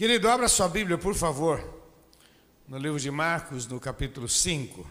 Querido, 0.00 0.30
abra 0.30 0.48
sua 0.48 0.66
Bíblia, 0.66 0.96
por 0.96 1.14
favor, 1.14 1.62
no 2.66 2.78
livro 2.78 2.98
de 2.98 3.10
Marcos, 3.10 3.66
no 3.66 3.78
capítulo 3.78 4.26
5. 4.26 4.90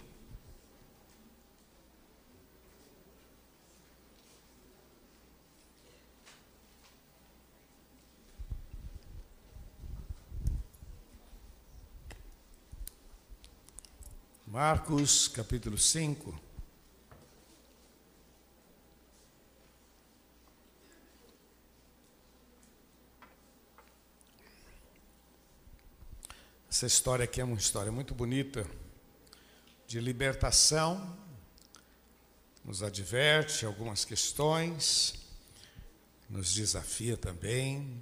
Marcos, 14.45 15.27
capítulo 15.27 15.75
5. 15.75 16.48
Essa 26.79 26.87
história 26.87 27.25
aqui 27.25 27.41
é 27.41 27.43
uma 27.43 27.57
história 27.57 27.91
muito 27.91 28.15
bonita, 28.15 28.65
de 29.85 29.99
libertação, 29.99 31.13
nos 32.63 32.81
adverte 32.81 33.65
algumas 33.65 34.05
questões, 34.05 35.13
nos 36.29 36.53
desafia 36.53 37.17
também. 37.17 38.01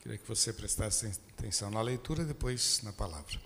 Queria 0.00 0.18
que 0.18 0.26
você 0.26 0.52
prestasse 0.52 1.06
atenção 1.38 1.70
na 1.70 1.80
leitura 1.80 2.24
depois 2.24 2.80
na 2.82 2.92
palavra. 2.92 3.40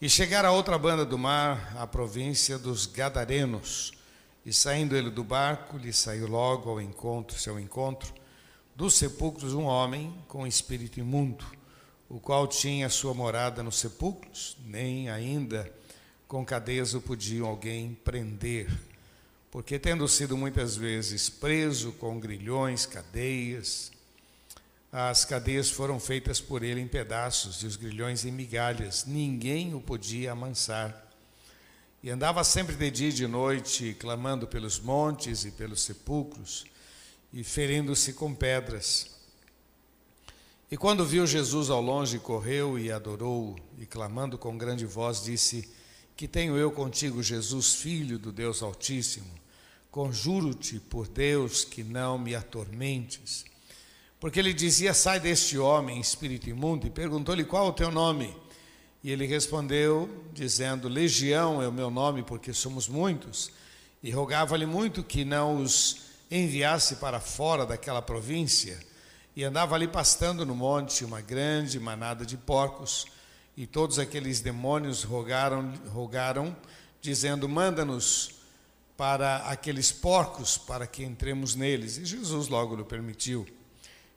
E 0.00 0.08
chegar 0.08 0.44
a 0.44 0.52
outra 0.52 0.78
banda 0.78 1.04
do 1.04 1.18
mar, 1.18 1.76
a 1.76 1.88
província 1.88 2.56
dos 2.56 2.86
Gadarenos, 2.86 3.94
e 4.46 4.52
saindo 4.52 4.96
ele 4.96 5.10
do 5.10 5.24
barco, 5.24 5.76
lhe 5.76 5.92
saiu 5.92 6.28
logo 6.28 6.70
ao 6.70 6.80
encontro, 6.80 7.36
seu 7.36 7.58
encontro, 7.58 8.14
dos 8.76 8.94
sepulcros 8.94 9.54
um 9.54 9.64
homem 9.64 10.16
com 10.28 10.46
espírito 10.46 11.00
imundo 11.00 11.63
o 12.08 12.20
qual 12.20 12.46
tinha 12.46 12.88
sua 12.88 13.14
morada 13.14 13.62
nos 13.62 13.78
sepulcros, 13.78 14.56
nem 14.64 15.08
ainda 15.08 15.72
com 16.28 16.44
cadeias 16.44 16.94
o 16.94 17.00
podiam 17.00 17.46
alguém 17.46 17.94
prender, 18.04 18.68
porque 19.50 19.78
tendo 19.78 20.06
sido 20.08 20.36
muitas 20.36 20.76
vezes 20.76 21.28
preso 21.28 21.92
com 21.92 22.18
grilhões, 22.18 22.86
cadeias, 22.86 23.92
as 24.90 25.24
cadeias 25.24 25.70
foram 25.70 25.98
feitas 25.98 26.40
por 26.40 26.62
ele 26.62 26.80
em 26.80 26.86
pedaços 26.86 27.62
e 27.62 27.66
os 27.66 27.76
grilhões 27.76 28.24
em 28.24 28.30
migalhas, 28.30 29.04
ninguém 29.04 29.74
o 29.74 29.80
podia 29.80 30.32
amansar. 30.32 31.04
E 32.00 32.10
andava 32.10 32.44
sempre 32.44 32.76
de 32.76 32.90
dia 32.90 33.08
e 33.08 33.12
de 33.12 33.26
noite, 33.26 33.96
clamando 33.98 34.46
pelos 34.46 34.78
montes 34.78 35.44
e 35.44 35.50
pelos 35.50 35.82
sepulcros, 35.82 36.64
e 37.32 37.42
ferindo-se 37.42 38.12
com 38.12 38.34
pedras. 38.34 39.13
E 40.70 40.76
quando 40.76 41.04
viu 41.04 41.26
Jesus 41.26 41.68
ao 41.68 41.80
longe, 41.80 42.18
correu 42.18 42.78
e 42.78 42.90
adorou, 42.90 43.56
e 43.78 43.84
clamando 43.84 44.38
com 44.38 44.56
grande 44.56 44.86
voz, 44.86 45.22
disse: 45.22 45.68
Que 46.16 46.26
tenho 46.26 46.56
eu 46.56 46.70
contigo, 46.70 47.22
Jesus, 47.22 47.74
filho 47.74 48.18
do 48.18 48.32
Deus 48.32 48.62
Altíssimo? 48.62 49.30
Conjuro-te 49.90 50.80
por 50.80 51.06
Deus 51.06 51.64
que 51.64 51.84
não 51.84 52.18
me 52.18 52.34
atormentes. 52.34 53.44
Porque 54.18 54.40
ele 54.40 54.54
dizia: 54.54 54.94
Sai 54.94 55.20
deste 55.20 55.58
homem, 55.58 56.00
espírito 56.00 56.48
imundo, 56.48 56.86
e 56.86 56.90
perguntou-lhe 56.90 57.44
qual 57.44 57.68
o 57.68 57.72
teu 57.72 57.90
nome. 57.90 58.34
E 59.02 59.10
ele 59.10 59.26
respondeu, 59.26 60.08
dizendo: 60.32 60.88
Legião 60.88 61.62
é 61.62 61.68
o 61.68 61.72
meu 61.72 61.90
nome, 61.90 62.22
porque 62.22 62.54
somos 62.54 62.88
muitos. 62.88 63.52
E 64.02 64.10
rogava-lhe 64.10 64.64
muito 64.64 65.04
que 65.04 65.26
não 65.26 65.62
os 65.62 65.98
enviasse 66.30 66.96
para 66.96 67.20
fora 67.20 67.66
daquela 67.66 68.00
província. 68.00 68.78
E 69.36 69.42
andava 69.42 69.74
ali 69.74 69.88
pastando 69.88 70.46
no 70.46 70.54
monte 70.54 71.04
uma 71.04 71.20
grande 71.20 71.80
manada 71.80 72.24
de 72.24 72.36
porcos, 72.36 73.06
e 73.56 73.66
todos 73.66 73.98
aqueles 73.98 74.40
demônios 74.40 75.02
rogaram, 75.02 75.72
rogaram 75.88 76.56
dizendo: 77.00 77.48
Manda-nos 77.48 78.36
para 78.96 79.38
aqueles 79.48 79.90
porcos, 79.90 80.56
para 80.56 80.86
que 80.86 81.02
entremos 81.02 81.56
neles. 81.56 81.98
E 81.98 82.04
Jesus 82.04 82.46
logo 82.46 82.76
lhe 82.76 82.84
permitiu. 82.84 83.44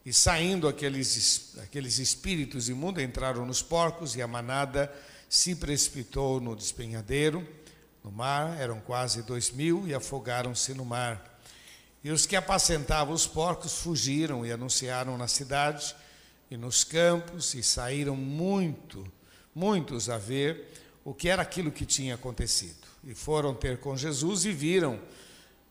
E 0.05 0.13
saindo 0.13 0.67
aqueles, 0.67 1.57
aqueles 1.63 1.97
espíritos 1.97 2.69
imundos 2.69 3.03
entraram 3.03 3.45
nos 3.45 3.61
porcos, 3.61 4.16
e 4.16 4.22
a 4.22 4.28
manada 4.28 4.94
se 5.28 5.55
precipitou 5.55 6.39
no 6.39 6.55
despenhadeiro, 6.55 7.45
no 8.03 8.11
mar, 8.11 8.55
eram 8.59 8.79
quase 8.79 9.23
dois 9.23 9.51
mil, 9.51 9.88
e 9.88 9.94
afogaram-se 9.94 10.73
no 10.75 10.85
mar. 10.85 11.36
E 12.07 12.09
os 12.09 12.25
que 12.25 12.38
apacentavam 12.38 13.13
os 13.13 13.28
porcos 13.28 13.79
fugiram 13.79 14.45
e 14.45 14.51
anunciaram 14.53 15.18
na 15.18 15.28
cidade 15.28 15.94
e 16.50 16.56
nos 16.56 16.85
campos, 16.85 17.53
e 17.53 17.62
saíram 17.62 18.16
muito, 18.16 19.06
muitos 19.53 20.09
a 20.09 20.17
ver 20.17 20.72
o 21.03 21.13
que 21.13 21.28
era 21.28 21.41
aquilo 21.41 21.69
que 21.69 21.85
tinha 21.85 22.16
acontecido. 22.16 22.88
E 23.03 23.13
foram 23.13 23.53
ter 23.53 23.79
com 23.79 23.97
Jesus 23.97 24.46
e 24.46 24.53
viram 24.53 25.01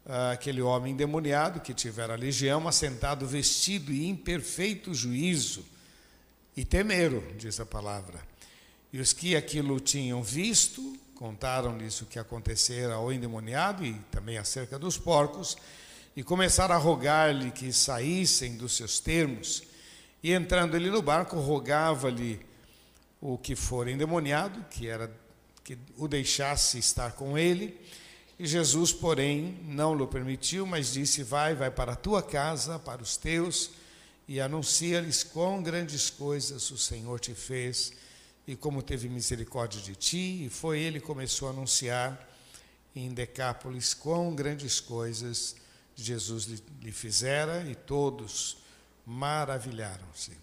ah, 0.05 0.33
aquele 0.33 0.61
homem 0.61 0.93
endemoniado 0.93 1.61
que 1.61 1.73
tivera 1.73 2.13
a 2.13 2.19
legião, 2.19 2.69
assentado, 2.69 3.27
vestido 3.27 3.91
e 3.91 4.05
em 4.05 4.15
perfeito 4.15 4.93
juízo, 4.93 5.65
e 6.55 6.67
temeram, 6.67 7.23
diz 7.39 7.61
a 7.61 7.65
palavra. 7.65 8.21
E 8.93 9.01
os 9.01 9.15
que 9.15 9.35
aquilo 9.35 9.81
tinham 9.81 10.23
visto, 10.23 10.99
contaram-lhes 11.15 12.03
o 12.03 12.05
que 12.05 12.19
acontecera 12.19 12.93
ao 12.93 13.11
endemoniado 13.11 13.87
e 13.87 13.95
também 14.11 14.37
acerca 14.37 14.79
dos 14.79 14.99
porcos, 14.99 15.57
e 16.17 16.23
começaram 16.23 16.75
a 16.75 16.79
rogar-lhe 16.79 17.51
que 17.51 17.71
saíssem 17.71 18.57
dos 18.57 18.75
seus 18.75 18.99
termos. 18.99 19.63
E 20.23 20.33
entrando 20.33 20.75
ele 20.75 20.91
no 20.91 21.03
barco, 21.03 21.39
rogava-lhe 21.39 22.41
o 23.21 23.37
que 23.37 23.55
for 23.55 23.87
endemoniado, 23.87 24.65
que 24.71 24.89
era 24.89 25.15
que 25.63 25.77
o 25.99 26.09
deixasse 26.09 26.79
estar 26.79 27.13
com 27.13 27.37
ele. 27.37 27.79
E 28.39 28.47
Jesus, 28.47 28.95
porém, 28.95 29.61
não 29.65 29.95
lhe 29.95 30.07
permitiu, 30.07 30.67
mas 30.67 30.95
disse: 30.95 31.23
Vai, 31.23 31.55
vai 31.55 31.71
para 31.71 31.93
a 31.93 31.97
tua 31.97 32.23
casa, 32.23 32.79
para 32.79 33.03
os 33.03 33.19
teus, 33.19 33.71
e 34.27 34.41
anuncia-lhes 34.41 35.23
quão 35.23 35.63
grandes 35.63 36.09
coisas 36.09 36.71
o 36.71 36.79
Senhor 36.79 37.21
te 37.21 37.35
fez 37.35 37.93
e 38.47 38.57
como 38.57 38.83
teve 38.83 39.09
misericórdia 39.09 39.83
de 39.83 39.95
ti. 39.95 40.47
E 40.47 40.49
foi 40.49 40.81
ele 40.81 40.99
que 40.99 41.07
começou 41.07 41.49
a 41.49 41.51
anunciar 41.51 42.27
em 42.95 43.13
Decápolis 43.13 43.93
quão 43.93 44.35
grandes 44.35 44.81
coisas 44.81 45.57
Jesus 45.97 46.45
lhe, 46.45 46.93
fizera 46.93 47.65
e 47.65 47.75
todos 47.75 48.59
maravilharam-se. 49.07 50.37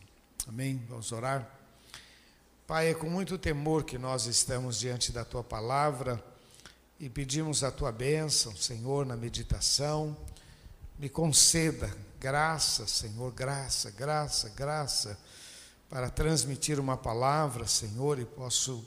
Amém? 0.48 0.84
Vamos 0.90 1.12
orar? 1.12 1.48
Pai, 2.66 2.90
é 2.90 2.94
com 2.96 3.08
muito 3.08 3.38
temor 3.38 3.84
que 3.84 4.00
nós 4.00 4.26
estamos 4.26 4.80
diante 4.80 5.12
da 5.12 5.24
tua 5.24 5.44
palavra 5.44 6.22
e 7.00 7.08
pedimos 7.08 7.64
a 7.64 7.72
tua 7.72 7.92
bênção, 7.92 8.56
Senhor, 8.56 9.06
na 9.06 9.16
meditação. 9.16 10.18
Me 10.98 11.08
conceda 11.08 11.96
graça, 12.20 12.88
Senhor, 12.88 13.32
graça, 13.32 13.92
graça, 13.92 14.50
graça, 14.50 15.20
para 15.88 16.10
transmitir 16.10 16.80
uma 16.80 16.98
palavra, 16.98 17.68
Senhor, 17.68 18.18
e 18.18 18.26
posso, 18.26 18.84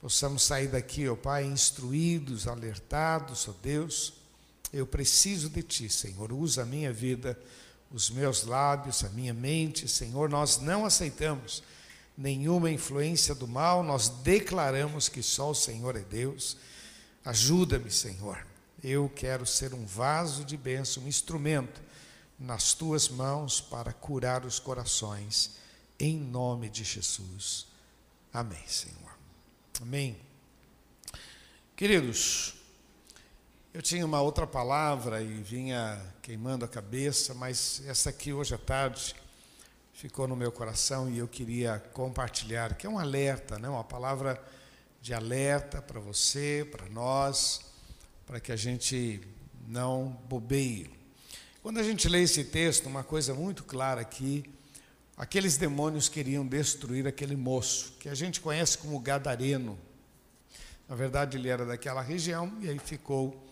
possamos 0.00 0.42
sair 0.42 0.68
daqui, 0.68 1.08
ó 1.08 1.16
Pai, 1.16 1.44
instruídos, 1.44 2.46
alertados, 2.46 3.48
ó 3.48 3.54
Deus 3.62 4.17
eu 4.72 4.86
preciso 4.86 5.48
de 5.48 5.62
Ti, 5.62 5.88
Senhor. 5.88 6.32
Usa 6.32 6.62
a 6.62 6.66
minha 6.66 6.92
vida, 6.92 7.38
os 7.90 8.10
meus 8.10 8.44
lábios, 8.44 9.02
a 9.04 9.08
minha 9.08 9.32
mente, 9.32 9.88
Senhor. 9.88 10.28
Nós 10.28 10.58
não 10.58 10.84
aceitamos 10.84 11.62
nenhuma 12.16 12.70
influência 12.70 13.34
do 13.34 13.46
mal, 13.46 13.82
nós 13.82 14.08
declaramos 14.08 15.08
que 15.08 15.22
só 15.22 15.50
o 15.50 15.54
Senhor 15.54 15.96
é 15.96 16.00
Deus. 16.00 16.56
Ajuda-me, 17.24 17.90
Senhor. 17.90 18.46
Eu 18.82 19.10
quero 19.14 19.46
ser 19.46 19.72
um 19.72 19.86
vaso 19.86 20.44
de 20.44 20.56
bênção, 20.56 21.04
um 21.04 21.08
instrumento 21.08 21.80
nas 22.38 22.72
tuas 22.72 23.08
mãos 23.08 23.60
para 23.60 23.92
curar 23.92 24.44
os 24.44 24.58
corações, 24.58 25.52
em 25.98 26.16
nome 26.16 26.68
de 26.68 26.84
Jesus. 26.84 27.66
Amém, 28.32 28.62
Senhor. 28.66 29.18
Amém. 29.80 30.16
Queridos, 31.74 32.57
eu 33.74 33.82
tinha 33.82 34.04
uma 34.04 34.20
outra 34.20 34.46
palavra 34.46 35.20
e 35.22 35.42
vinha 35.42 36.00
queimando 36.22 36.64
a 36.64 36.68
cabeça, 36.68 37.34
mas 37.34 37.82
essa 37.86 38.08
aqui 38.08 38.32
hoje 38.32 38.54
à 38.54 38.58
tarde 38.58 39.14
ficou 39.92 40.26
no 40.26 40.34
meu 40.34 40.50
coração 40.50 41.10
e 41.10 41.18
eu 41.18 41.28
queria 41.28 41.78
compartilhar, 41.92 42.74
que 42.74 42.86
é 42.86 42.90
um 42.90 42.98
alerta, 42.98 43.58
né? 43.58 43.68
uma 43.68 43.84
palavra 43.84 44.42
de 45.02 45.12
alerta 45.12 45.82
para 45.82 46.00
você, 46.00 46.66
para 46.70 46.88
nós, 46.88 47.60
para 48.26 48.40
que 48.40 48.50
a 48.50 48.56
gente 48.56 49.20
não 49.66 50.18
bobeie. 50.28 50.90
Quando 51.62 51.78
a 51.78 51.82
gente 51.82 52.08
lê 52.08 52.22
esse 52.22 52.44
texto, 52.44 52.86
uma 52.86 53.04
coisa 53.04 53.34
muito 53.34 53.64
clara 53.64 54.00
aqui, 54.00 54.44
aqueles 55.14 55.58
demônios 55.58 56.08
queriam 56.08 56.46
destruir 56.46 57.06
aquele 57.06 57.36
moço, 57.36 57.92
que 58.00 58.08
a 58.08 58.14
gente 58.14 58.40
conhece 58.40 58.78
como 58.78 58.98
Gadareno. 58.98 59.78
Na 60.88 60.96
verdade, 60.96 61.36
ele 61.36 61.50
era 61.50 61.66
daquela 61.66 62.00
região 62.00 62.50
e 62.62 62.68
aí 62.70 62.78
ficou 62.78 63.46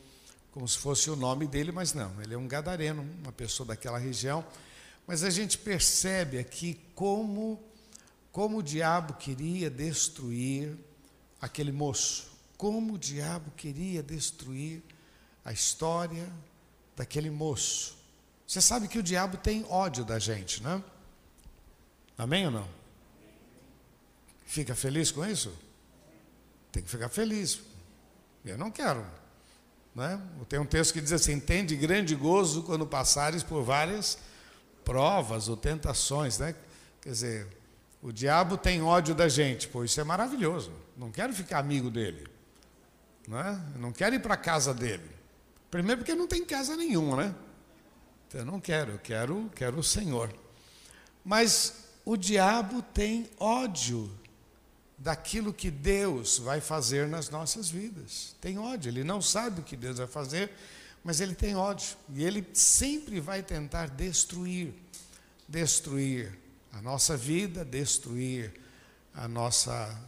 como 0.56 0.66
se 0.66 0.78
fosse 0.78 1.10
o 1.10 1.16
nome 1.16 1.46
dele, 1.46 1.70
mas 1.70 1.92
não, 1.92 2.18
ele 2.22 2.32
é 2.32 2.38
um 2.38 2.48
gadareno, 2.48 3.02
uma 3.22 3.30
pessoa 3.30 3.66
daquela 3.66 3.98
região. 3.98 4.42
Mas 5.06 5.22
a 5.22 5.28
gente 5.28 5.58
percebe 5.58 6.38
aqui 6.38 6.80
como 6.94 7.62
como 8.32 8.58
o 8.58 8.62
diabo 8.62 9.12
queria 9.12 9.68
destruir 9.68 10.74
aquele 11.38 11.70
moço, 11.72 12.32
como 12.56 12.94
o 12.94 12.98
diabo 12.98 13.50
queria 13.50 14.02
destruir 14.02 14.82
a 15.44 15.52
história 15.52 16.26
daquele 16.96 17.28
moço. 17.28 17.94
Você 18.46 18.62
sabe 18.62 18.88
que 18.88 18.98
o 18.98 19.02
diabo 19.02 19.36
tem 19.36 19.62
ódio 19.68 20.06
da 20.06 20.18
gente, 20.18 20.62
né? 20.62 20.82
Amém 22.16 22.46
ou 22.46 22.50
não? 22.50 22.68
Fica 24.46 24.74
feliz 24.74 25.10
com 25.10 25.22
isso? 25.22 25.52
Tem 26.72 26.82
que 26.82 26.88
ficar 26.88 27.10
feliz. 27.10 27.60
Eu 28.42 28.56
não 28.56 28.70
quero. 28.70 29.04
Né? 29.96 30.20
Tem 30.46 30.58
um 30.58 30.66
texto 30.66 30.92
que 30.92 31.00
diz 31.00 31.12
assim: 31.12 31.40
Tende 31.40 31.74
grande 31.74 32.14
gozo 32.14 32.62
quando 32.62 32.86
passares 32.86 33.42
por 33.42 33.62
várias 33.62 34.18
provas 34.84 35.48
ou 35.48 35.56
tentações. 35.56 36.38
Né? 36.38 36.54
Quer 37.00 37.08
dizer, 37.08 37.46
o 38.02 38.12
diabo 38.12 38.58
tem 38.58 38.82
ódio 38.82 39.14
da 39.14 39.26
gente. 39.26 39.66
Pô, 39.66 39.82
isso 39.82 39.98
é 39.98 40.04
maravilhoso. 40.04 40.70
Não 40.98 41.10
quero 41.10 41.32
ficar 41.32 41.58
amigo 41.58 41.90
dele. 41.90 42.28
Né? 43.26 43.60
Não 43.76 43.90
quero 43.90 44.14
ir 44.14 44.20
para 44.20 44.34
a 44.34 44.36
casa 44.36 44.74
dele. 44.74 45.10
Primeiro 45.70 46.02
porque 46.02 46.14
não 46.14 46.28
tem 46.28 46.44
casa 46.44 46.76
nenhuma, 46.76 47.16
né? 47.16 47.34
Então, 48.28 48.40
eu 48.40 48.46
não 48.46 48.60
quero, 48.60 48.92
eu 48.92 48.98
quero, 48.98 49.50
quero 49.54 49.78
o 49.78 49.82
Senhor. 49.82 50.32
Mas 51.24 51.86
o 52.04 52.16
diabo 52.16 52.82
tem 52.82 53.30
ódio 53.38 54.10
daquilo 54.98 55.52
que 55.52 55.70
Deus 55.70 56.38
vai 56.38 56.60
fazer 56.60 57.06
nas 57.06 57.28
nossas 57.30 57.68
vidas. 57.68 58.34
Tem 58.40 58.58
ódio, 58.58 58.90
ele 58.90 59.04
não 59.04 59.20
sabe 59.20 59.60
o 59.60 59.64
que 59.64 59.76
Deus 59.76 59.98
vai 59.98 60.06
fazer, 60.06 60.50
mas 61.04 61.20
ele 61.20 61.34
tem 61.34 61.54
ódio. 61.54 61.96
E 62.14 62.24
ele 62.24 62.46
sempre 62.52 63.20
vai 63.20 63.42
tentar 63.42 63.88
destruir 63.88 64.74
destruir 65.48 66.36
a 66.72 66.82
nossa 66.82 67.16
vida, 67.16 67.64
destruir 67.64 68.52
a 69.14 69.28
nossa 69.28 69.98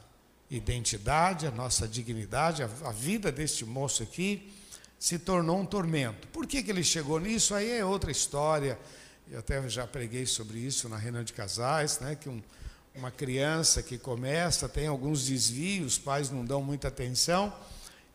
identidade, 0.51 1.47
a 1.47 1.51
nossa 1.51 1.87
dignidade, 1.87 2.63
a, 2.63 2.71
a 2.85 2.93
vida 2.93 3.31
deste 3.31 3.65
moço 3.65 4.03
aqui 4.03 4.53
se 4.99 5.19
tornou 5.19 5.61
um 5.61 5.67
tormento. 5.67 6.27
Por 6.29 6.47
que, 6.47 6.63
que 6.63 6.71
ele 6.71 6.83
chegou 6.83 7.21
nisso? 7.21 7.55
Aí 7.55 7.71
é 7.71 7.85
outra 7.85 8.11
história. 8.11 8.79
Eu 9.31 9.39
até 9.39 9.67
já 9.69 9.87
preguei 9.87 10.27
sobre 10.27 10.59
isso 10.59 10.89
na 10.89 10.97
reunião 10.97 11.23
de 11.23 11.33
casais, 11.33 12.01
né? 12.01 12.17
Que 12.17 12.29
um, 12.29 12.43
uma 12.99 13.11
criança 13.13 13.83
que 13.83 13.97
começa, 13.97 14.69
tem 14.69 14.89
alguns 14.89 15.27
desvios, 15.27 15.93
os 15.95 15.99
pais 15.99 16.31
não 16.31 16.45
dão 16.45 16.63
muita 16.63 16.89
atenção, 16.89 17.55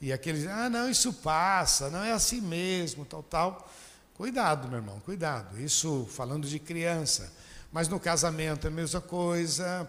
e 0.01 0.11
aqueles, 0.11 0.45
ah, 0.45 0.69
não, 0.69 0.89
isso 0.89 1.13
passa, 1.13 1.89
não 1.89 2.03
é 2.03 2.11
assim 2.11 2.41
mesmo, 2.41 3.05
tal, 3.05 3.23
tal. 3.23 3.71
Cuidado, 4.15 4.67
meu 4.67 4.79
irmão, 4.79 4.99
cuidado. 4.99 5.59
Isso 5.59 6.05
falando 6.11 6.45
de 6.45 6.59
criança. 6.59 7.31
Mas 7.71 7.87
no 7.87 7.99
casamento 7.99 8.67
é 8.67 8.69
a 8.69 8.71
mesma 8.71 8.99
coisa, 8.99 9.87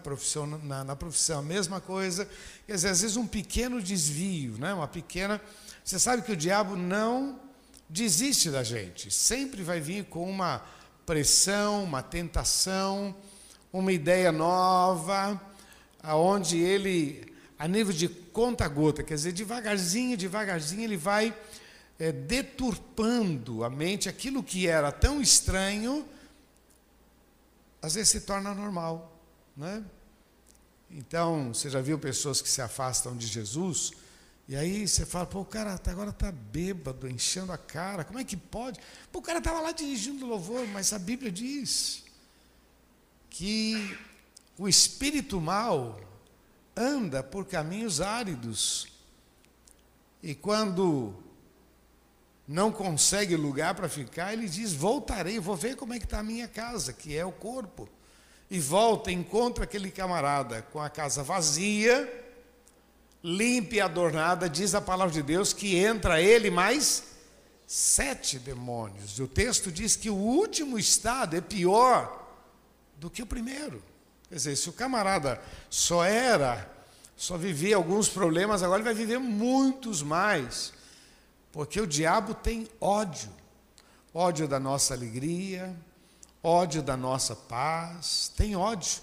na, 0.63 0.83
na 0.85 0.95
profissão 0.95 1.39
a 1.39 1.43
mesma 1.43 1.81
coisa. 1.81 2.27
Quer 2.65 2.75
dizer, 2.75 2.89
às 2.89 3.01
vezes 3.01 3.17
um 3.17 3.27
pequeno 3.27 3.81
desvio, 3.81 4.57
né? 4.57 4.73
uma 4.73 4.87
pequena. 4.87 5.41
Você 5.83 5.99
sabe 5.99 6.23
que 6.23 6.31
o 6.31 6.37
diabo 6.37 6.77
não 6.77 7.37
desiste 7.89 8.49
da 8.49 8.63
gente, 8.63 9.11
sempre 9.11 9.61
vai 9.61 9.79
vir 9.79 10.05
com 10.05 10.27
uma 10.27 10.63
pressão, 11.05 11.83
uma 11.83 12.01
tentação 12.01 13.15
uma 13.79 13.91
ideia 13.91 14.31
nova, 14.31 15.39
aonde 16.01 16.57
ele, 16.57 17.33
a 17.59 17.67
nível 17.67 17.91
de 17.91 18.07
conta-gota, 18.07 19.03
quer 19.03 19.15
dizer, 19.15 19.33
devagarzinho, 19.33 20.15
devagarzinho, 20.15 20.83
ele 20.83 20.95
vai 20.95 21.35
é, 21.99 22.09
deturpando 22.13 23.65
a 23.65 23.69
mente, 23.69 24.07
aquilo 24.07 24.41
que 24.41 24.65
era 24.65 24.93
tão 24.93 25.21
estranho, 25.21 26.07
às 27.81 27.95
vezes 27.95 28.09
se 28.09 28.21
torna 28.21 28.53
normal, 28.53 29.19
né? 29.57 29.83
Então, 30.89 31.53
você 31.53 31.69
já 31.69 31.81
viu 31.81 31.99
pessoas 31.99 32.41
que 32.41 32.47
se 32.47 32.61
afastam 32.61 33.17
de 33.17 33.27
Jesus, 33.27 33.91
e 34.47 34.55
aí 34.55 34.87
você 34.87 35.05
fala, 35.05 35.25
pô, 35.25 35.41
o 35.41 35.45
cara 35.45 35.77
agora 35.85 36.11
está 36.11 36.31
bêbado, 36.31 37.09
enchendo 37.09 37.51
a 37.51 37.57
cara, 37.57 38.05
como 38.05 38.19
é 38.19 38.23
que 38.23 38.37
pode? 38.37 38.79
Pô, 39.11 39.19
o 39.19 39.21
cara 39.21 39.39
estava 39.39 39.59
lá 39.59 39.73
dirigindo 39.73 40.25
louvor, 40.25 40.65
mas 40.67 40.93
a 40.93 40.99
Bíblia 40.99 41.29
diz 41.29 42.04
que 43.37 43.97
o 44.57 44.65
espírito 44.65 45.41
mal 45.41 45.99
anda 46.73 47.21
por 47.21 47.45
caminhos 47.45 47.99
áridos 47.99 48.87
e 50.23 50.33
quando 50.33 51.13
não 52.47 52.71
consegue 52.71 53.35
lugar 53.35 53.75
para 53.75 53.89
ficar, 53.89 54.31
ele 54.31 54.47
diz: 54.47 54.71
Voltarei, 54.71 55.37
vou 55.37 55.55
ver 55.55 55.75
como 55.75 55.93
é 55.93 55.99
que 55.99 56.05
está 56.05 56.19
a 56.19 56.23
minha 56.23 56.47
casa, 56.47 56.93
que 56.93 57.15
é 57.17 57.25
o 57.25 57.31
corpo. 57.31 57.89
E 58.49 58.57
volta, 58.57 59.11
encontra 59.11 59.65
aquele 59.65 59.91
camarada 59.91 60.61
com 60.71 60.79
a 60.79 60.89
casa 60.89 61.21
vazia, 61.21 62.09
limpa 63.21 63.75
e 63.75 63.81
adornada, 63.81 64.49
diz 64.49 64.73
a 64.73 64.79
palavra 64.79 65.13
de 65.13 65.21
Deus 65.21 65.51
que 65.51 65.75
entra 65.75 66.21
ele 66.21 66.49
mais 66.49 67.03
sete 67.67 68.39
demônios. 68.39 69.17
E 69.19 69.23
o 69.23 69.27
texto 69.27 69.69
diz 69.69 69.97
que 69.97 70.09
o 70.09 70.15
último 70.15 70.79
estado 70.79 71.35
é 71.35 71.41
pior 71.41 72.24
do 72.97 73.09
que 73.09 73.21
o 73.21 73.25
primeiro. 73.25 73.83
Quer 74.29 74.35
dizer, 74.35 74.55
se 74.55 74.69
o 74.69 74.73
camarada 74.73 75.41
só 75.69 76.03
era, 76.03 76.69
só 77.15 77.37
vivia 77.37 77.75
alguns 77.75 78.09
problemas, 78.09 78.63
agora 78.63 78.79
ele 78.79 78.85
vai 78.89 78.93
viver 78.93 79.19
muitos 79.19 80.01
mais. 80.01 80.73
Porque 81.51 81.79
o 81.79 81.87
diabo 81.87 82.33
tem 82.33 82.67
ódio. 82.81 83.29
Ódio 84.13 84.47
da 84.47 84.59
nossa 84.59 84.93
alegria, 84.93 85.75
ódio 86.41 86.81
da 86.81 86.95
nossa 86.95 87.35
paz, 87.35 88.31
tem 88.35 88.55
ódio. 88.55 89.01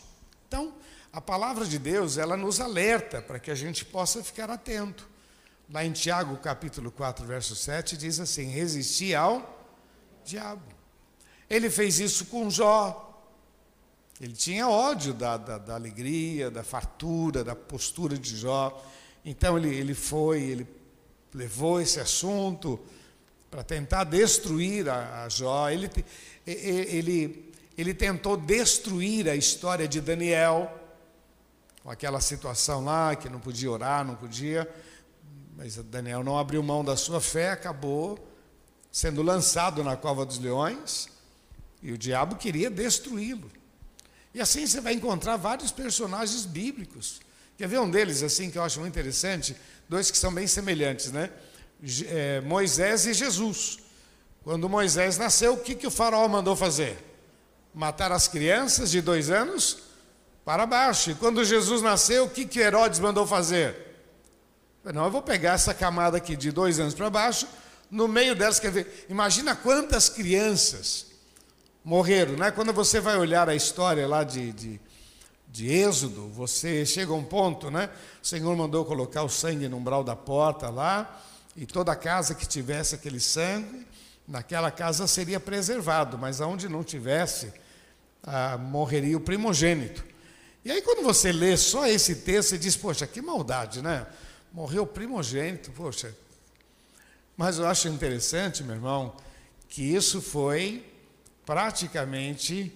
Então, 0.49 0.75
a 1.13 1.21
palavra 1.21 1.67
de 1.67 1.79
Deus, 1.79 2.17
ela 2.17 2.37
nos 2.37 2.61
alerta 2.61 3.21
para 3.21 3.39
que 3.39 3.51
a 3.51 3.55
gente 3.55 3.85
possa 3.85 4.23
ficar 4.23 4.51
atento. 4.51 5.09
Lá 5.71 5.85
em 5.85 5.93
Tiago, 5.93 6.37
capítulo 6.39 6.91
4, 6.91 7.27
verso 7.27 7.55
7, 7.55 7.97
diz 7.97 8.21
assim: 8.21 8.45
Resisti 8.49 9.15
ao 9.15 9.67
diabo. 10.25 10.63
Ele 11.49 11.69
fez 11.69 12.01
isso 12.01 12.27
com 12.27 12.49
Jó, 12.49 13.12
ele 14.21 14.35
tinha 14.35 14.69
ódio 14.69 15.13
da, 15.13 15.37
da, 15.37 15.59
da, 15.59 15.75
alegria, 15.75 16.51
da 16.51 16.63
fartura, 16.63 17.43
da 17.43 17.57
postura 17.57 18.17
de 18.17 18.37
Jó. 18.37 18.83
Então 19.25 19.57
ele, 19.57 19.75
ele 19.75 19.95
foi, 19.95 20.43
ele 20.43 20.67
levou 21.35 21.81
esse 21.81 21.99
assunto 21.99 22.79
para 23.51 23.63
tentar 23.63 24.05
destruir 24.05 24.89
a, 24.89 25.25
a 25.25 25.29
Jó. 25.29 25.69
Ele, 25.69 25.91
ele, 26.47 27.53
ele 27.77 27.95
tentou 27.95 28.37
destruir 28.37 29.29
a 29.29 29.35
história 29.35 29.89
de 29.89 30.01
Daniel, 30.01 30.71
com 31.83 31.91
aquela 31.91 32.21
situação 32.21 32.85
lá, 32.85 33.17
que 33.17 33.29
não 33.29 33.41
podia 33.41 33.71
orar, 33.71 34.05
não 34.05 34.15
podia. 34.15 34.73
Mas 35.57 35.77
Daniel 35.77 36.23
não 36.23 36.39
abriu 36.39 36.63
mão 36.63 36.85
da 36.85 36.97
sua 36.97 37.21
fé, 37.21 37.51
acabou 37.51 38.29
sendo 38.93 39.23
lançado 39.23 39.83
na 39.83 39.97
cova 39.97 40.27
dos 40.27 40.39
leões, 40.39 41.09
e 41.83 41.93
o 41.93 41.99
diabo 41.99 42.37
queria 42.37 42.71
destruí-lo. 42.71 43.51
E 44.35 44.41
assim 44.41 44.67
você 44.67 44.81
vai 44.81 44.95
encontrar 44.95 45.37
vários 45.37 45.71
personagens 45.71 46.45
bíblicos. 46.45 47.21
Quer 47.57 47.69
ver 47.69 47.81
um 47.81 47.91
deles, 47.91 48.23
assim, 48.23 48.51
que 48.51 48.59
eu 48.59 48.63
acho 48.63 48.81
muito 48.81 48.93
interessante? 48.93 49.55
Dois 49.89 50.11
que 50.11 50.17
são 50.17 50.33
bem 50.33 50.47
semelhantes, 50.47 51.13
né? 51.13 51.31
É, 52.09 52.41
Moisés 52.41 53.07
e 53.07 53.13
Jesus. 53.13 53.79
Quando 54.43 54.69
Moisés 54.69 55.19
nasceu, 55.19 55.55
o 55.55 55.59
que, 55.59 55.75
que 55.75 55.87
o 55.87 55.91
faraó 55.91 56.27
mandou 56.29 56.57
fazer? 56.57 56.97
Matar 57.75 58.11
as 58.11 58.27
crianças 58.27 58.91
de 58.91 59.01
dois 59.01 59.31
anos 59.31 59.79
para 60.45 60.67
baixo. 60.67 61.11
E 61.11 61.15
quando 61.15 61.45
Jesus 61.45 61.83
nasceu, 61.83 62.25
o 62.25 62.31
que, 62.31 62.47
que 62.47 62.59
Herodes 62.59 62.99
mandou 62.99 63.27
fazer? 63.27 63.77
Não, 64.85 65.05
eu 65.05 65.11
vou 65.11 65.23
pegar 65.23 65.53
essa 65.53 65.73
camada 65.73 66.17
aqui 66.17 66.35
de 66.35 66.51
dois 66.51 66.81
anos 66.81 66.95
para 66.95 67.09
baixo, 67.09 67.47
no 67.89 68.09
meio 68.09 68.35
delas, 68.35 68.59
quer 68.59 68.73
ver, 68.73 69.07
imagina 69.09 69.55
quantas 69.55 70.09
crianças 70.09 71.12
morreram. 71.85 72.37
Né? 72.37 72.51
Quando 72.51 72.73
você 72.73 73.01
vai 73.01 73.17
olhar 73.17 73.49
a 73.49 73.55
história 73.55 74.07
lá 74.07 74.25
de, 74.25 74.53
de, 74.53 74.81
de 75.49 75.73
Êxodo, 75.73 76.29
você 76.29 76.87
chega 76.87 77.13
a 77.13 77.17
um 77.17 77.25
ponto, 77.25 77.71
né? 77.71 77.91
O 78.23 78.27
Senhor 78.27 78.57
mandou 78.57 78.85
colocar 78.85 79.23
o 79.23 79.29
sangue 79.29 79.69
no 79.69 79.77
umbral 79.77 80.05
da 80.05 80.17
porta 80.17 80.69
lá, 80.71 81.23
e 81.57 81.67
toda 81.67 81.95
casa 81.95 82.35
que 82.35 82.47
tivesse 82.47 82.95
aquele 82.95 83.21
sangue, 83.21 83.87
naquela 84.27 84.71
casa 84.71 85.07
seria 85.07 85.39
preservado, 85.39 86.17
mas 86.17 86.41
aonde 86.41 86.69
não 86.69 86.83
tivesse, 86.83 87.53
ah, 88.23 88.57
morreria 88.57 89.17
o 89.17 89.21
primogênito. 89.21 90.05
E 90.65 90.71
aí, 90.71 90.81
quando 90.81 91.03
você 91.03 91.33
lê 91.33 91.57
só 91.57 91.87
esse 91.87 92.17
texto, 92.17 92.51
você 92.51 92.59
diz: 92.59 92.77
Poxa, 92.77 93.07
que 93.07 93.21
maldade, 93.21 93.83
né? 93.83 94.07
Morreu 94.53 94.85
o 94.85 94.87
primogênito, 94.87 95.71
poxa. 95.73 96.15
Mas 97.37 97.59
eu 97.59 97.67
acho 97.67 97.89
interessante, 97.89 98.63
meu 98.63 98.77
irmão, 98.77 99.17
que 99.69 99.83
isso 99.83 100.23
foi 100.23 100.85
praticamente 101.45 102.73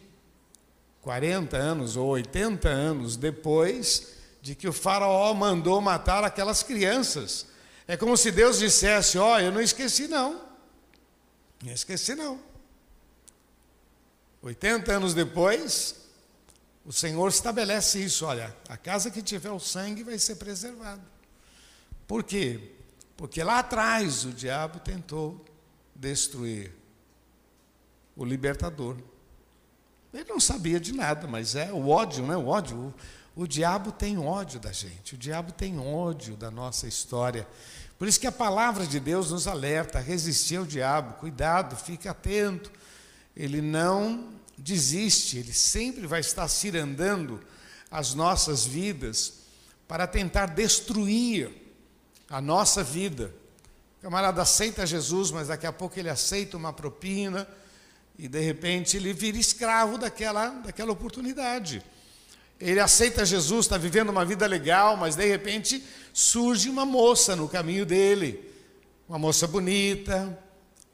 40 1.03 1.57
anos 1.57 1.97
ou 1.97 2.09
80 2.09 2.69
anos 2.69 3.17
depois 3.17 4.15
de 4.43 4.55
que 4.55 4.69
o 4.69 4.73
faraó 4.73 5.33
mandou 5.35 5.81
matar 5.81 6.25
aquelas 6.25 6.63
crianças. 6.63 7.47
É 7.87 7.97
como 7.97 8.17
se 8.17 8.31
Deus 8.31 8.59
dissesse: 8.59 9.19
Ó, 9.19 9.35
oh, 9.35 9.39
eu 9.39 9.53
não 9.53 9.61
esqueci, 9.61 10.09
não. 10.09 10.45
Não 11.63 11.73
esqueci, 11.73 12.15
não. 12.15 12.41
80 14.43 14.93
anos 14.93 15.15
depois, 15.15 15.97
o 16.85 16.93
Senhor 16.93 17.29
estabelece 17.29 18.03
isso: 18.03 18.25
olha, 18.25 18.55
a 18.69 18.77
casa 18.77 19.11
que 19.11 19.21
tiver 19.21 19.51
o 19.51 19.59
sangue 19.59 20.05
vai 20.05 20.19
ser 20.19 20.37
preservada. 20.37 21.03
Por 22.07 22.23
quê? 22.23 22.73
Porque 23.17 23.43
lá 23.43 23.59
atrás 23.59 24.25
o 24.25 24.31
diabo 24.31 24.79
tentou 24.79 25.45
destruir 25.95 26.73
o 28.17 28.25
libertador. 28.25 28.97
Ele 30.13 30.25
não 30.25 30.41
sabia 30.41 30.81
de 30.81 30.93
nada, 30.93 31.27
mas 31.27 31.55
é 31.55 31.71
o 31.73 31.89
ódio, 31.89 32.27
né? 32.27 32.37
O 32.37 32.47
ódio. 32.47 32.95
O, 33.37 33.43
o 33.43 33.47
diabo 33.47 33.93
tem 33.93 34.17
ódio 34.19 34.59
da 34.59 34.73
gente, 34.73 35.15
o 35.15 35.19
diabo 35.19 35.53
tem 35.53 35.79
ódio 35.79 36.37
da 36.37 36.51
nossa 36.51 36.89
história. 36.89 37.47
Por 37.99 38.09
isso 38.09 38.19
que 38.19 38.27
a 38.27 38.33
palavra 38.33 38.87
de 38.87 38.99
Deus 38.99 39.31
nos 39.31 39.47
alerta 39.47 40.01
resistir 40.01 40.57
ao 40.57 40.65
diabo. 40.65 41.15
Cuidado, 41.15 41.77
fique 41.77 42.09
atento. 42.09 42.73
Ele 43.37 43.61
não 43.61 44.31
desiste, 44.57 45.37
ele 45.37 45.53
sempre 45.53 46.07
vai 46.07 46.21
estar 46.21 46.49
cirandando 46.49 47.41
as 47.91 48.15
nossas 48.15 48.65
vidas 48.65 49.35
para 49.87 50.07
tentar 50.07 50.47
destruir 50.47 51.51
a 52.29 52.41
nossa 52.41 52.83
vida. 52.83 53.33
O 53.99 54.03
camarada 54.03 54.43
aceita 54.43 54.87
Jesus, 54.87 55.31
mas 55.31 55.49
daqui 55.49 55.67
a 55.67 55.73
pouco 55.73 55.99
ele 55.99 56.09
aceita 56.09 56.57
uma 56.57 56.73
propina 56.73 57.47
e 58.19 58.29
de 58.29 58.41
repente 58.41 58.97
ele 58.97 59.13
vira 59.13 59.37
escravo 59.37 59.99
daquela, 59.99 60.49
daquela 60.49 60.93
oportunidade. 60.93 61.83
Ele 62.59 62.81
aceita 62.81 63.27
Jesus, 63.27 63.67
está 63.67 63.77
vivendo 63.77 64.09
uma 64.09 64.25
vida 64.25 64.47
legal, 64.47 64.97
mas 64.97 65.15
de 65.15 65.27
repente 65.27 65.85
surge 66.13 66.71
uma 66.71 66.87
moça 66.87 67.37
no 67.37 67.49
caminho 67.49 67.85
dele, 67.85 68.41
uma 69.07 69.19
moça 69.19 69.47
bonita. 69.47 70.39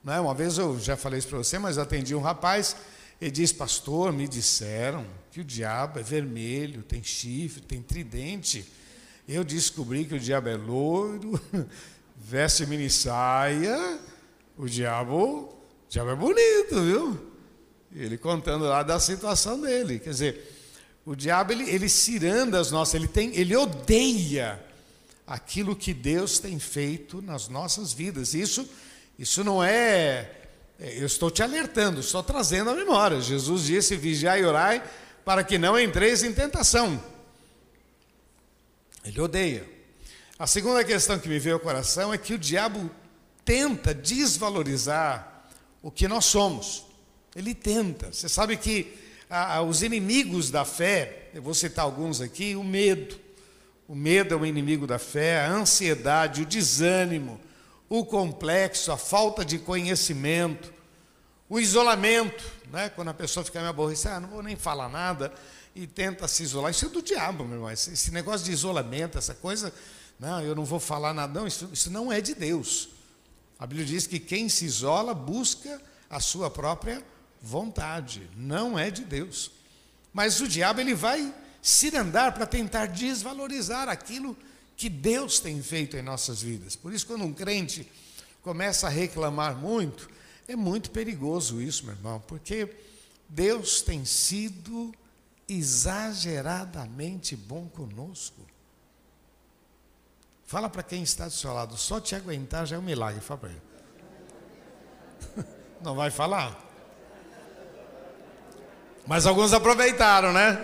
Né? 0.03 0.19
Uma 0.19 0.35
vez 0.35 0.59
eu 0.59 0.79
já 0.81 0.97
falei 0.97 1.21
isso 1.21 1.29
para 1.29 1.39
você, 1.39 1.59
mas 1.61 1.79
atendi 1.79 2.15
um 2.15 2.21
rapaz, 2.21 2.75
ele 3.21 3.31
diz: 3.31 3.53
Pastor, 3.53 4.13
me 4.13 4.27
disseram 4.27 5.07
que 5.31 5.41
o 5.41 5.45
diabo 5.45 6.01
é 6.01 6.03
vermelho, 6.03 6.83
tem 6.83 7.03
chifre, 7.05 7.61
tem 7.63 7.81
tridente. 7.81 8.67
Eu 9.29 9.45
descobri 9.45 10.05
que 10.05 10.15
o 10.15 10.21
diabo 10.21 10.49
é 10.49 10.57
loiro, 10.57 11.41
veste 12.17 12.67
mini 12.67 12.91
saia, 12.91 14.01
o 14.59 14.67
diabo 14.67 15.62
diabo 15.93 16.11
é 16.11 16.17
bonito, 16.17 16.81
viu? 16.81 17.21
Ele 17.95 18.17
contando 18.17 18.65
lá 18.65 18.83
da 18.83 18.99
situação 18.99 19.61
dele. 19.61 19.99
Quer 19.99 20.09
dizer, 20.09 20.57
o 21.05 21.15
diabo 21.15 21.53
ele, 21.53 21.69
ele 21.69 21.87
ciranda 21.87 22.59
as 22.59 22.71
nossas, 22.71 22.95
ele 22.95 23.07
tem, 23.07 23.37
ele 23.37 23.55
odeia 23.55 24.59
aquilo 25.27 25.77
que 25.77 25.93
Deus 25.93 26.39
tem 26.39 26.59
feito 26.59 27.21
nas 27.21 27.47
nossas 27.47 27.93
vidas. 27.93 28.33
Isso, 28.33 28.67
isso 29.19 29.45
não 29.45 29.63
é, 29.63 30.31
é 30.81 30.99
eu 30.99 31.05
estou 31.05 31.31
te 31.31 31.43
alertando, 31.43 32.01
estou 32.01 32.23
trazendo 32.23 32.71
a 32.71 32.75
memória. 32.75 33.21
Jesus 33.21 33.65
disse: 33.65 33.95
vigiai 33.95 34.41
e 34.41 34.47
orai 34.47 34.83
para 35.27 35.45
que 35.45 35.59
não 35.59 35.79
entreis 35.79 36.23
em 36.23 36.33
tentação. 36.33 36.99
Ele 39.05 39.21
odeia. 39.21 39.69
A 40.39 40.47
segunda 40.47 40.83
questão 40.85 41.19
que 41.19 41.29
me 41.29 41.39
veio 41.39 41.57
ao 41.57 41.61
coração 41.61 42.15
é 42.15 42.17
que 42.17 42.33
o 42.33 42.39
diabo 42.39 42.91
tenta 43.45 43.93
desvalorizar 43.93 45.32
o 45.83 45.91
que 45.91 46.07
nós 46.07 46.25
somos. 46.25 46.85
Ele 47.35 47.55
tenta. 47.55 48.13
Você 48.13 48.29
sabe 48.29 48.57
que 48.57 48.97
os 49.67 49.83
inimigos 49.83 50.51
da 50.51 50.65
fé, 50.65 51.31
eu 51.35 51.43
vou 51.43 51.55
citar 51.55 51.85
alguns 51.85 52.21
aqui, 52.21 52.55
o 52.55 52.63
medo. 52.63 53.19
O 53.89 53.95
medo 53.95 54.35
é 54.35 54.37
o 54.37 54.47
inimigo 54.47 54.87
da 54.87 54.99
fé, 54.99 55.41
a 55.41 55.51
ansiedade, 55.51 56.43
o 56.43 56.47
desânimo, 56.47 57.41
o 57.89 58.05
complexo, 58.05 58.93
a 58.93 58.97
falta 58.97 59.45
de 59.45 59.59
conhecimento, 59.59 60.73
o 61.49 61.61
isolamento, 61.61 62.43
né? 62.71 62.89
quando 62.89 63.09
a 63.09 63.15
pessoa 63.15 63.45
fica 63.45 63.59
meio 63.59 63.71
aborrecida, 63.71 64.15
ah, 64.15 64.21
não 64.21 64.29
vou 64.31 64.43
nem 64.43 64.57
falar 64.57 64.89
nada, 64.89 65.33
e 65.75 65.87
tenta 65.87 66.27
se 66.29 66.43
isolar. 66.43 66.71
Isso 66.71 66.87
é 66.87 66.89
do 66.89 67.03
diabo, 67.03 67.45
meu 67.45 67.57
irmão. 67.57 67.71
Esse 67.71 68.11
negócio 68.11 68.47
de 68.47 68.53
isolamento, 68.53 69.19
essa 69.19 69.35
coisa, 69.35 69.73
não, 70.19 70.41
eu 70.41 70.55
não 70.55 70.65
vou 70.65 70.81
falar 70.81 71.13
nada, 71.13 71.39
não, 71.39 71.47
isso, 71.47 71.69
isso 71.73 71.91
não 71.91 72.11
é 72.11 72.21
de 72.21 72.35
Deus. 72.35 72.89
A 73.63 73.67
Bíblia 73.67 73.87
diz 73.87 74.09
que 74.09 74.19
quem 74.19 74.49
se 74.49 74.65
isola 74.65 75.15
busca 75.15 75.81
a 76.11 76.19
sua 76.19 76.51
própria 76.51 77.01
vontade, 77.41 78.29
não 78.37 78.77
é 78.77 78.91
de 78.91 79.05
Deus. 79.05 79.53
Mas 80.13 80.41
o 80.41 80.49
diabo 80.49 80.81
ele 80.81 80.97
vai 80.97 81.33
cirandar 81.63 82.35
para 82.35 82.45
tentar 82.45 82.87
desvalorizar 82.87 83.89
aquilo 83.89 84.37
que 84.77 84.89
Deus 84.89 85.39
tem 85.39 85.63
feito 85.63 85.97
em 85.97 86.03
nossas 86.03 86.43
vidas. 86.43 86.75
Por 86.75 86.93
isso, 86.93 87.07
quando 87.07 87.23
um 87.23 87.33
crente 87.33 87.87
começa 88.43 88.89
a 88.89 88.91
reclamar 88.91 89.57
muito, 89.57 90.11
é 90.49 90.57
muito 90.57 90.91
perigoso 90.91 91.63
isso, 91.63 91.85
meu 91.85 91.95
irmão, 91.95 92.21
porque 92.27 92.69
Deus 93.29 93.81
tem 93.81 94.05
sido 94.05 94.93
exageradamente 95.49 97.37
bom 97.37 97.69
conosco. 97.69 98.45
Fala 100.53 100.69
para 100.69 100.83
quem 100.83 101.03
está 101.03 101.25
do 101.25 101.31
seu 101.31 101.51
lado, 101.51 101.79
só 101.79 101.99
te 101.99 102.15
aguentar 102.15 102.67
já 102.67 102.77
é 102.77 102.79
um 102.79 102.83
milagre. 102.83 103.23
Fala 103.23 103.41
para 103.41 103.49
ele. 103.49 103.63
Não 105.81 105.95
vai 105.95 106.11
falar? 106.11 106.61
Mas 109.07 109.25
alguns 109.25 109.55
aproveitaram, 109.55 110.31
né? 110.31 110.59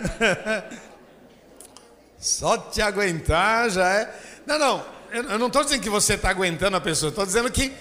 Só 2.19 2.55
te 2.55 2.83
aguentar 2.83 3.71
já 3.71 3.89
é. 3.91 4.15
Não, 4.45 4.59
não, 4.59 4.85
eu 5.11 5.39
não 5.39 5.47
estou 5.47 5.63
dizendo 5.63 5.81
que 5.81 5.89
você 5.89 6.13
está 6.13 6.29
aguentando 6.29 6.77
a 6.77 6.81
pessoa, 6.81 7.09
estou 7.09 7.25
dizendo 7.25 7.49
que 7.49 7.73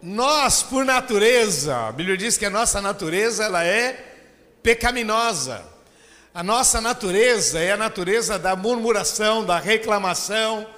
nós, 0.00 0.62
por 0.62 0.84
natureza, 0.84 1.88
a 1.88 1.92
Bíblia 1.92 2.16
diz 2.16 2.38
que 2.38 2.46
a 2.46 2.50
nossa 2.50 2.80
natureza 2.80 3.44
ela 3.44 3.64
é 3.64 3.92
pecaminosa. 4.62 5.62
A 6.38 6.42
nossa 6.44 6.80
natureza 6.80 7.58
é 7.58 7.72
a 7.72 7.76
natureza 7.76 8.38
da 8.38 8.54
murmuração, 8.54 9.44
da 9.44 9.58
reclamação. 9.58 10.68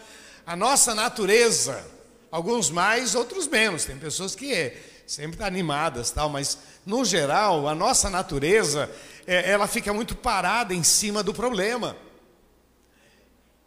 A 0.46 0.56
nossa 0.56 0.94
natureza, 0.94 1.86
alguns 2.30 2.70
mais, 2.70 3.14
outros 3.14 3.46
menos. 3.46 3.84
Tem 3.84 3.98
pessoas 3.98 4.34
que 4.34 4.54
é, 4.54 4.82
sempre 5.06 5.32
estão 5.32 5.46
animadas, 5.46 6.10
tal, 6.12 6.30
mas 6.30 6.56
no 6.86 7.04
geral, 7.04 7.68
a 7.68 7.74
nossa 7.74 8.08
natureza, 8.08 8.90
é, 9.26 9.50
ela 9.50 9.66
fica 9.66 9.92
muito 9.92 10.16
parada 10.16 10.72
em 10.72 10.82
cima 10.82 11.22
do 11.22 11.34
problema. 11.34 11.94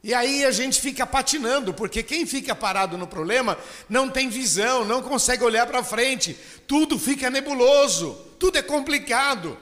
E 0.03 0.15
aí 0.15 0.45
a 0.45 0.51
gente 0.51 0.81
fica 0.81 1.05
patinando, 1.05 1.75
porque 1.75 2.01
quem 2.01 2.25
fica 2.25 2.55
parado 2.55 2.97
no 2.97 3.05
problema 3.05 3.55
não 3.87 4.09
tem 4.09 4.29
visão, 4.29 4.83
não 4.83 5.03
consegue 5.03 5.43
olhar 5.43 5.67
para 5.67 5.83
frente, 5.83 6.35
tudo 6.65 6.97
fica 6.97 7.29
nebuloso, 7.29 8.17
tudo 8.39 8.57
é 8.57 8.63
complicado. 8.63 9.55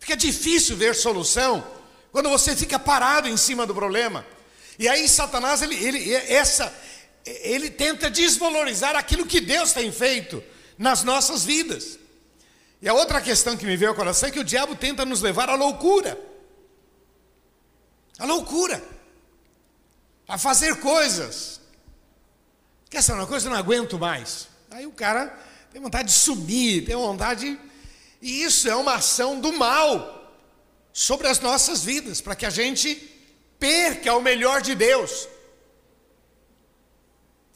Fica 0.00 0.16
difícil 0.16 0.76
ver 0.76 0.96
solução 0.96 1.64
quando 2.10 2.28
você 2.28 2.56
fica 2.56 2.78
parado 2.78 3.28
em 3.28 3.36
cima 3.36 3.66
do 3.66 3.74
problema. 3.74 4.26
E 4.78 4.88
aí 4.88 5.06
Satanás, 5.06 5.60
ele, 5.60 5.76
ele, 5.76 6.12
essa, 6.14 6.74
ele 7.24 7.70
tenta 7.70 8.10
desvalorizar 8.10 8.96
aquilo 8.96 9.26
que 9.26 9.40
Deus 9.40 9.72
tem 9.72 9.92
feito 9.92 10.42
nas 10.78 11.04
nossas 11.04 11.44
vidas. 11.44 11.98
E 12.80 12.88
a 12.88 12.94
outra 12.94 13.20
questão 13.20 13.58
que 13.58 13.66
me 13.66 13.76
veio 13.76 13.90
ao 13.90 13.94
coração 13.94 14.30
é 14.30 14.32
que 14.32 14.40
o 14.40 14.44
diabo 14.44 14.74
tenta 14.74 15.04
nos 15.04 15.20
levar 15.20 15.50
à 15.50 15.54
loucura. 15.54 16.18
A 18.18 18.24
loucura. 18.24 18.82
A 20.26 20.38
fazer 20.38 20.76
coisas. 20.76 21.60
Quer 22.88 23.02
saber 23.02 23.20
uma 23.20 23.26
coisa? 23.26 23.46
Eu 23.46 23.50
não 23.50 23.58
aguento 23.58 23.98
mais. 23.98 24.48
Aí 24.70 24.86
o 24.86 24.92
cara 24.92 25.26
tem 25.70 25.80
vontade 25.80 26.08
de 26.08 26.14
subir, 26.14 26.86
tem 26.86 26.96
vontade 26.96 27.50
de 27.50 27.69
e 28.20 28.42
isso 28.42 28.68
é 28.68 28.76
uma 28.76 28.94
ação 28.96 29.40
do 29.40 29.52
mal 29.52 30.18
sobre 30.92 31.26
as 31.28 31.40
nossas 31.40 31.82
vidas, 31.82 32.20
para 32.20 32.34
que 32.34 32.44
a 32.44 32.50
gente 32.50 32.96
perca 33.58 34.14
o 34.14 34.20
melhor 34.20 34.60
de 34.60 34.74
Deus. 34.74 35.28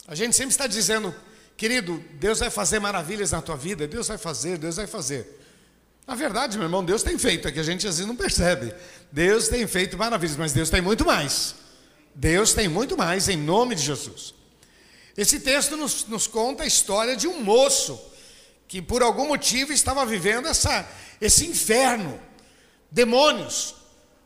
A 0.07 0.15
gente 0.15 0.35
sempre 0.35 0.51
está 0.51 0.67
dizendo, 0.67 1.13
querido, 1.57 2.03
Deus 2.13 2.39
vai 2.39 2.49
fazer 2.49 2.79
maravilhas 2.79 3.31
na 3.31 3.41
tua 3.41 3.55
vida, 3.55 3.87
Deus 3.87 4.07
vai 4.07 4.17
fazer, 4.17 4.57
Deus 4.57 4.75
vai 4.75 4.87
fazer. 4.87 5.41
Na 6.07 6.13
verdade, 6.13 6.57
meu 6.57 6.65
irmão, 6.65 6.85
Deus 6.85 7.01
tem 7.01 7.17
feito, 7.17 7.47
é 7.47 7.51
que 7.51 7.59
a 7.59 7.63
gente 7.63 7.87
às 7.87 7.97
vezes 7.97 8.07
não 8.07 8.15
percebe. 8.15 8.73
Deus 9.11 9.47
tem 9.47 9.65
feito 9.65 9.97
maravilhas, 9.97 10.37
mas 10.37 10.53
Deus 10.53 10.69
tem 10.69 10.81
muito 10.81 11.03
mais. 11.03 11.55
Deus 12.13 12.53
tem 12.53 12.67
muito 12.67 12.95
mais, 12.95 13.27
em 13.27 13.37
nome 13.37 13.75
de 13.75 13.81
Jesus. 13.81 14.33
Esse 15.17 15.39
texto 15.39 15.75
nos, 15.75 16.05
nos 16.05 16.27
conta 16.27 16.63
a 16.63 16.67
história 16.67 17.15
de 17.15 17.27
um 17.27 17.41
moço 17.41 17.99
que 18.67 18.81
por 18.81 19.01
algum 19.03 19.27
motivo 19.27 19.71
estava 19.71 20.05
vivendo 20.05 20.47
essa, 20.47 20.87
esse 21.21 21.45
inferno. 21.45 22.19
Demônios. 22.91 23.75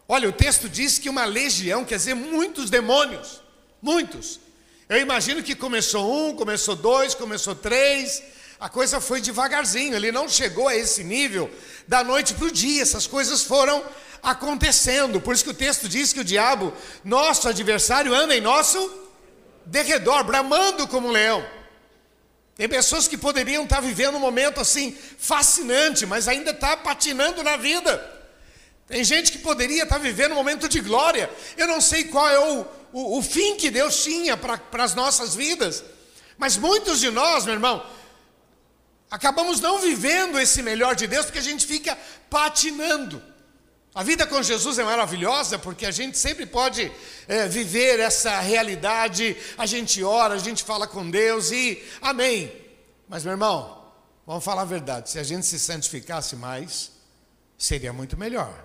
Olha, 0.08 0.27
o 0.27 0.34
texto 0.34 0.67
diz 0.67 0.98
que 0.98 1.10
uma 1.10 1.25
legião, 1.25 1.86
quer 1.86 1.98
dizer, 1.98 2.15
muitos 2.15 2.69
demônios. 2.69 3.41
Muitos. 3.81 4.39
Eu 4.88 4.98
imagino 4.98 5.43
que 5.43 5.55
começou 5.55 6.29
um, 6.29 6.36
começou 6.36 6.75
dois, 6.75 7.13
começou 7.13 7.53
três. 7.53 8.24
A 8.60 8.67
coisa 8.67 9.00
foi 9.00 9.22
devagarzinho, 9.22 9.96
ele 9.96 10.12
não 10.12 10.27
chegou 10.27 10.67
a 10.67 10.75
esse 10.75 11.03
nível 11.03 11.50
da 11.88 12.03
noite 12.03 12.34
para 12.34 12.48
o 12.48 12.51
dia, 12.51 12.81
essas 12.81 13.08
coisas 13.08 13.43
foram 13.43 13.84
acontecendo. 14.22 15.22
Por 15.22 15.34
isso 15.34 15.43
que 15.43 15.51
o 15.51 15.53
texto 15.53 15.88
diz 15.88 16.12
que 16.12 16.19
o 16.19 16.25
diabo, 16.25 16.74
nosso 17.03 17.48
adversário, 17.48 18.13
anda 18.13 18.36
em 18.36 18.41
nosso 18.41 18.91
derredor, 19.65 20.24
bramando 20.24 20.88
como 20.88 21.08
um 21.08 21.12
leão. 21.12 21.46
Tem 22.59 22.67
pessoas 22.67 23.07
que 23.07 23.17
poderiam 23.17 23.63
estar 23.63 23.79
vivendo 23.79 24.15
um 24.15 24.19
momento 24.19 24.59
assim 24.59 24.93
fascinante, 25.17 26.05
mas 26.05 26.27
ainda 26.27 26.51
está 26.51 26.75
patinando 26.75 27.41
na 27.41 27.55
vida. 27.55 27.97
Tem 28.85 29.01
gente 29.01 29.31
que 29.31 29.37
poderia 29.37 29.83
estar 29.83 29.97
vivendo 29.97 30.33
um 30.33 30.35
momento 30.35 30.67
de 30.67 30.81
glória. 30.81 31.29
Eu 31.55 31.67
não 31.67 31.79
sei 31.79 32.03
qual 32.03 32.27
é 32.27 32.37
o, 32.37 32.65
o, 32.91 33.17
o 33.17 33.21
fim 33.21 33.55
que 33.55 33.71
Deus 33.71 34.03
tinha 34.03 34.35
para 34.35 34.59
as 34.83 34.93
nossas 34.93 35.33
vidas. 35.33 35.85
Mas 36.37 36.57
muitos 36.57 36.99
de 36.99 37.09
nós, 37.09 37.45
meu 37.45 37.53
irmão, 37.53 37.81
acabamos 39.09 39.61
não 39.61 39.79
vivendo 39.79 40.37
esse 40.37 40.61
melhor 40.61 40.95
de 40.97 41.07
Deus 41.07 41.27
porque 41.27 41.39
a 41.39 41.41
gente 41.41 41.65
fica 41.65 41.97
patinando. 42.29 43.23
A 43.93 44.03
vida 44.03 44.27
com 44.27 44.41
Jesus 44.41 44.77
é 44.77 44.84
maravilhosa 44.84 45.58
porque 45.58 45.86
a 45.86 45.91
gente 45.91 46.17
sempre 46.17 46.46
pode 46.46 46.91
é, 47.27 47.48
viver 47.48 48.00
essa 48.00 48.39
realidade. 48.39 49.36
A 49.58 49.65
gente 49.65 50.03
ora, 50.03 50.36
a 50.36 50.39
gente 50.39 50.63
fala 50.63 50.88
com 50.88 51.10
Deus 51.10 51.51
e 51.51 51.84
amém. 52.01 52.51
Mas, 53.08 53.24
meu 53.24 53.31
irmão, 53.31 53.84
vamos 54.27 54.43
falar 54.43 54.62
a 54.62 54.65
verdade: 54.65 55.10
se 55.10 55.17
a 55.17 55.24
gente 55.24 55.46
se 55.46 55.58
santificasse 55.58 56.36
mais, 56.36 56.91
seria 57.58 57.91
muito 57.91 58.15
melhor. 58.15 58.63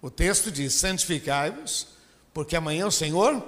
O 0.00 0.10
texto 0.10 0.50
diz: 0.50 0.72
santificai-vos, 0.72 1.88
porque 2.32 2.56
amanhã 2.56 2.86
o 2.86 2.92
Senhor, 2.92 3.42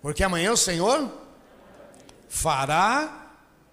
porque 0.00 0.22
amanhã 0.22 0.52
o 0.52 0.56
Senhor 0.56 1.10
fará 2.28 3.26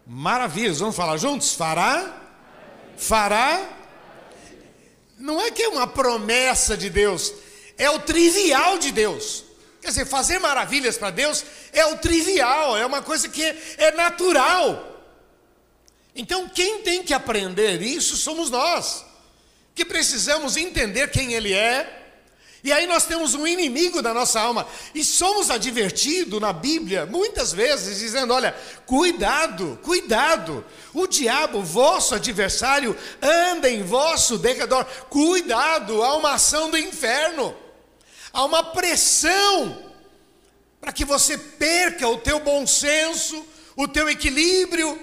maravilhas. 0.05 0.79
Vamos 0.79 0.95
falar 0.95 1.17
juntos? 1.17 1.53
Fará, 1.53 2.22
fará. 2.98 3.82
Não 5.17 5.41
é 5.41 5.51
que 5.51 5.63
é 5.63 5.70
uma 5.70 5.88
promessa 5.88 6.75
de 6.75 6.89
Deus, 6.89 7.34
é 7.77 7.89
o 7.89 8.00
trivial 8.00 8.77
de 8.77 8.91
Deus. 8.91 9.43
Quer 9.82 9.89
dizer, 9.89 10.05
fazer 10.05 10.39
maravilhas 10.39 10.98
para 10.98 11.12
Deus 11.12 11.43
é 11.74 11.86
o 11.86 11.98
trivial, 11.98 12.77
é 12.77 12.86
uma 12.86 13.01
coisa 13.01 13.27
que 13.27 13.43
é 13.77 13.91
natural. 13.91 14.91
Então, 16.15 16.48
quem 16.48 16.82
tem 16.84 17.03
que 17.03 17.13
aprender 17.13 17.82
isso 17.82 18.15
somos 18.15 18.50
nós 18.50 19.03
que 19.75 19.84
precisamos 19.84 20.55
entender 20.55 21.10
quem 21.10 21.34
Ele 21.34 21.53
é. 21.53 22.02
E 22.63 22.72
aí 22.72 22.88
nós 22.88 23.05
temos 23.05 23.34
um 23.34 23.46
inimigo 23.46 24.01
da 24.01 24.13
nossa 24.13 24.39
alma 24.39 24.65
e 24.96 25.03
somos 25.03 25.50
advertidos 25.50 26.39
na 26.39 26.53
Bíblia 26.53 27.05
muitas 27.05 27.51
vezes 27.51 28.00
dizendo: 28.00 28.34
olha, 28.34 28.55
cuidado, 28.86 29.77
cuidado. 29.84 30.63
O 30.93 31.05
diabo, 31.05 31.62
vosso 31.62 32.15
adversário, 32.15 32.98
anda 33.22 33.70
em 33.70 33.84
vosso 33.84 34.38
derredor. 34.38 34.86
Cuidado, 35.10 36.01
há 36.01 36.15
uma 36.15 36.36
ação 36.36 36.72
do 36.72 36.77
inferno. 36.77 37.53
Há 38.32 38.46
uma 38.46 38.63
pressão 38.63 39.91
para 40.79 40.93
que 40.93 41.03
você 41.03 41.38
perca 41.38 42.08
o 42.08 42.17
teu 42.17 42.39
bom 42.39 42.65
senso, 42.65 43.46
o 43.75 43.89
teu 43.89 44.10
equilíbrio. 44.10 44.98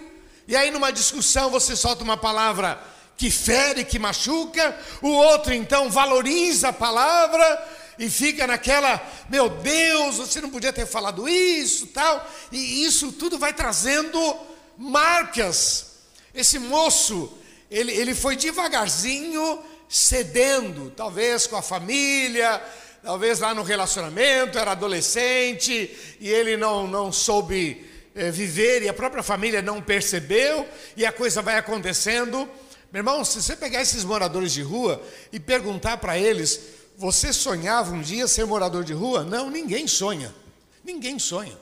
E 0.48 0.56
aí 0.56 0.70
numa 0.70 0.90
discussão 0.90 1.50
você 1.50 1.76
solta 1.76 2.02
uma 2.02 2.16
palavra 2.16 2.82
que 3.20 3.30
fere, 3.30 3.84
que 3.84 3.98
machuca, 3.98 4.74
o 5.02 5.10
outro 5.10 5.52
então 5.52 5.90
valoriza 5.90 6.70
a 6.70 6.72
palavra 6.72 7.68
e 7.98 8.08
fica 8.08 8.46
naquela, 8.46 8.98
meu 9.28 9.50
Deus, 9.50 10.16
você 10.16 10.40
não 10.40 10.48
podia 10.48 10.72
ter 10.72 10.86
falado 10.86 11.28
isso, 11.28 11.88
tal, 11.88 12.26
e 12.50 12.82
isso 12.82 13.12
tudo 13.12 13.38
vai 13.38 13.52
trazendo 13.52 14.18
marcas. 14.78 15.96
Esse 16.34 16.58
moço, 16.58 17.30
ele, 17.70 17.92
ele 17.92 18.14
foi 18.14 18.36
devagarzinho 18.36 19.62
cedendo, 19.86 20.90
talvez 20.96 21.46
com 21.46 21.56
a 21.56 21.62
família, 21.62 22.58
talvez 23.02 23.38
lá 23.38 23.52
no 23.52 23.62
relacionamento, 23.62 24.58
era 24.58 24.70
adolescente, 24.70 25.94
e 26.18 26.26
ele 26.26 26.56
não, 26.56 26.86
não 26.86 27.12
soube 27.12 27.86
é, 28.14 28.30
viver, 28.30 28.82
e 28.82 28.88
a 28.88 28.94
própria 28.94 29.22
família 29.22 29.60
não 29.60 29.82
percebeu, 29.82 30.66
e 30.96 31.04
a 31.04 31.12
coisa 31.12 31.42
vai 31.42 31.58
acontecendo. 31.58 32.48
Meu 32.92 33.00
irmão, 33.00 33.24
se 33.24 33.40
você 33.40 33.54
pegar 33.54 33.80
esses 33.80 34.04
moradores 34.04 34.52
de 34.52 34.62
rua 34.62 35.00
e 35.32 35.38
perguntar 35.38 35.98
para 35.98 36.18
eles, 36.18 36.60
você 36.96 37.32
sonhava 37.32 37.92
um 37.92 38.02
dia 38.02 38.26
ser 38.26 38.44
morador 38.44 38.84
de 38.84 38.92
rua? 38.92 39.24
Não, 39.24 39.48
ninguém 39.48 39.86
sonha. 39.86 40.34
Ninguém 40.84 41.18
sonha. 41.18 41.56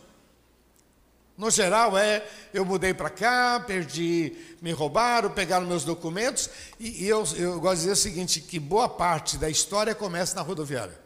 No 1.37 1.51
geral 1.51 1.97
é, 1.97 2.29
eu 2.53 2.65
mudei 2.65 2.93
para 2.93 3.09
cá, 3.09 3.61
perdi, 3.61 4.37
me 4.61 4.73
roubaram, 4.73 5.31
pegaram 5.31 5.65
meus 5.65 5.85
documentos, 5.85 6.51
e, 6.81 7.05
e 7.05 7.09
eu, 7.09 7.25
eu 7.37 7.61
gosto 7.61 7.77
de 7.77 7.81
dizer 7.83 7.93
o 7.93 7.97
seguinte, 7.97 8.41
que 8.41 8.59
boa 8.59 8.89
parte 8.89 9.39
da 9.39 9.49
história 9.49 9.95
começa 9.95 10.35
na 10.35 10.43
rodoviária. 10.43 10.99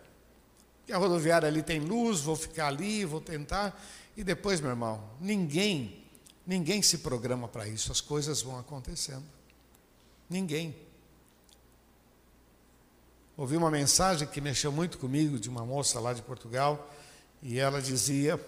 Que 0.86 0.92
a 0.92 0.96
rodoviária 0.96 1.46
ali 1.46 1.62
tem 1.62 1.80
luz, 1.80 2.20
vou 2.20 2.34
ficar 2.34 2.68
ali, 2.68 3.04
vou 3.04 3.20
tentar, 3.20 3.78
e 4.16 4.24
depois, 4.24 4.58
meu 4.58 4.70
irmão, 4.70 5.04
ninguém, 5.20 6.02
ninguém 6.46 6.80
se 6.80 6.98
programa 6.98 7.46
para 7.46 7.68
isso, 7.68 7.92
as 7.92 8.00
coisas 8.00 8.40
vão 8.40 8.58
acontecendo. 8.58 9.24
Ninguém. 10.32 10.74
Ouvi 13.36 13.54
uma 13.54 13.70
mensagem 13.70 14.26
que 14.26 14.40
mexeu 14.40 14.72
muito 14.72 14.96
comigo 14.96 15.38
de 15.38 15.50
uma 15.50 15.64
moça 15.64 16.00
lá 16.00 16.14
de 16.14 16.22
Portugal 16.22 16.90
e 17.42 17.58
ela 17.58 17.82
dizia: 17.82 18.40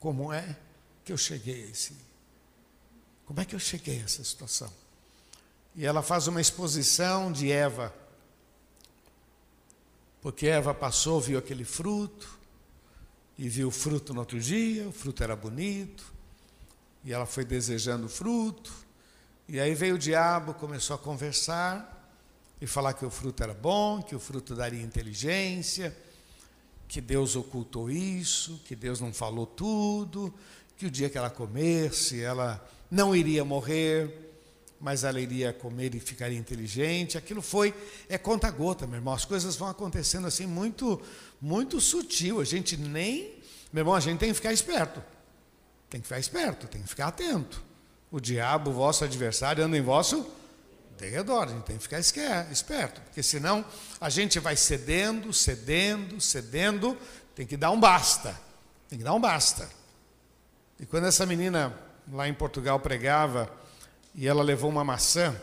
Como 0.00 0.32
é 0.32 0.56
que 1.04 1.12
eu 1.12 1.16
cheguei 1.16 1.64
a 1.64 1.66
esse. 1.68 1.96
Como 3.24 3.40
é 3.40 3.44
que 3.44 3.54
eu 3.54 3.60
cheguei 3.60 4.00
a 4.00 4.04
essa 4.04 4.24
situação? 4.24 4.70
E 5.76 5.86
ela 5.86 6.02
faz 6.02 6.26
uma 6.26 6.40
exposição 6.40 7.30
de 7.30 7.52
Eva. 7.52 7.94
Porque 10.20 10.48
Eva 10.48 10.74
passou, 10.74 11.20
viu 11.20 11.38
aquele 11.38 11.64
fruto, 11.64 12.38
e 13.38 13.48
viu 13.48 13.68
o 13.68 13.72
fruto 13.72 14.12
no 14.12 14.20
outro 14.20 14.40
dia, 14.40 14.88
o 14.88 14.92
fruto 14.92 15.22
era 15.22 15.36
bonito, 15.36 16.12
e 17.04 17.12
ela 17.12 17.26
foi 17.26 17.44
desejando 17.44 18.06
o 18.06 18.08
fruto, 18.08 18.72
e 19.52 19.60
aí 19.60 19.74
veio 19.74 19.96
o 19.96 19.98
diabo, 19.98 20.54
começou 20.54 20.96
a 20.96 20.98
conversar 20.98 22.10
e 22.58 22.66
falar 22.66 22.94
que 22.94 23.04
o 23.04 23.10
fruto 23.10 23.42
era 23.42 23.52
bom, 23.52 24.00
que 24.00 24.16
o 24.16 24.18
fruto 24.18 24.54
daria 24.54 24.82
inteligência, 24.82 25.94
que 26.88 27.02
Deus 27.02 27.36
ocultou 27.36 27.90
isso, 27.90 28.62
que 28.64 28.74
Deus 28.74 28.98
não 28.98 29.12
falou 29.12 29.44
tudo, 29.44 30.32
que 30.74 30.86
o 30.86 30.90
dia 30.90 31.10
que 31.10 31.18
ela 31.18 31.28
comesse, 31.28 32.22
ela 32.22 32.66
não 32.90 33.14
iria 33.14 33.44
morrer, 33.44 34.32
mas 34.80 35.04
ela 35.04 35.20
iria 35.20 35.52
comer 35.52 35.94
e 35.94 36.00
ficaria 36.00 36.38
inteligente. 36.38 37.18
Aquilo 37.18 37.42
foi 37.42 37.74
é 38.08 38.16
conta 38.16 38.50
gota, 38.50 38.86
meu 38.86 38.96
irmão. 38.96 39.12
As 39.12 39.26
coisas 39.26 39.54
vão 39.54 39.68
acontecendo 39.68 40.26
assim 40.26 40.46
muito 40.46 40.98
muito 41.38 41.78
sutil. 41.78 42.40
A 42.40 42.44
gente 42.44 42.78
nem, 42.78 43.34
meu 43.70 43.82
irmão, 43.82 43.94
a 43.94 44.00
gente 44.00 44.18
tem 44.18 44.30
que 44.30 44.34
ficar 44.34 44.54
esperto. 44.54 45.02
Tem 45.90 46.00
que 46.00 46.06
ficar 46.06 46.18
esperto, 46.20 46.66
tem 46.68 46.80
que 46.80 46.88
ficar 46.88 47.08
atento. 47.08 47.70
O 48.12 48.20
diabo, 48.20 48.70
vosso 48.70 49.04
adversário, 49.04 49.64
anda 49.64 49.76
em 49.76 49.82
vosso 49.82 50.30
derredor. 50.98 51.44
A 51.44 51.46
gente 51.46 51.62
tem 51.62 51.78
que 51.78 51.82
ficar 51.82 51.98
esperto, 51.98 53.00
porque 53.00 53.22
senão 53.22 53.64
a 53.98 54.10
gente 54.10 54.38
vai 54.38 54.54
cedendo, 54.54 55.32
cedendo, 55.32 56.20
cedendo. 56.20 56.98
Tem 57.34 57.46
que 57.46 57.56
dar 57.56 57.70
um 57.70 57.80
basta. 57.80 58.38
Tem 58.86 58.98
que 58.98 59.04
dar 59.04 59.14
um 59.14 59.20
basta. 59.20 59.66
E 60.78 60.84
quando 60.84 61.06
essa 61.06 61.24
menina 61.24 61.74
lá 62.12 62.28
em 62.28 62.34
Portugal 62.34 62.78
pregava, 62.78 63.50
e 64.14 64.28
ela 64.28 64.42
levou 64.42 64.68
uma 64.68 64.84
maçã 64.84 65.34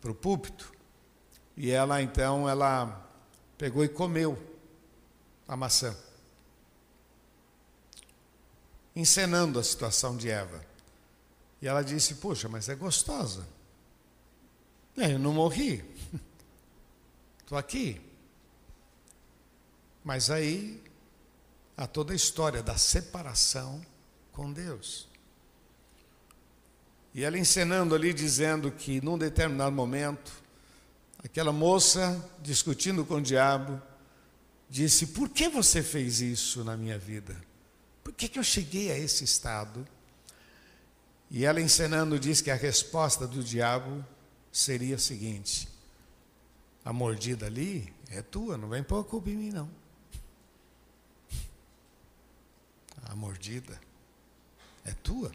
para 0.00 0.12
o 0.12 0.14
púlpito, 0.14 0.72
e 1.56 1.72
ela 1.72 2.00
então 2.00 2.48
ela 2.48 3.08
pegou 3.58 3.84
e 3.84 3.88
comeu 3.88 4.38
a 5.48 5.56
maçã, 5.56 5.96
encenando 8.94 9.58
a 9.58 9.64
situação 9.64 10.16
de 10.16 10.30
Eva. 10.30 10.73
E 11.64 11.66
ela 11.66 11.80
disse: 11.80 12.16
Puxa, 12.16 12.46
mas 12.46 12.68
é 12.68 12.74
gostosa. 12.74 13.48
É, 14.98 15.14
eu 15.14 15.18
não 15.18 15.32
morri. 15.32 15.82
Estou 17.40 17.56
aqui. 17.56 17.98
Mas 20.04 20.28
aí 20.28 20.84
há 21.74 21.86
toda 21.86 22.12
a 22.12 22.16
história 22.16 22.62
da 22.62 22.76
separação 22.76 23.80
com 24.30 24.52
Deus. 24.52 25.08
E 27.14 27.24
ela 27.24 27.38
encenando 27.38 27.94
ali, 27.94 28.12
dizendo 28.12 28.70
que 28.70 29.00
num 29.00 29.16
determinado 29.16 29.74
momento, 29.74 30.32
aquela 31.24 31.50
moça, 31.50 32.30
discutindo 32.42 33.06
com 33.06 33.14
o 33.14 33.22
diabo, 33.22 33.80
disse: 34.68 35.06
Por 35.06 35.30
que 35.30 35.48
você 35.48 35.82
fez 35.82 36.20
isso 36.20 36.62
na 36.62 36.76
minha 36.76 36.98
vida? 36.98 37.34
Por 38.02 38.12
que, 38.12 38.28
que 38.28 38.38
eu 38.38 38.44
cheguei 38.44 38.92
a 38.92 38.98
esse 38.98 39.24
estado? 39.24 39.88
E 41.30 41.44
ela 41.44 41.60
encenando 41.60 42.18
diz 42.18 42.40
que 42.40 42.50
a 42.50 42.54
resposta 42.54 43.26
do 43.26 43.42
diabo 43.42 44.04
seria 44.52 44.96
a 44.96 44.98
seguinte: 44.98 45.68
a 46.84 46.92
mordida 46.92 47.46
ali 47.46 47.92
é 48.10 48.22
tua, 48.22 48.56
não 48.56 48.68
vem 48.68 48.82
pôr 48.82 49.00
a 49.00 49.04
culpa 49.04 49.30
em 49.30 49.36
mim, 49.36 49.50
não. 49.50 49.70
A 53.06 53.14
mordida 53.14 53.80
é 54.84 54.92
tua. 54.92 55.32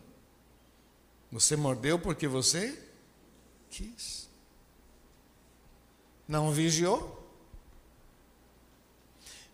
Você 1.31 1.55
mordeu 1.55 1.99
porque 1.99 2.27
você 2.27 2.81
quis. 3.69 4.27
Não 6.27 6.51
vigiou. 6.51 7.17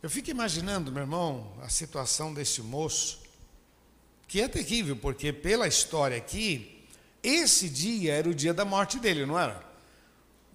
Eu 0.01 0.09
fico 0.09 0.29
imaginando, 0.29 0.91
meu 0.91 1.01
irmão, 1.01 1.51
a 1.61 1.69
situação 1.69 2.33
desse 2.33 2.61
moço 2.61 3.24
que 4.27 4.41
é 4.41 4.47
terrível, 4.47 4.95
porque 4.95 5.31
pela 5.31 5.67
história 5.67 6.17
aqui, 6.17 6.83
esse 7.21 7.69
dia 7.69 8.13
era 8.13 8.29
o 8.29 8.33
dia 8.33 8.53
da 8.53 8.65
morte 8.65 8.99
dele, 8.99 9.25
não 9.25 9.39
era? 9.39 9.65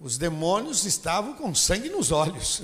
os 0.01 0.17
demônios 0.17 0.83
estavam 0.83 1.35
com 1.35 1.53
sangue 1.53 1.87
nos 1.87 2.11
olhos. 2.11 2.63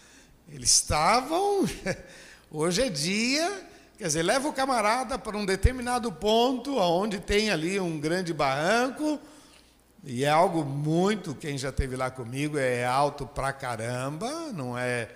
Eles 0.48 0.70
estavam. 0.70 1.68
Hoje 2.50 2.82
é 2.82 2.88
dia, 2.88 3.68
quer 3.98 4.06
dizer, 4.06 4.22
leva 4.22 4.48
o 4.48 4.52
camarada 4.54 5.18
para 5.18 5.36
um 5.36 5.44
determinado 5.44 6.10
ponto, 6.10 6.78
onde 6.78 7.20
tem 7.20 7.50
ali 7.50 7.78
um 7.78 8.00
grande 8.00 8.32
barranco, 8.32 9.20
e 10.02 10.24
é 10.24 10.30
algo 10.30 10.64
muito, 10.64 11.34
quem 11.34 11.58
já 11.58 11.68
esteve 11.68 11.94
lá 11.94 12.10
comigo, 12.10 12.56
é 12.56 12.86
alto 12.86 13.26
pra 13.26 13.52
caramba, 13.52 14.50
não 14.54 14.78
é. 14.78 15.10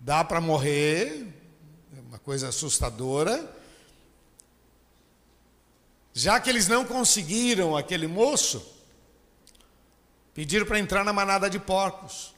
dá 0.00 0.24
para 0.24 0.40
morrer, 0.40 1.28
é 1.96 2.00
uma 2.00 2.18
coisa 2.18 2.48
assustadora. 2.48 3.48
Já 6.14 6.38
que 6.38 6.48
eles 6.48 6.68
não 6.68 6.84
conseguiram 6.84 7.76
aquele 7.76 8.06
moço, 8.06 8.64
pediram 10.32 10.64
para 10.64 10.78
entrar 10.78 11.04
na 11.04 11.12
manada 11.12 11.50
de 11.50 11.58
porcos. 11.58 12.32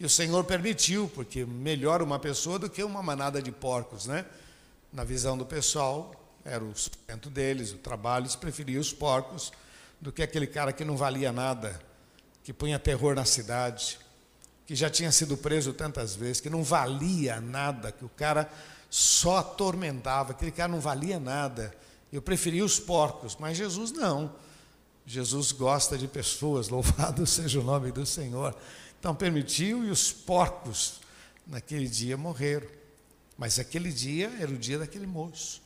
E 0.00 0.04
o 0.04 0.10
Senhor 0.10 0.42
permitiu, 0.42 1.08
porque 1.14 1.44
melhor 1.44 2.02
uma 2.02 2.18
pessoa 2.18 2.58
do 2.58 2.68
que 2.68 2.82
uma 2.82 3.00
manada 3.00 3.40
de 3.40 3.52
porcos, 3.52 4.06
né? 4.06 4.26
Na 4.92 5.04
visão 5.04 5.38
do 5.38 5.46
pessoal, 5.46 6.12
era 6.44 6.62
o 6.62 6.74
sustento 6.74 7.30
deles, 7.30 7.72
o 7.72 7.78
trabalho, 7.78 8.24
eles 8.24 8.34
preferiam 8.34 8.80
os 8.80 8.92
porcos 8.92 9.52
do 10.00 10.10
que 10.10 10.22
aquele 10.22 10.48
cara 10.48 10.72
que 10.72 10.84
não 10.84 10.96
valia 10.96 11.32
nada, 11.32 11.80
que 12.42 12.52
punha 12.52 12.80
terror 12.80 13.14
na 13.14 13.24
cidade, 13.24 13.98
que 14.66 14.74
já 14.74 14.90
tinha 14.90 15.12
sido 15.12 15.36
preso 15.36 15.72
tantas 15.72 16.16
vezes, 16.16 16.40
que 16.40 16.50
não 16.50 16.64
valia 16.64 17.40
nada, 17.40 17.92
que 17.92 18.04
o 18.04 18.08
cara 18.08 18.50
só 18.90 19.38
atormentava, 19.38 20.32
aquele 20.32 20.50
cara 20.50 20.70
não 20.70 20.80
valia 20.80 21.20
nada. 21.20 21.72
Eu 22.14 22.22
preferia 22.22 22.64
os 22.64 22.78
porcos, 22.78 23.36
mas 23.40 23.56
Jesus 23.56 23.90
não. 23.90 24.36
Jesus 25.04 25.50
gosta 25.50 25.98
de 25.98 26.06
pessoas, 26.06 26.68
louvado 26.70 27.26
seja 27.26 27.58
o 27.58 27.64
nome 27.64 27.90
do 27.90 28.06
Senhor. 28.06 28.56
Então 29.00 29.16
permitiu 29.16 29.84
e 29.84 29.90
os 29.90 30.12
porcos 30.12 31.00
naquele 31.44 31.88
dia 31.88 32.16
morreram. 32.16 32.68
Mas 33.36 33.58
aquele 33.58 33.90
dia 33.90 34.32
era 34.38 34.48
o 34.48 34.56
dia 34.56 34.78
daquele 34.78 35.08
moço. 35.08 35.60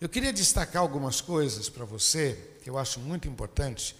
Eu 0.00 0.08
queria 0.08 0.32
destacar 0.32 0.82
algumas 0.82 1.20
coisas 1.20 1.68
para 1.68 1.84
você, 1.84 2.56
que 2.64 2.68
eu 2.68 2.76
acho 2.76 2.98
muito 2.98 3.28
importante, 3.28 3.94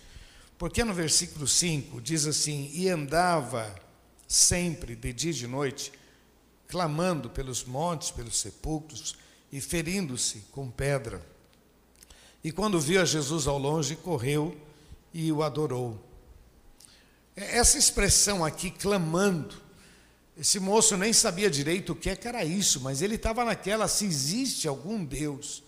porque 0.58 0.82
no 0.82 0.92
versículo 0.92 1.46
5 1.46 2.00
diz 2.00 2.26
assim: 2.26 2.72
E 2.74 2.88
andava 2.88 3.72
sempre, 4.26 4.96
de 4.96 5.12
dia 5.12 5.30
e 5.30 5.34
de 5.34 5.46
noite, 5.46 5.92
clamando 6.76 7.30
pelos 7.30 7.64
montes, 7.64 8.10
pelos 8.10 8.38
sepulcros 8.38 9.16
e 9.50 9.62
ferindo-se 9.62 10.40
com 10.52 10.70
pedra. 10.70 11.24
E 12.44 12.52
quando 12.52 12.78
viu 12.78 13.00
a 13.00 13.04
Jesus 13.06 13.46
ao 13.46 13.56
longe, 13.56 13.96
correu 13.96 14.54
e 15.10 15.32
o 15.32 15.42
adorou. 15.42 15.98
Essa 17.34 17.78
expressão 17.78 18.44
aqui, 18.44 18.70
clamando, 18.70 19.54
esse 20.36 20.60
moço 20.60 20.98
nem 20.98 21.14
sabia 21.14 21.48
direito 21.48 21.94
o 21.94 21.96
que, 21.96 22.10
é 22.10 22.14
que 22.14 22.28
era 22.28 22.44
isso, 22.44 22.78
mas 22.82 23.00
ele 23.00 23.14
estava 23.14 23.42
naquela: 23.42 23.88
se 23.88 24.04
existe 24.04 24.68
algum 24.68 25.02
Deus, 25.02 25.62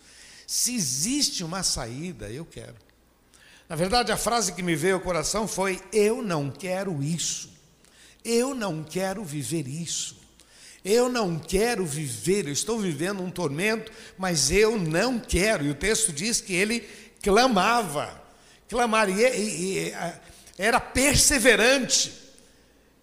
se 0.46 0.74
existe 0.74 1.42
uma 1.42 1.62
saída, 1.62 2.30
eu 2.30 2.44
quero. 2.44 2.76
Na 3.66 3.76
verdade, 3.76 4.12
a 4.12 4.16
frase 4.18 4.52
que 4.52 4.62
me 4.62 4.76
veio 4.76 4.96
ao 4.96 5.00
coração 5.00 5.48
foi: 5.48 5.82
Eu 5.90 6.20
não 6.20 6.50
quero 6.50 7.02
isso, 7.02 7.48
eu 8.22 8.54
não 8.54 8.84
quero 8.84 9.24
viver 9.24 9.66
isso. 9.66 10.17
Eu 10.84 11.08
não 11.08 11.38
quero 11.38 11.84
viver, 11.84 12.46
eu 12.46 12.52
estou 12.52 12.78
vivendo 12.78 13.22
um 13.22 13.30
tormento, 13.30 13.90
mas 14.16 14.50
eu 14.50 14.78
não 14.78 15.18
quero. 15.18 15.64
E 15.64 15.70
o 15.70 15.74
texto 15.74 16.12
diz 16.12 16.40
que 16.40 16.54
ele 16.54 16.88
clamava, 17.22 18.22
clamar, 18.68 19.08
e, 19.10 19.22
e, 19.22 19.88
e 19.88 19.94
era 20.56 20.78
perseverante. 20.78 22.12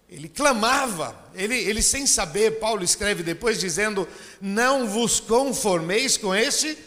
Ele 0.08 0.28
clamava, 0.28 1.16
ele, 1.34 1.56
ele 1.56 1.82
sem 1.82 2.06
saber, 2.06 2.60
Paulo 2.60 2.84
escreve 2.84 3.22
depois 3.22 3.58
dizendo: 3.58 4.08
Não 4.40 4.88
vos 4.88 5.20
conformeis 5.20 6.16
com 6.16 6.34
este, 6.34 6.78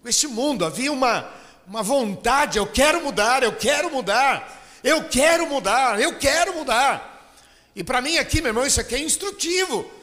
com 0.00 0.08
este 0.08 0.28
mundo. 0.28 0.64
Havia 0.64 0.92
uma, 0.92 1.28
uma 1.66 1.82
vontade, 1.82 2.58
eu 2.58 2.66
quero 2.66 3.02
mudar, 3.02 3.42
eu 3.42 3.52
quero 3.56 3.90
mudar, 3.90 4.80
eu 4.84 5.04
quero 5.04 5.46
mudar, 5.48 6.00
eu 6.00 6.16
quero 6.16 6.54
mudar. 6.54 7.34
E 7.74 7.82
para 7.82 8.00
mim 8.00 8.18
aqui, 8.18 8.40
meu 8.40 8.50
irmão, 8.50 8.66
isso 8.66 8.80
aqui 8.80 8.94
é 8.94 9.00
instrutivo. 9.00 9.99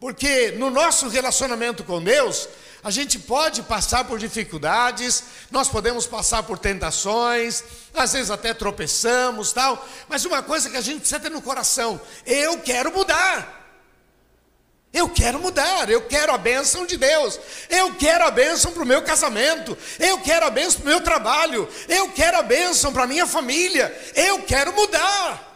Porque 0.00 0.52
no 0.52 0.70
nosso 0.70 1.08
relacionamento 1.08 1.84
com 1.84 2.02
Deus, 2.02 2.48
a 2.82 2.90
gente 2.90 3.18
pode 3.18 3.62
passar 3.62 4.04
por 4.04 4.18
dificuldades, 4.18 5.22
nós 5.50 5.68
podemos 5.68 6.06
passar 6.06 6.42
por 6.42 6.58
tentações, 6.58 7.62
às 7.94 8.14
vezes 8.14 8.30
até 8.30 8.54
tropeçamos, 8.54 9.52
tal, 9.52 9.86
mas 10.08 10.24
uma 10.24 10.42
coisa 10.42 10.70
que 10.70 10.78
a 10.78 10.80
gente 10.80 11.00
precisa 11.00 11.20
ter 11.20 11.30
no 11.30 11.42
coração, 11.42 12.00
eu 12.24 12.58
quero 12.60 12.90
mudar. 12.90 13.58
Eu 14.92 15.08
quero 15.08 15.38
mudar, 15.38 15.88
eu 15.88 16.02
quero 16.02 16.32
a 16.32 16.38
bênção 16.38 16.84
de 16.84 16.96
Deus, 16.96 17.38
eu 17.68 17.94
quero 17.94 18.24
a 18.24 18.30
bênção 18.30 18.72
para 18.72 18.82
o 18.82 18.86
meu 18.86 19.02
casamento, 19.02 19.78
eu 20.00 20.18
quero 20.18 20.46
a 20.46 20.50
bênção 20.50 20.80
para 20.80 20.88
o 20.88 20.92
meu 20.94 21.00
trabalho, 21.00 21.68
eu 21.88 22.10
quero 22.10 22.38
a 22.38 22.42
bênção 22.42 22.92
para 22.92 23.04
a 23.04 23.06
minha 23.06 23.24
família, 23.24 23.94
eu 24.16 24.42
quero 24.42 24.72
mudar. 24.72 25.46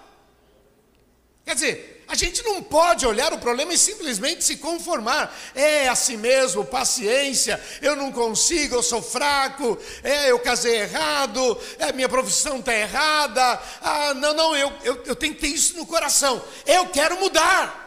Quer 1.45 1.55
dizer, 1.55 1.94
a 2.07 2.15
gente 2.15 2.43
não 2.43 2.63
pode 2.63 3.07
olhar 3.07 3.33
o 3.33 3.39
problema 3.39 3.73
e 3.73 3.79
simplesmente 3.79 4.45
se 4.45 4.57
conformar. 4.57 5.35
É 5.55 5.89
assim 5.89 6.17
mesmo, 6.17 6.65
paciência, 6.65 7.61
eu 7.81 7.97
não 7.97 8.13
consigo, 8.13 8.75
eu 8.75 8.83
sou 8.83 9.03
fraco, 9.03 9.79
é, 10.03 10.31
eu 10.31 10.39
casei 10.39 10.81
errado, 10.83 11.59
é, 11.79 11.93
minha 11.93 12.09
profissão 12.09 12.59
está 12.59 12.75
errada. 12.75 13.61
Ah, 13.81 14.15
não, 14.15 14.35
não, 14.35 14.57
eu, 14.57 14.73
eu, 14.83 15.03
eu 15.05 15.17
tenho 15.17 15.35
que 15.35 15.41
ter 15.41 15.49
isso 15.49 15.77
no 15.77 15.87
coração. 15.87 16.43
Eu 16.67 16.89
quero 16.89 17.19
mudar. 17.19 17.83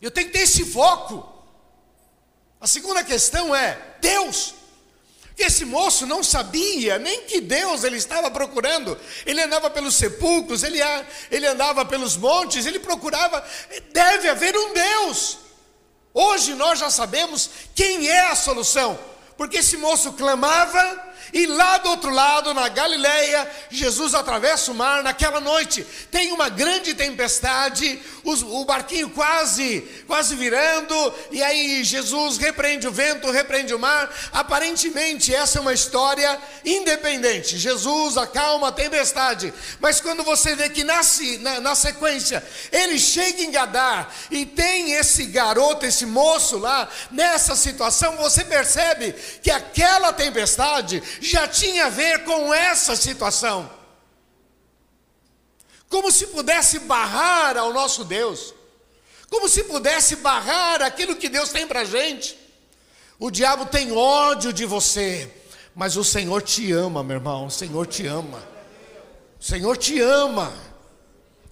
Eu 0.00 0.10
tenho 0.10 0.26
que 0.26 0.32
ter 0.32 0.44
esse 0.44 0.64
foco. 0.64 1.28
A 2.60 2.66
segunda 2.66 3.02
questão 3.02 3.54
é: 3.54 3.96
Deus, 4.00 4.54
esse 5.44 5.64
moço 5.64 6.06
não 6.06 6.22
sabia 6.22 6.98
nem 6.98 7.22
que 7.22 7.40
Deus 7.40 7.84
ele 7.84 7.96
estava 7.96 8.30
procurando. 8.30 8.98
Ele 9.26 9.42
andava 9.42 9.70
pelos 9.70 9.94
sepulcros, 9.94 10.62
ele, 10.62 10.78
ele 11.30 11.46
andava 11.46 11.84
pelos 11.84 12.16
montes, 12.16 12.66
ele 12.66 12.78
procurava. 12.78 13.44
Deve 13.92 14.28
haver 14.28 14.56
um 14.56 14.72
Deus. 14.72 15.38
Hoje 16.14 16.54
nós 16.54 16.78
já 16.78 16.90
sabemos 16.90 17.48
quem 17.74 18.08
é 18.08 18.30
a 18.30 18.34
solução, 18.34 18.98
porque 19.36 19.58
esse 19.58 19.76
moço 19.76 20.12
clamava 20.12 21.11
e 21.32 21.46
lá 21.46 21.78
do 21.78 21.90
outro 21.90 22.10
lado, 22.10 22.54
na 22.54 22.68
Galileia, 22.68 23.50
Jesus 23.70 24.14
atravessa 24.14 24.70
o 24.70 24.74
mar 24.74 25.02
naquela 25.02 25.40
noite. 25.40 25.84
Tem 26.10 26.32
uma 26.32 26.48
grande 26.48 26.94
tempestade, 26.94 28.00
o 28.24 28.64
barquinho 28.64 29.10
quase, 29.10 29.80
quase 30.06 30.34
virando, 30.34 31.14
e 31.30 31.42
aí 31.42 31.84
Jesus 31.84 32.38
repreende 32.38 32.86
o 32.86 32.92
vento, 32.92 33.30
repreende 33.30 33.74
o 33.74 33.78
mar. 33.78 34.10
Aparentemente, 34.32 35.34
essa 35.34 35.58
é 35.58 35.60
uma 35.60 35.72
história 35.72 36.38
independente. 36.64 37.58
Jesus 37.58 38.16
acalma 38.16 38.68
a 38.68 38.72
tempestade, 38.72 39.52
mas 39.80 40.00
quando 40.00 40.22
você 40.22 40.54
vê 40.54 40.68
que 40.68 40.84
nasce 40.84 41.38
na, 41.38 41.60
na 41.60 41.74
sequência, 41.74 42.42
ele 42.70 42.98
chega 42.98 43.42
em 43.42 43.50
Gadar 43.50 44.12
e 44.30 44.46
tem 44.46 44.92
esse 44.92 45.26
garoto, 45.26 45.86
esse 45.86 46.06
moço 46.06 46.58
lá, 46.58 46.88
nessa 47.10 47.56
situação, 47.56 48.16
você 48.16 48.44
percebe 48.44 49.14
que 49.42 49.50
aquela 49.50 50.12
tempestade 50.12 51.02
já 51.20 51.46
tinha 51.46 51.86
a 51.86 51.90
ver 51.90 52.24
com 52.24 52.52
essa 52.52 52.96
situação. 52.96 53.70
Como 55.88 56.10
se 56.10 56.28
pudesse 56.28 56.78
barrar 56.80 57.56
ao 57.56 57.72
nosso 57.72 58.04
Deus, 58.04 58.54
como 59.28 59.48
se 59.48 59.64
pudesse 59.64 60.16
barrar 60.16 60.82
aquilo 60.82 61.16
que 61.16 61.28
Deus 61.28 61.50
tem 61.50 61.66
para 61.66 61.80
a 61.80 61.84
gente. 61.84 62.38
O 63.18 63.30
diabo 63.30 63.66
tem 63.66 63.92
ódio 63.92 64.52
de 64.52 64.64
você, 64.64 65.30
mas 65.74 65.96
o 65.96 66.04
Senhor 66.04 66.42
te 66.42 66.72
ama, 66.72 67.02
meu 67.02 67.16
irmão, 67.16 67.46
o 67.46 67.50
Senhor 67.50 67.86
te 67.86 68.06
ama. 68.06 68.42
O 69.40 69.44
Senhor 69.44 69.76
te 69.76 70.00
ama. 70.00 70.52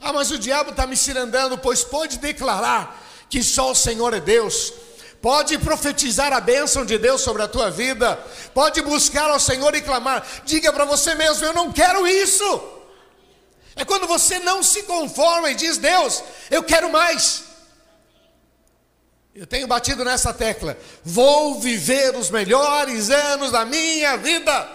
Ah, 0.00 0.12
mas 0.12 0.30
o 0.30 0.38
diabo 0.38 0.70
está 0.70 0.86
me 0.86 0.96
cirandando, 0.96 1.58
pois 1.58 1.84
pode 1.84 2.18
declarar 2.18 3.06
que 3.28 3.42
só 3.42 3.70
o 3.70 3.74
Senhor 3.74 4.14
é 4.14 4.20
Deus 4.20 4.72
Pode 5.20 5.58
profetizar 5.58 6.32
a 6.32 6.40
bênção 6.40 6.84
de 6.84 6.96
Deus 6.96 7.20
sobre 7.20 7.42
a 7.42 7.48
tua 7.48 7.70
vida. 7.70 8.16
Pode 8.54 8.80
buscar 8.80 9.28
ao 9.30 9.38
Senhor 9.38 9.74
e 9.74 9.82
clamar. 9.82 10.26
Diga 10.44 10.72
para 10.72 10.86
você 10.86 11.14
mesmo: 11.14 11.44
Eu 11.44 11.52
não 11.52 11.70
quero 11.70 12.06
isso. 12.06 12.44
É 13.76 13.84
quando 13.84 14.06
você 14.06 14.38
não 14.38 14.62
se 14.62 14.82
conforma 14.84 15.50
e 15.50 15.54
diz: 15.54 15.76
Deus, 15.76 16.22
eu 16.50 16.62
quero 16.62 16.90
mais. 16.90 17.44
Eu 19.34 19.46
tenho 19.46 19.66
batido 19.66 20.04
nessa 20.04 20.32
tecla. 20.32 20.76
Vou 21.04 21.60
viver 21.60 22.16
os 22.16 22.30
melhores 22.30 23.10
anos 23.10 23.52
da 23.52 23.64
minha 23.64 24.16
vida. 24.16 24.68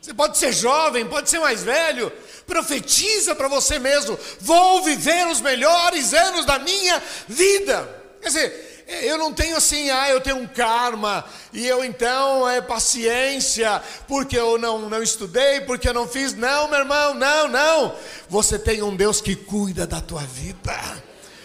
Você 0.00 0.12
pode 0.12 0.38
ser 0.38 0.52
jovem, 0.52 1.06
pode 1.06 1.30
ser 1.30 1.38
mais 1.38 1.62
velho. 1.62 2.10
Profetiza 2.46 3.34
para 3.34 3.46
você 3.46 3.78
mesmo: 3.78 4.18
Vou 4.40 4.82
viver 4.82 5.28
os 5.28 5.42
melhores 5.42 6.14
anos 6.14 6.46
da 6.46 6.58
minha 6.58 7.00
vida. 7.28 8.02
Quer 8.22 8.28
dizer, 8.28 8.71
eu 8.88 9.18
não 9.18 9.32
tenho 9.32 9.56
assim, 9.56 9.90
ah, 9.90 10.10
eu 10.10 10.20
tenho 10.20 10.36
um 10.36 10.46
karma, 10.46 11.24
e 11.52 11.66
eu 11.66 11.84
então 11.84 12.48
é 12.48 12.60
paciência, 12.60 13.82
porque 14.06 14.38
eu 14.38 14.58
não, 14.58 14.88
não 14.88 15.02
estudei, 15.02 15.60
porque 15.62 15.88
eu 15.88 15.94
não 15.94 16.08
fiz. 16.08 16.34
Não, 16.34 16.68
meu 16.68 16.80
irmão, 16.80 17.14
não, 17.14 17.48
não. 17.48 17.94
Você 18.28 18.58
tem 18.58 18.82
um 18.82 18.94
Deus 18.94 19.20
que 19.20 19.36
cuida 19.36 19.86
da 19.86 20.00
tua 20.00 20.22
vida. 20.22 21.02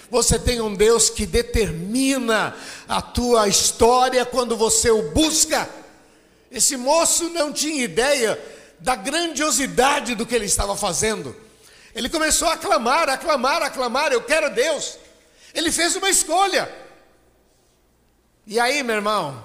Você 0.10 0.40
tem 0.40 0.62
um 0.62 0.74
Deus 0.74 1.10
que 1.10 1.26
determina 1.26 2.56
a 2.88 3.02
tua 3.02 3.48
história 3.48 4.26
quando 4.26 4.56
você 4.56 4.90
o 4.90 5.12
busca. 5.12 5.70
Esse 6.50 6.78
moço 6.78 7.30
não 7.30 7.52
tinha 7.52 7.84
ideia 7.84 8.40
da 8.80 8.96
grandiosidade 8.96 10.16
do 10.16 10.26
que 10.26 10.34
ele 10.34 10.46
estava 10.46 10.78
fazendo. 10.78 11.36
Ele 11.94 12.10
começou 12.10 12.48
a 12.48 12.56
clamar, 12.56 13.10
a 13.10 13.18
clamar, 13.18 13.62
a 13.62 13.70
clamar: 13.70 14.14
Eu 14.14 14.22
quero 14.22 14.54
Deus. 14.54 14.98
Ele 15.54 15.72
fez 15.72 15.96
uma 15.96 16.10
escolha. 16.10 16.87
E 18.50 18.62
aí, 18.62 18.82
meu 18.82 18.96
irmão, 18.96 19.44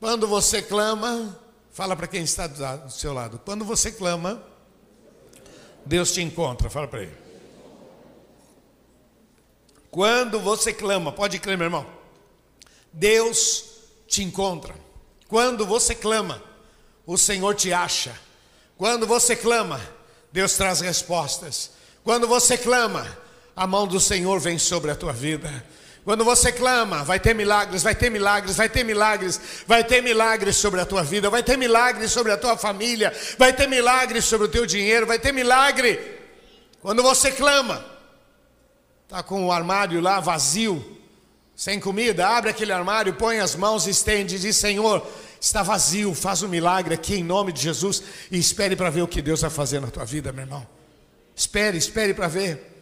quando 0.00 0.26
você 0.26 0.60
clama, 0.60 1.38
fala 1.70 1.94
para 1.94 2.08
quem 2.08 2.24
está 2.24 2.48
do 2.48 2.90
seu 2.90 3.12
lado: 3.12 3.40
quando 3.44 3.64
você 3.64 3.92
clama, 3.92 4.42
Deus 5.86 6.12
te 6.12 6.20
encontra. 6.20 6.68
Fala 6.68 6.88
para 6.88 7.02
ele. 7.02 7.16
Quando 9.92 10.40
você 10.40 10.72
clama, 10.72 11.12
pode 11.12 11.38
crer, 11.38 11.56
meu 11.56 11.66
irmão, 11.66 11.86
Deus 12.92 13.64
te 14.08 14.24
encontra. 14.24 14.74
Quando 15.28 15.64
você 15.64 15.94
clama, 15.94 16.42
o 17.06 17.16
Senhor 17.16 17.54
te 17.54 17.72
acha. 17.72 18.12
Quando 18.76 19.06
você 19.06 19.36
clama, 19.36 19.80
Deus 20.32 20.54
traz 20.54 20.80
respostas. 20.80 21.70
Quando 22.02 22.26
você 22.26 22.58
clama, 22.58 23.06
a 23.54 23.68
mão 23.68 23.86
do 23.86 24.00
Senhor 24.00 24.40
vem 24.40 24.58
sobre 24.58 24.90
a 24.90 24.96
tua 24.96 25.12
vida. 25.12 25.64
Quando 26.08 26.24
você 26.24 26.50
clama, 26.50 27.04
vai 27.04 27.20
ter 27.20 27.34
milagres, 27.34 27.82
vai 27.82 27.94
ter 27.94 28.08
milagres, 28.08 28.56
vai 28.56 28.66
ter 28.66 28.82
milagres, 28.82 29.38
vai 29.66 29.84
ter 29.84 30.02
milagres 30.02 30.56
sobre 30.56 30.80
a 30.80 30.86
tua 30.86 31.02
vida, 31.02 31.28
vai 31.28 31.42
ter 31.42 31.58
milagres 31.58 32.10
sobre 32.10 32.32
a 32.32 32.36
tua 32.38 32.56
família, 32.56 33.14
vai 33.36 33.52
ter 33.52 33.68
milagres 33.68 34.24
sobre 34.24 34.46
o 34.46 34.50
teu 34.50 34.64
dinheiro, 34.64 35.06
vai 35.06 35.18
ter 35.18 35.32
milagre. 35.32 36.00
Quando 36.80 37.02
você 37.02 37.30
clama, 37.30 37.84
está 39.04 39.22
com 39.22 39.44
o 39.44 39.52
armário 39.52 40.00
lá 40.00 40.18
vazio, 40.18 40.82
sem 41.54 41.78
comida, 41.78 42.26
abre 42.26 42.48
aquele 42.48 42.72
armário, 42.72 43.12
põe 43.12 43.40
as 43.40 43.54
mãos, 43.54 43.86
estende 43.86 44.36
e 44.36 44.38
diz: 44.38 44.56
Senhor, 44.56 45.06
está 45.38 45.62
vazio, 45.62 46.14
faz 46.14 46.42
um 46.42 46.48
milagre 46.48 46.94
aqui 46.94 47.16
em 47.16 47.22
nome 47.22 47.52
de 47.52 47.60
Jesus 47.60 48.02
e 48.30 48.38
espere 48.38 48.74
para 48.74 48.88
ver 48.88 49.02
o 49.02 49.08
que 49.08 49.20
Deus 49.20 49.42
vai 49.42 49.50
fazer 49.50 49.78
na 49.78 49.88
tua 49.88 50.06
vida, 50.06 50.32
meu 50.32 50.44
irmão. 50.44 50.66
Espere, 51.36 51.76
espere 51.76 52.14
para 52.14 52.28
ver. 52.28 52.77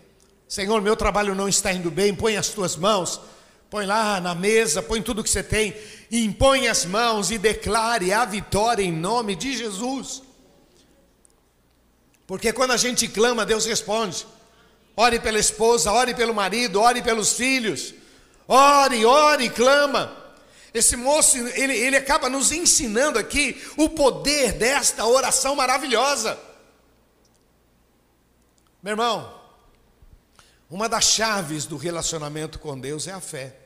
Senhor, 0.48 0.80
meu 0.80 0.96
trabalho 0.96 1.34
não 1.34 1.48
está 1.48 1.72
indo 1.72 1.90
bem, 1.90 2.14
põe 2.14 2.36
as 2.36 2.48
tuas 2.48 2.76
mãos, 2.76 3.20
põe 3.68 3.84
lá 3.84 4.20
na 4.20 4.34
mesa, 4.34 4.80
põe 4.82 5.02
tudo 5.02 5.24
que 5.24 5.30
você 5.30 5.42
tem, 5.42 5.74
e 6.10 6.24
impõe 6.24 6.68
as 6.68 6.84
mãos 6.84 7.30
e 7.30 7.38
declare 7.38 8.12
a 8.12 8.24
vitória 8.24 8.82
em 8.82 8.92
nome 8.92 9.34
de 9.34 9.56
Jesus. 9.56 10.22
Porque 12.26 12.52
quando 12.52 12.72
a 12.72 12.76
gente 12.76 13.08
clama, 13.08 13.46
Deus 13.46 13.66
responde. 13.66 14.26
Ore 14.96 15.20
pela 15.20 15.38
esposa, 15.38 15.92
ore 15.92 16.14
pelo 16.14 16.34
marido, 16.34 16.80
ore 16.80 17.02
pelos 17.02 17.32
filhos. 17.34 17.92
Ore, 18.48 19.04
ore, 19.04 19.50
clama. 19.50 20.24
Esse 20.72 20.96
moço, 20.96 21.36
ele, 21.36 21.76
ele 21.76 21.96
acaba 21.96 22.28
nos 22.28 22.52
ensinando 22.52 23.18
aqui 23.18 23.60
o 23.76 23.88
poder 23.88 24.52
desta 24.52 25.06
oração 25.06 25.54
maravilhosa. 25.56 26.38
Meu 28.82 28.92
irmão, 28.92 29.36
uma 30.68 30.88
das 30.88 31.04
chaves 31.04 31.64
do 31.64 31.76
relacionamento 31.76 32.58
com 32.58 32.78
Deus 32.78 33.06
é 33.06 33.12
a 33.12 33.20
fé. 33.20 33.56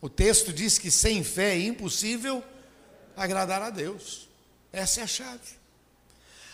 O 0.00 0.08
texto 0.08 0.52
diz 0.52 0.78
que 0.78 0.90
sem 0.90 1.24
fé 1.24 1.54
é 1.54 1.60
impossível 1.60 2.42
agradar 3.16 3.62
a 3.62 3.70
Deus. 3.70 4.28
Essa 4.72 5.00
é 5.00 5.02
a 5.02 5.06
chave. 5.06 5.60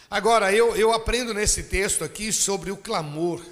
Agora, 0.08 0.52
eu, 0.52 0.76
eu 0.76 0.92
aprendo 0.92 1.34
nesse 1.34 1.64
texto 1.64 2.04
aqui 2.04 2.32
sobre 2.32 2.70
o 2.70 2.76
clamor. 2.76 3.44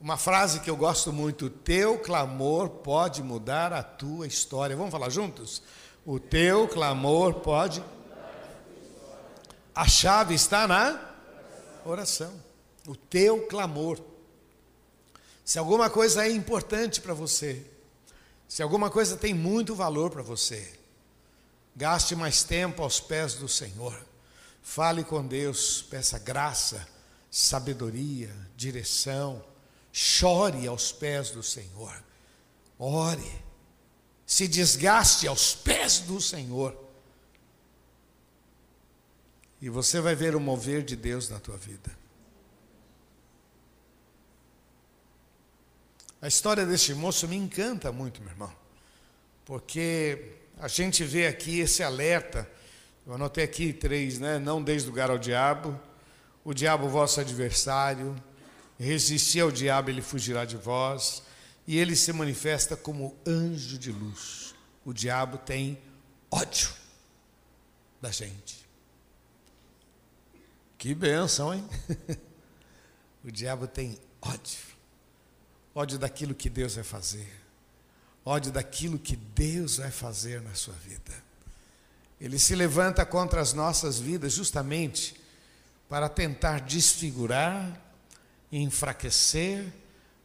Uma 0.00 0.16
frase 0.16 0.60
que 0.60 0.70
eu 0.70 0.76
gosto 0.76 1.12
muito: 1.12 1.50
teu 1.50 1.98
clamor 1.98 2.68
pode 2.68 3.22
mudar 3.22 3.72
a 3.72 3.82
tua 3.82 4.26
história. 4.26 4.76
Vamos 4.76 4.92
falar 4.92 5.10
juntos? 5.10 5.62
O 6.06 6.18
teu 6.18 6.66
clamor 6.68 7.34
pode. 7.34 7.82
A 9.74 9.86
chave 9.86 10.34
está 10.34 10.66
na 10.66 10.98
oração. 11.84 12.32
O 12.86 12.96
teu 12.96 13.46
clamor. 13.46 14.00
Se 15.48 15.58
alguma 15.58 15.88
coisa 15.88 16.26
é 16.26 16.30
importante 16.30 17.00
para 17.00 17.14
você, 17.14 17.64
se 18.46 18.62
alguma 18.62 18.90
coisa 18.90 19.16
tem 19.16 19.32
muito 19.32 19.74
valor 19.74 20.10
para 20.10 20.20
você, 20.20 20.78
gaste 21.74 22.14
mais 22.14 22.42
tempo 22.42 22.82
aos 22.82 23.00
pés 23.00 23.32
do 23.32 23.48
Senhor. 23.48 23.98
Fale 24.62 25.02
com 25.02 25.26
Deus, 25.26 25.80
peça 25.80 26.18
graça, 26.18 26.86
sabedoria, 27.30 28.30
direção. 28.58 29.42
Chore 29.90 30.66
aos 30.66 30.92
pés 30.92 31.30
do 31.30 31.42
Senhor. 31.42 31.98
Ore. 32.78 33.42
Se 34.26 34.46
desgaste 34.46 35.26
aos 35.26 35.54
pés 35.54 36.00
do 36.00 36.20
Senhor. 36.20 36.76
E 39.62 39.70
você 39.70 39.98
vai 39.98 40.14
ver 40.14 40.36
o 40.36 40.40
mover 40.40 40.82
de 40.82 40.94
Deus 40.94 41.30
na 41.30 41.40
tua 41.40 41.56
vida. 41.56 41.97
A 46.20 46.26
história 46.26 46.66
deste 46.66 46.92
moço 46.94 47.28
me 47.28 47.36
encanta 47.36 47.92
muito, 47.92 48.20
meu 48.20 48.32
irmão, 48.32 48.52
porque 49.44 50.32
a 50.58 50.66
gente 50.66 51.04
vê 51.04 51.28
aqui 51.28 51.60
esse 51.60 51.80
alerta. 51.80 52.48
Eu 53.06 53.14
anotei 53.14 53.44
aqui 53.44 53.72
três, 53.72 54.18
né? 54.18 54.36
Não 54.36 54.60
deis 54.60 54.84
lugar 54.84 55.10
ao 55.10 55.18
diabo, 55.18 55.80
o 56.44 56.52
diabo 56.52 56.88
vosso 56.88 57.20
adversário, 57.20 58.16
resistir 58.76 59.40
ao 59.40 59.52
diabo, 59.52 59.90
ele 59.90 60.02
fugirá 60.02 60.44
de 60.44 60.56
vós, 60.56 61.22
e 61.64 61.78
ele 61.78 61.94
se 61.94 62.12
manifesta 62.12 62.76
como 62.76 63.16
anjo 63.24 63.78
de 63.78 63.92
luz. 63.92 64.56
O 64.84 64.92
diabo 64.92 65.38
tem 65.38 65.78
ódio 66.30 66.70
da 68.02 68.10
gente. 68.10 68.66
Que 70.76 70.94
benção, 70.96 71.54
hein? 71.54 71.64
o 73.24 73.30
diabo 73.30 73.68
tem 73.68 73.96
ódio 74.20 74.67
ódio 75.78 75.98
daquilo 75.98 76.34
que 76.34 76.50
Deus 76.50 76.74
vai 76.74 76.82
fazer, 76.82 77.30
ódio 78.24 78.50
daquilo 78.50 78.98
que 78.98 79.14
Deus 79.14 79.76
vai 79.76 79.90
fazer 79.90 80.42
na 80.42 80.54
sua 80.54 80.74
vida. 80.74 81.14
Ele 82.20 82.36
se 82.38 82.56
levanta 82.56 83.06
contra 83.06 83.40
as 83.40 83.52
nossas 83.52 84.00
vidas 84.00 84.32
justamente 84.32 85.14
para 85.88 86.08
tentar 86.08 86.60
desfigurar 86.60 87.84
enfraquecer, 88.50 89.72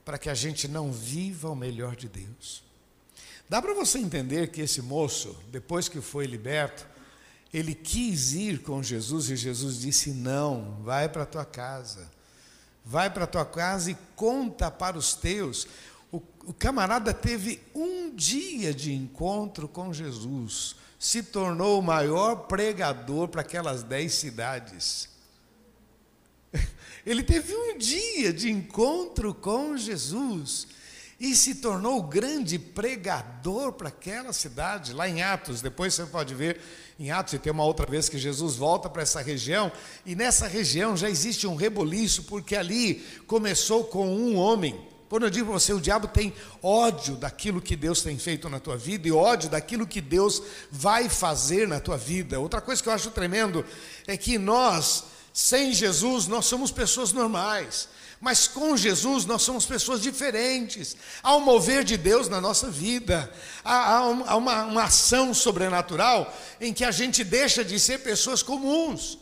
para 0.06 0.18
que 0.18 0.30
a 0.30 0.34
gente 0.34 0.68
não 0.68 0.92
viva 0.92 1.50
o 1.50 1.56
melhor 1.56 1.96
de 1.96 2.08
Deus. 2.08 2.64
Dá 3.50 3.62
para 3.62 3.74
você 3.74 4.00
entender 4.00 4.48
que 4.48 4.62
esse 4.62 4.82
moço, 4.82 5.38
depois 5.52 5.88
que 5.88 6.02
foi 6.02 6.26
liberto, 6.26 6.88
ele 7.54 7.76
quis 7.76 8.34
ir 8.34 8.62
com 8.62 8.82
Jesus 8.82 9.30
e 9.30 9.36
Jesus 9.36 9.80
disse: 9.80 10.12
Não, 10.12 10.82
vai 10.84 11.08
para 11.08 11.24
a 11.24 11.28
tua 11.28 11.46
casa 11.46 12.10
vai 12.86 13.10
para 13.10 13.24
a 13.24 13.28
tua 13.28 13.46
casa 13.46 13.92
e 13.92 13.98
conta 14.16 14.70
para 14.70 14.98
os 14.98 15.14
teus. 15.14 15.68
O, 16.12 16.22
o 16.46 16.54
camarada 16.54 17.14
teve 17.14 17.62
um 17.74 18.14
dia 18.16 18.74
de 18.74 18.94
encontro 18.94 19.68
com 19.68 19.94
Jesus, 19.94 20.76
se 21.00 21.24
tornou 21.24 21.80
o 21.80 21.84
maior 21.84 22.48
pregador 22.48 23.28
para 23.28 23.42
aquelas 23.42 23.84
dez 23.84 24.14
cidades. 24.14 25.10
Ele 27.06 27.24
teve 27.24 27.56
um 27.56 27.78
dia 27.78 28.32
de 28.32 28.52
encontro 28.52 29.34
com 29.34 29.76
Jesus 29.76 30.68
e 31.24 31.38
se 31.38 31.56
tornou 31.56 32.00
o 32.00 32.04
grande 32.04 32.60
pregador 32.60 33.72
para 33.72 33.88
aquela 33.88 34.34
cidade, 34.34 34.92
lá 34.92 35.08
em 35.08 35.24
Atos. 35.24 35.62
Depois 35.62 35.94
você 35.94 36.04
pode 36.06 36.36
ver 36.36 36.60
em 37.00 37.12
Atos, 37.12 37.34
e 37.34 37.40
tem 37.40 37.50
uma 37.50 37.64
outra 37.64 37.90
vez 37.90 38.10
que 38.10 38.18
Jesus 38.18 38.58
volta 38.58 38.90
para 38.90 39.04
essa 39.04 39.22
região, 39.22 39.72
e 40.06 40.18
nessa 40.18 40.48
região 40.48 40.98
já 40.98 41.10
existe 41.10 41.48
um 41.48 41.56
reboliço, 41.56 42.24
porque 42.24 42.58
ali 42.58 42.96
começou 43.26 43.86
com 43.86 44.06
um 44.06 44.36
homem. 44.36 44.78
Quando 45.08 45.24
eu 45.24 45.30
digo 45.30 45.46
para 45.46 45.58
você, 45.58 45.72
o 45.72 45.80
diabo 45.80 46.10
tem 46.10 46.34
ódio 46.62 47.16
daquilo 47.16 47.62
que 47.62 47.78
Deus 47.78 48.02
tem 48.02 48.20
feito 48.20 48.50
na 48.50 48.60
tua 48.60 48.76
vida 48.76 49.08
e 49.08 49.12
ódio 49.14 49.50
daquilo 49.50 49.88
que 49.88 50.02
Deus 50.02 50.44
vai 50.70 51.08
fazer 51.08 51.70
na 51.70 51.80
tua 51.80 51.96
vida. 51.96 52.38
Outra 52.38 52.60
coisa 52.60 52.84
que 52.84 52.90
eu 52.90 52.94
acho 52.94 53.12
tremendo 53.12 53.66
é 54.06 54.18
que 54.18 54.38
nós, 54.38 55.06
sem 55.32 55.72
Jesus, 55.72 56.28
nós 56.28 56.44
somos 56.48 56.70
pessoas 56.70 57.14
normais. 57.14 57.88
Mas 58.24 58.48
com 58.48 58.78
Jesus 58.78 59.26
nós 59.26 59.42
somos 59.42 59.66
pessoas 59.66 60.02
diferentes. 60.02 60.96
Há 61.22 61.36
um 61.36 61.42
mover 61.42 61.84
de 61.84 61.98
Deus 61.98 62.30
na 62.30 62.40
nossa 62.40 62.72
vida. 62.72 63.30
Há, 63.66 63.98
há 63.98 64.38
uma, 64.38 64.64
uma 64.64 64.84
ação 64.84 65.34
sobrenatural 65.34 66.34
em 66.62 66.72
que 66.72 66.86
a 66.86 66.92
gente 66.92 67.22
deixa 67.22 67.66
de 67.66 67.78
ser 67.78 67.98
pessoas 68.00 68.42
comuns. 68.42 69.20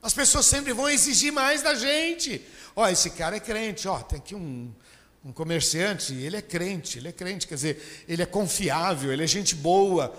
As 0.00 0.14
pessoas 0.14 0.46
sempre 0.46 0.72
vão 0.72 0.88
exigir 0.88 1.32
mais 1.32 1.62
da 1.62 1.74
gente. 1.74 2.46
Ó, 2.76 2.88
esse 2.88 3.10
cara 3.10 3.38
é 3.38 3.40
crente, 3.40 3.88
ó, 3.88 3.98
tem 3.98 4.20
aqui 4.20 4.36
um, 4.36 4.72
Um 5.24 5.32
comerciante, 5.32 6.14
ele 6.14 6.36
é 6.36 6.42
crente, 6.42 6.98
ele 6.98 7.08
é 7.08 7.12
crente, 7.12 7.48
quer 7.48 7.56
dizer, 7.56 8.04
ele 8.08 8.22
é 8.22 8.26
confiável, 8.26 9.12
ele 9.12 9.24
é 9.24 9.26
gente 9.26 9.56
boa. 9.56 10.14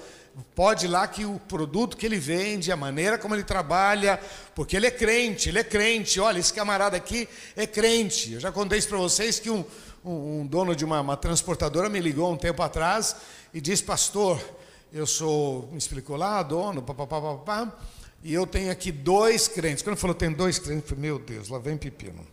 Pode 0.56 0.86
ir 0.86 0.90
lá 0.90 1.08
que 1.08 1.26
o 1.26 1.40
produto 1.40 1.96
que 1.96 2.06
ele 2.06 2.18
vende, 2.18 2.72
a 2.72 2.76
maneira 2.76 3.20
como 3.20 3.36
ele 3.36 3.44
trabalha, 3.44 4.20
porque 4.56 4.76
ele 4.76 4.88
é 4.88 4.92
crente, 4.92 5.50
ele 5.50 5.60
é 5.60 5.64
crente. 5.64 6.20
Olha, 6.20 6.40
esse 6.40 6.52
camarada 6.52 6.98
aqui 6.98 7.30
é 7.56 7.68
crente. 7.68 8.34
Eu 8.34 8.40
já 8.40 8.52
contei 8.52 8.80
isso 8.80 8.90
para 8.90 8.98
vocês 8.98 9.40
que 9.40 9.52
um, 9.52 9.64
um, 10.04 10.42
um, 10.42 10.48
dono 10.48 10.76
de 10.76 10.84
uma, 10.84 11.02
uma 11.02 11.16
transportadora 11.16 11.88
me 11.88 12.00
ligou 12.00 12.32
um 12.32 12.38
tempo 12.38 12.64
atrás 12.64 13.16
e 13.54 13.62
disse, 13.62 13.84
pastor, 13.84 14.44
eu 14.92 15.06
sou, 15.06 15.70
me 15.72 15.78
explicou 15.78 16.18
lá, 16.18 16.42
dono, 16.42 16.82
papapá, 16.82 17.22
papapá, 17.22 17.78
e 18.24 18.34
eu 18.34 18.48
tenho 18.48 18.72
aqui 18.72 18.92
dois 18.92 19.48
crentes. 19.48 19.84
Quando 19.84 19.94
ele 19.94 20.02
falou, 20.02 20.16
tem 20.16 20.32
dois 20.32 20.58
crentes, 20.58 20.84
eu 20.84 20.96
falei, 20.96 21.12
meu 21.12 21.20
Deus, 21.20 21.50
lá 21.50 21.60
vem 21.60 21.78
pepino. 21.78 22.26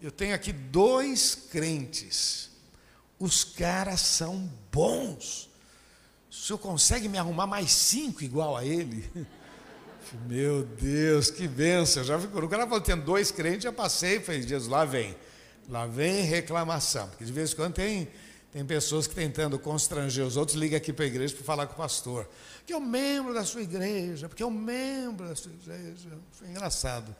Eu 0.00 0.10
tenho 0.10 0.34
aqui 0.34 0.52
dois 0.52 1.34
crentes. 1.34 2.50
Os 3.18 3.44
caras 3.44 4.00
são 4.00 4.50
bons. 4.70 5.47
O 6.38 6.40
senhor 6.48 6.58
consegue 6.58 7.08
me 7.08 7.18
arrumar 7.18 7.46
mais 7.46 7.72
cinco 7.72 8.22
igual 8.22 8.56
a 8.56 8.64
ele? 8.64 9.04
Meu 10.26 10.64
Deus, 10.64 11.30
que 11.30 11.48
benção. 11.48 12.04
Já 12.04 12.18
ficou. 12.18 12.42
O 12.42 12.48
cara 12.48 12.64
falou: 12.64 12.80
tem 12.80 12.96
dois 12.96 13.30
crentes, 13.30 13.64
já 13.64 13.72
passei, 13.72 14.20
fez 14.20 14.46
Jesus, 14.46 14.70
lá 14.70 14.84
vem. 14.84 15.16
Lá 15.68 15.84
vem 15.84 16.22
reclamação. 16.22 17.08
Porque 17.08 17.24
de 17.24 17.32
vez 17.32 17.52
em 17.52 17.56
quando 17.56 17.74
tem, 17.74 18.08
tem 18.52 18.64
pessoas 18.64 19.06
que 19.06 19.14
tentando 19.14 19.58
constranger 19.58 20.24
os 20.24 20.36
outros, 20.36 20.56
liga 20.56 20.76
aqui 20.76 20.92
para 20.92 21.04
a 21.04 21.08
igreja 21.08 21.34
para 21.34 21.44
falar 21.44 21.66
com 21.66 21.74
o 21.74 21.76
pastor. 21.76 22.26
Que 22.64 22.72
é 22.72 22.76
um 22.76 22.86
membro 22.86 23.34
da 23.34 23.44
sua 23.44 23.60
igreja, 23.60 24.28
porque 24.28 24.42
é 24.42 24.46
um 24.46 24.50
membro 24.50 25.28
da 25.28 25.34
sua 25.34 25.52
igreja. 25.52 26.08
Foi 26.32 26.48
engraçado. 26.48 27.14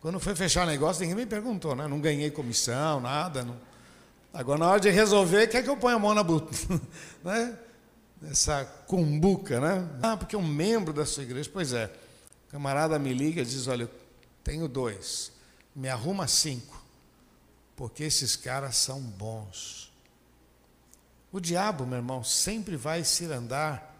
Quando 0.00 0.20
foi 0.20 0.34
fechar 0.34 0.64
o 0.64 0.66
negócio, 0.66 1.00
ninguém 1.00 1.24
me 1.24 1.26
perguntou, 1.26 1.74
né? 1.74 1.86
Não 1.86 2.00
ganhei 2.00 2.30
comissão, 2.30 3.00
nada. 3.00 3.44
Não. 3.44 3.56
Agora, 4.34 4.58
na 4.58 4.68
hora 4.68 4.80
de 4.80 4.90
resolver, 4.90 5.46
quer 5.46 5.62
que 5.62 5.70
eu 5.70 5.76
ponha 5.76 5.94
a 5.94 5.98
mão 5.98 6.12
na 6.12 6.22
buta? 6.22 6.52
né? 7.24 7.56
Essa 8.30 8.64
cumbuca, 8.86 9.60
né? 9.60 9.88
Ah, 10.02 10.16
porque 10.16 10.34
é 10.36 10.38
um 10.38 10.46
membro 10.46 10.92
da 10.92 11.04
sua 11.04 11.22
igreja. 11.22 11.50
Pois 11.52 11.72
é. 11.72 11.86
O 12.48 12.52
camarada 12.52 12.98
me 12.98 13.12
liga 13.12 13.42
e 13.42 13.44
diz: 13.44 13.66
Olha, 13.66 13.84
eu 13.84 13.90
tenho 14.42 14.68
dois, 14.68 15.32
me 15.74 15.88
arruma 15.88 16.28
cinco, 16.28 16.82
porque 17.74 18.04
esses 18.04 18.36
caras 18.36 18.76
são 18.76 19.00
bons. 19.00 19.92
O 21.32 21.40
diabo, 21.40 21.84
meu 21.84 21.96
irmão, 21.96 22.22
sempre 22.22 22.76
vai 22.76 23.02
se 23.02 23.24
andar 23.24 23.92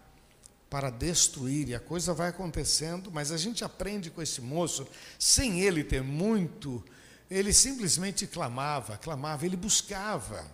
para 0.70 0.90
destruir, 0.90 1.68
e 1.68 1.74
a 1.74 1.80
coisa 1.80 2.12
vai 2.12 2.28
acontecendo, 2.28 3.10
mas 3.10 3.30
a 3.30 3.36
gente 3.36 3.64
aprende 3.64 4.10
com 4.10 4.20
esse 4.20 4.40
moço, 4.40 4.86
sem 5.18 5.60
ele 5.60 5.84
ter 5.84 6.02
muito, 6.02 6.84
ele 7.30 7.52
simplesmente 7.52 8.26
clamava, 8.26 8.96
clamava, 8.96 9.46
ele 9.46 9.56
buscava, 9.56 10.44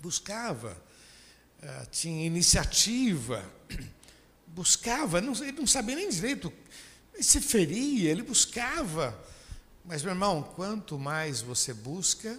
buscava, 0.00 0.76
eh, 1.62 1.86
tinha 1.90 2.26
iniciativa, 2.26 3.44
buscava, 4.46 5.20
não, 5.20 5.32
ele 5.34 5.52
não 5.52 5.66
sabia 5.66 5.96
nem 5.96 6.08
direito, 6.08 6.52
se 7.20 7.40
feria, 7.40 8.10
ele 8.10 8.22
buscava. 8.22 9.18
Mas, 9.84 10.02
meu 10.02 10.12
irmão, 10.12 10.42
quanto 10.42 10.98
mais 10.98 11.40
você 11.40 11.72
busca, 11.72 12.38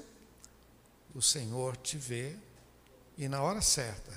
o 1.15 1.21
Senhor 1.21 1.77
te 1.77 1.97
vê 1.97 2.36
e 3.17 3.27
na 3.27 3.41
hora 3.41 3.62
certa 3.62 4.13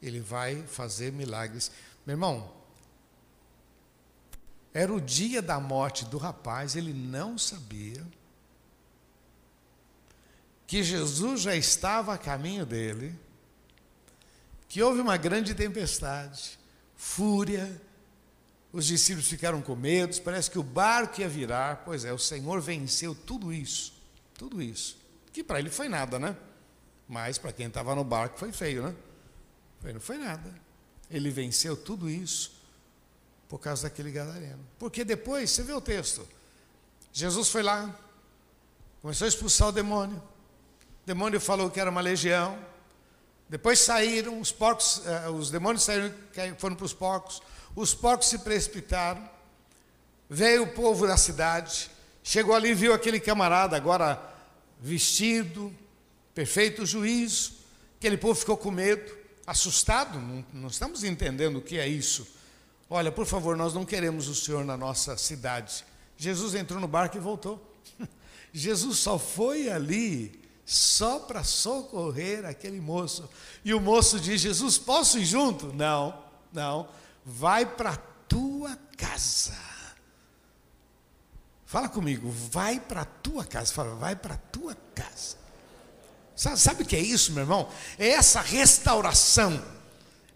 ele 0.00 0.20
vai 0.20 0.62
fazer 0.66 1.12
milagres. 1.12 1.70
Meu 2.06 2.14
irmão, 2.14 2.52
era 4.72 4.92
o 4.92 5.00
dia 5.00 5.42
da 5.42 5.58
morte 5.58 6.04
do 6.04 6.16
rapaz, 6.16 6.76
ele 6.76 6.92
não 6.92 7.36
sabia 7.36 8.06
que 10.66 10.84
Jesus 10.84 11.40
já 11.40 11.56
estava 11.56 12.14
a 12.14 12.18
caminho 12.18 12.64
dele, 12.64 13.18
que 14.70 14.80
houve 14.80 15.00
uma 15.00 15.16
grande 15.16 15.52
tempestade, 15.52 16.56
fúria, 16.94 17.82
os 18.72 18.86
discípulos 18.86 19.26
ficaram 19.26 19.60
com 19.60 19.74
medo, 19.74 20.22
parece 20.22 20.48
que 20.48 20.60
o 20.60 20.62
barco 20.62 21.20
ia 21.20 21.28
virar. 21.28 21.82
Pois 21.84 22.04
é, 22.04 22.12
o 22.12 22.18
Senhor 22.18 22.60
venceu 22.60 23.12
tudo 23.12 23.52
isso, 23.52 23.92
tudo 24.32 24.62
isso. 24.62 24.96
Que 25.32 25.42
para 25.42 25.58
ele 25.58 25.70
foi 25.70 25.88
nada, 25.88 26.20
né? 26.20 26.36
Mas 27.08 27.36
para 27.36 27.52
quem 27.52 27.66
estava 27.66 27.96
no 27.96 28.04
barco 28.04 28.38
foi 28.38 28.52
feio, 28.52 28.84
né? 28.84 28.94
Não 29.92 30.00
foi 30.00 30.18
nada. 30.18 30.54
Ele 31.10 31.30
venceu 31.30 31.76
tudo 31.76 32.08
isso 32.08 32.52
por 33.48 33.58
causa 33.58 33.82
daquele 33.82 34.12
gadareno. 34.12 34.64
Porque 34.78 35.04
depois, 35.04 35.50
você 35.50 35.64
vê 35.64 35.72
o 35.72 35.80
texto, 35.80 36.28
Jesus 37.12 37.48
foi 37.48 37.64
lá, 37.64 37.92
começou 39.02 39.24
a 39.24 39.28
expulsar 39.28 39.66
o 39.66 39.72
demônio. 39.72 40.18
O 41.02 41.06
demônio 41.06 41.40
falou 41.40 41.68
que 41.72 41.80
era 41.80 41.90
uma 41.90 42.00
legião. 42.00 42.69
Depois 43.50 43.80
saíram, 43.80 44.40
os 44.40 44.52
porcos, 44.52 45.02
eh, 45.04 45.28
os 45.28 45.50
demônios 45.50 45.82
saíram, 45.82 46.14
foram 46.56 46.76
para 46.76 46.86
os 46.86 46.94
porcos. 46.94 47.42
Os 47.74 47.92
porcos 47.92 48.28
se 48.28 48.38
precipitaram. 48.38 49.28
Veio 50.28 50.62
o 50.62 50.66
povo 50.68 51.04
da 51.04 51.16
cidade, 51.16 51.90
chegou 52.22 52.54
ali 52.54 52.68
e 52.68 52.74
viu 52.74 52.94
aquele 52.94 53.18
camarada 53.18 53.76
agora 53.76 54.22
vestido, 54.80 55.74
perfeito 56.32 56.86
juízo. 56.86 57.54
Aquele 57.98 58.16
povo 58.16 58.36
ficou 58.36 58.56
com 58.56 58.70
medo 58.70 59.18
assustado, 59.44 60.20
não, 60.20 60.44
não 60.52 60.68
estamos 60.68 61.02
entendendo 61.02 61.56
o 61.56 61.60
que 61.60 61.76
é 61.76 61.88
isso. 61.88 62.28
Olha, 62.88 63.10
por 63.10 63.26
favor, 63.26 63.56
nós 63.56 63.74
não 63.74 63.84
queremos 63.84 64.28
o 64.28 64.34
Senhor 64.34 64.64
na 64.64 64.76
nossa 64.76 65.16
cidade. 65.16 65.84
Jesus 66.16 66.54
entrou 66.54 66.80
no 66.80 66.86
barco 66.86 67.16
e 67.16 67.20
voltou. 67.20 67.60
Jesus 68.54 68.98
só 68.98 69.18
foi 69.18 69.68
ali 69.68 70.39
só 70.70 71.18
para 71.18 71.42
socorrer 71.42 72.46
aquele 72.46 72.80
moço. 72.80 73.28
E 73.64 73.74
o 73.74 73.80
moço 73.80 74.20
diz: 74.20 74.40
Jesus, 74.40 74.78
posso 74.78 75.18
ir 75.18 75.24
junto? 75.24 75.72
Não, 75.72 76.16
não. 76.52 76.88
Vai 77.26 77.66
para 77.66 77.96
tua 78.28 78.78
casa. 78.96 79.58
Fala 81.66 81.88
comigo, 81.88 82.30
vai 82.30 82.78
para 82.78 83.04
tua 83.04 83.44
casa. 83.44 83.72
Fala, 83.72 83.96
vai 83.96 84.14
para 84.14 84.36
tua 84.36 84.76
casa. 84.94 85.36
Sabe 86.36 86.84
o 86.84 86.86
que 86.86 86.94
é 86.94 87.00
isso, 87.00 87.32
meu 87.32 87.42
irmão? 87.42 87.68
É 87.98 88.10
essa 88.10 88.40
restauração. 88.40 89.60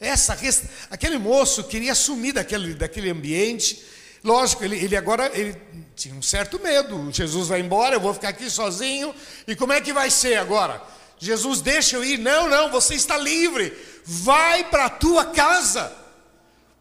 Essa 0.00 0.34
resta... 0.34 0.68
Aquele 0.90 1.16
moço 1.16 1.62
queria 1.62 1.94
sumir 1.94 2.34
daquele, 2.34 2.74
daquele 2.74 3.08
ambiente. 3.08 3.86
Lógico, 4.24 4.64
ele, 4.64 4.82
ele 4.82 4.96
agora 4.96 5.30
ele 5.34 5.54
tinha 5.94 6.14
um 6.14 6.22
certo 6.22 6.58
medo. 6.58 7.10
Jesus 7.12 7.48
vai 7.48 7.60
embora, 7.60 7.94
eu 7.94 8.00
vou 8.00 8.14
ficar 8.14 8.30
aqui 8.30 8.48
sozinho. 8.48 9.14
E 9.46 9.54
como 9.54 9.74
é 9.74 9.82
que 9.82 9.92
vai 9.92 10.10
ser 10.10 10.36
agora? 10.36 10.82
Jesus, 11.18 11.60
deixa 11.60 11.96
eu 11.96 12.04
ir. 12.04 12.18
Não, 12.18 12.48
não, 12.48 12.70
você 12.70 12.94
está 12.94 13.18
livre. 13.18 13.76
Vai 14.02 14.64
para 14.64 14.86
a 14.86 14.90
tua 14.90 15.26
casa. 15.26 15.92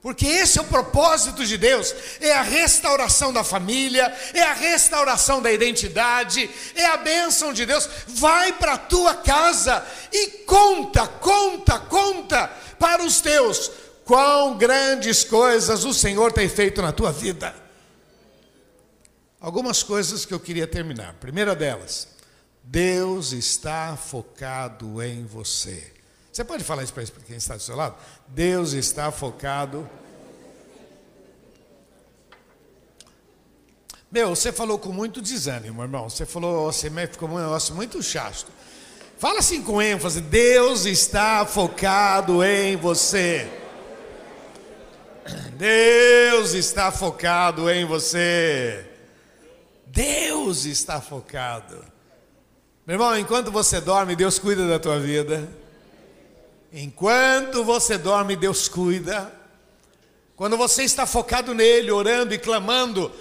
Porque 0.01 0.25
esse 0.25 0.57
é 0.57 0.61
o 0.61 0.65
propósito 0.65 1.45
de 1.45 1.57
Deus, 1.57 1.95
é 2.19 2.33
a 2.33 2.41
restauração 2.41 3.31
da 3.31 3.41
família, 3.41 4.13
é 4.33 4.41
a 4.41 4.51
restauração 4.51 5.41
da 5.41 5.49
identidade, 5.49 6.49
é 6.75 6.85
a 6.87 6.97
bênção 6.97 7.53
de 7.53 7.65
Deus. 7.65 7.87
Vai 8.07 8.51
para 8.51 8.73
a 8.73 8.77
tua 8.77 9.15
casa 9.15 9.85
e 10.11 10.27
conta, 10.45 11.07
conta, 11.07 11.79
conta 11.79 12.47
para 12.77 13.01
os 13.01 13.21
teus 13.21 13.71
quão 14.05 14.57
grandes 14.57 15.23
coisas 15.23 15.83
o 15.85 15.93
Senhor 15.93 16.31
tem 16.31 16.47
feito 16.47 16.81
na 16.81 16.91
tua 16.91 17.11
vida. 17.11 17.53
Algumas 19.39 19.83
coisas 19.83 20.25
que 20.25 20.33
eu 20.33 20.39
queria 20.39 20.65
terminar. 20.65 21.13
Primeira 21.15 21.53
delas, 21.53 22.07
Deus 22.63 23.33
está 23.33 23.97
focado 23.97 25.01
em 25.03 25.25
você. 25.25 25.91
Você 26.31 26.43
pode 26.43 26.63
falar 26.63 26.83
isso 26.83 26.93
para 26.93 27.03
quem 27.27 27.35
está 27.35 27.55
do 27.55 27.61
seu 27.61 27.75
lado? 27.75 27.95
Deus 28.27 28.71
está 28.73 29.11
focado. 29.11 29.87
Meu, 34.09 34.29
você 34.29 34.51
falou 34.51 34.79
com 34.79 34.91
muito 34.91 35.21
desânimo, 35.21 35.81
irmão. 35.81 36.09
Você 36.09 36.25
falou, 36.25 36.71
você 36.71 36.89
ficou 37.07 37.29
um 37.29 37.37
negócio 37.37 37.75
muito 37.75 38.01
chato. 38.01 38.51
Fala 39.17 39.39
assim 39.39 39.61
com 39.61 39.81
ênfase: 39.81 40.21
Deus 40.21 40.85
está 40.85 41.45
focado 41.45 42.43
em 42.43 42.75
você. 42.75 43.62
Deus 45.57 46.53
está 46.53 46.91
focado 46.91 47.69
em 47.69 47.85
você. 47.85 48.85
Deus 49.87 50.65
está 50.65 50.99
focado. 50.99 51.83
Meu 52.85 52.95
irmão, 52.95 53.17
enquanto 53.17 53.51
você 53.51 53.79
dorme, 53.79 54.15
Deus 54.15 54.37
cuida 54.39 54.67
da 54.67 54.79
tua 54.79 54.99
vida. 54.99 55.47
Enquanto 56.71 57.63
você 57.63 57.97
dorme, 57.97 58.35
Deus 58.35 58.67
cuida. 58.67 59.31
Quando 60.35 60.57
você 60.57 60.83
está 60.83 61.05
focado 61.05 61.53
nele, 61.53 61.91
orando 61.91 62.33
e 62.33 62.37
clamando. 62.39 63.11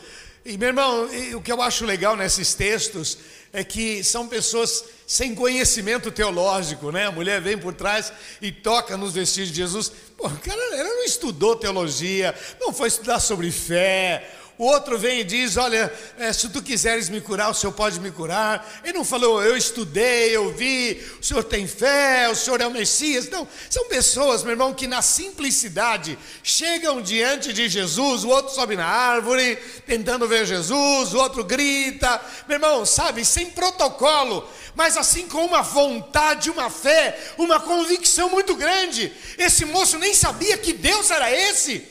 E 0.44 0.58
meu 0.58 0.68
irmão, 0.68 1.08
o 1.36 1.40
que 1.40 1.52
eu 1.52 1.62
acho 1.62 1.84
legal 1.84 2.16
nesses 2.16 2.52
textos 2.52 3.16
é 3.52 3.62
que 3.62 4.02
são 4.02 4.26
pessoas 4.26 4.84
sem 5.06 5.34
conhecimento 5.34 6.10
teológico, 6.10 6.90
né? 6.90 7.06
A 7.06 7.12
mulher 7.12 7.40
vem 7.40 7.56
por 7.56 7.74
trás 7.74 8.12
e 8.40 8.50
toca 8.50 8.96
nos 8.96 9.12
vestidos 9.12 9.50
de 9.50 9.56
Jesus. 9.56 9.92
Pô, 10.16 10.28
cara 10.28 10.60
ela 10.76 10.88
não 10.88 11.04
estudou 11.04 11.54
teologia, 11.54 12.34
não 12.60 12.72
foi 12.72 12.88
estudar 12.88 13.20
sobre 13.20 13.52
fé. 13.52 14.28
O 14.58 14.64
outro 14.64 14.98
vem 14.98 15.20
e 15.20 15.24
diz: 15.24 15.56
Olha, 15.56 15.92
é, 16.18 16.32
se 16.32 16.48
tu 16.48 16.62
quiseres 16.62 17.08
me 17.08 17.20
curar, 17.20 17.50
o 17.50 17.54
Senhor 17.54 17.72
pode 17.72 17.98
me 17.98 18.10
curar. 18.10 18.80
Ele 18.84 18.92
não 18.92 19.04
falou: 19.04 19.42
Eu 19.42 19.56
estudei, 19.56 20.36
eu 20.36 20.52
vi, 20.52 21.02
o 21.20 21.24
Senhor 21.24 21.42
tem 21.42 21.66
fé, 21.66 22.28
o 22.28 22.36
Senhor 22.36 22.60
é 22.60 22.66
o 22.66 22.70
Messias. 22.70 23.28
Não, 23.30 23.48
são 23.70 23.88
pessoas, 23.88 24.42
meu 24.42 24.52
irmão, 24.52 24.74
que 24.74 24.86
na 24.86 25.00
simplicidade 25.00 26.18
chegam 26.42 27.00
diante 27.00 27.52
de 27.52 27.68
Jesus. 27.68 28.24
O 28.24 28.28
outro 28.28 28.54
sobe 28.54 28.76
na 28.76 28.86
árvore, 28.86 29.56
tentando 29.86 30.28
ver 30.28 30.46
Jesus, 30.46 31.14
o 31.14 31.18
outro 31.18 31.42
grita. 31.44 32.20
Meu 32.46 32.56
irmão, 32.56 32.84
sabe, 32.84 33.24
sem 33.24 33.46
protocolo, 33.50 34.46
mas 34.74 34.96
assim 34.96 35.26
com 35.26 35.44
uma 35.44 35.62
vontade, 35.62 36.50
uma 36.50 36.68
fé, 36.68 37.18
uma 37.38 37.58
convicção 37.58 38.28
muito 38.28 38.54
grande. 38.54 39.12
Esse 39.38 39.64
moço 39.64 39.98
nem 39.98 40.14
sabia 40.14 40.58
que 40.58 40.72
Deus 40.72 41.10
era 41.10 41.32
esse, 41.32 41.86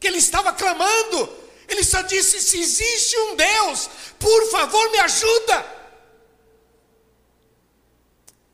que 0.00 0.06
ele 0.06 0.18
estava 0.18 0.52
clamando. 0.52 1.39
Ele 1.70 1.84
só 1.84 2.02
disse: 2.02 2.40
se 2.42 2.58
existe 2.58 3.16
um 3.16 3.36
Deus, 3.36 3.88
por 4.18 4.50
favor 4.50 4.90
me 4.90 4.98
ajuda. 4.98 5.80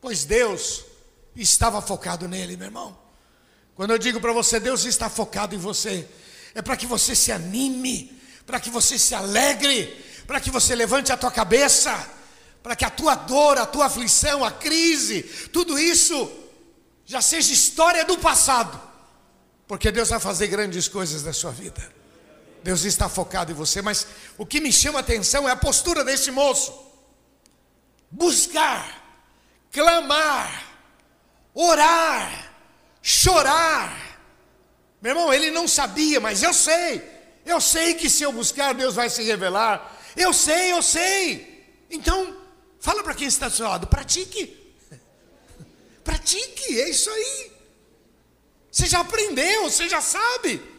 Pois 0.00 0.24
Deus 0.26 0.84
estava 1.34 1.80
focado 1.80 2.28
nele, 2.28 2.56
meu 2.56 2.66
irmão. 2.66 2.96
Quando 3.74 3.92
eu 3.92 3.98
digo 3.98 4.20
para 4.20 4.32
você, 4.32 4.60
Deus 4.60 4.84
está 4.84 5.08
focado 5.08 5.54
em 5.54 5.58
você, 5.58 6.06
é 6.54 6.60
para 6.60 6.76
que 6.76 6.86
você 6.86 7.14
se 7.16 7.32
anime, 7.32 8.20
para 8.46 8.60
que 8.60 8.70
você 8.70 8.98
se 8.98 9.14
alegre, 9.14 10.04
para 10.26 10.38
que 10.38 10.50
você 10.50 10.74
levante 10.74 11.10
a 11.10 11.16
tua 11.16 11.30
cabeça, 11.30 12.08
para 12.62 12.76
que 12.76 12.84
a 12.84 12.90
tua 12.90 13.14
dor, 13.14 13.56
a 13.58 13.66
tua 13.66 13.86
aflição, 13.86 14.44
a 14.44 14.50
crise, 14.50 15.22
tudo 15.52 15.78
isso 15.78 16.30
já 17.06 17.22
seja 17.22 17.52
história 17.52 18.04
do 18.04 18.18
passado, 18.18 18.80
porque 19.66 19.90
Deus 19.90 20.10
vai 20.10 20.20
fazer 20.20 20.48
grandes 20.48 20.86
coisas 20.86 21.22
na 21.22 21.32
sua 21.32 21.50
vida. 21.50 21.95
Deus 22.62 22.84
está 22.84 23.08
focado 23.08 23.52
em 23.52 23.54
você, 23.54 23.80
mas 23.80 24.06
o 24.36 24.44
que 24.44 24.60
me 24.60 24.72
chama 24.72 24.98
a 24.98 25.00
atenção 25.00 25.48
é 25.48 25.52
a 25.52 25.56
postura 25.56 26.04
desse 26.04 26.30
moço. 26.30 26.74
Buscar, 28.10 29.22
clamar, 29.70 30.64
orar, 31.54 32.52
chorar. 33.02 34.20
Meu 35.00 35.12
irmão, 35.12 35.32
ele 35.32 35.50
não 35.50 35.68
sabia, 35.68 36.20
mas 36.20 36.42
eu 36.42 36.52
sei. 36.52 37.02
Eu 37.44 37.60
sei 37.60 37.94
que 37.94 38.10
se 38.10 38.24
eu 38.24 38.32
buscar, 38.32 38.74
Deus 38.74 38.94
vai 38.94 39.08
se 39.08 39.22
revelar. 39.22 39.96
Eu 40.16 40.32
sei, 40.32 40.72
eu 40.72 40.82
sei. 40.82 41.64
Então, 41.90 42.36
fala 42.80 43.02
para 43.04 43.14
quem 43.14 43.28
está 43.28 43.48
do 43.48 43.54
seu 43.54 43.68
lado, 43.68 43.86
pratique. 43.86 44.74
Pratique, 46.02 46.80
é 46.80 46.90
isso 46.90 47.10
aí. 47.10 47.52
Você 48.70 48.86
já 48.86 49.00
aprendeu, 49.00 49.70
você 49.70 49.88
já 49.88 50.00
sabe. 50.00 50.75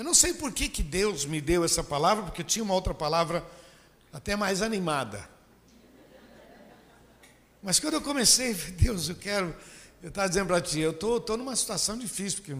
Eu 0.00 0.04
não 0.04 0.14
sei 0.14 0.32
por 0.32 0.50
que, 0.50 0.66
que 0.66 0.82
Deus 0.82 1.26
me 1.26 1.42
deu 1.42 1.62
essa 1.62 1.84
palavra, 1.84 2.24
porque 2.24 2.42
tinha 2.42 2.62
uma 2.62 2.72
outra 2.72 2.94
palavra 2.94 3.44
até 4.10 4.34
mais 4.34 4.62
animada. 4.62 5.28
Mas 7.62 7.78
quando 7.78 7.92
eu 7.92 8.00
comecei, 8.00 8.54
Deus, 8.80 9.10
eu 9.10 9.14
quero. 9.14 9.54
Eu 10.02 10.08
estava 10.08 10.26
dizendo 10.26 10.46
para 10.46 10.58
ti, 10.62 10.80
eu 10.80 10.92
estou 10.92 11.20
tô, 11.20 11.26
tô 11.26 11.36
numa 11.36 11.54
situação 11.54 11.98
difícil, 11.98 12.38
porque 12.38 12.56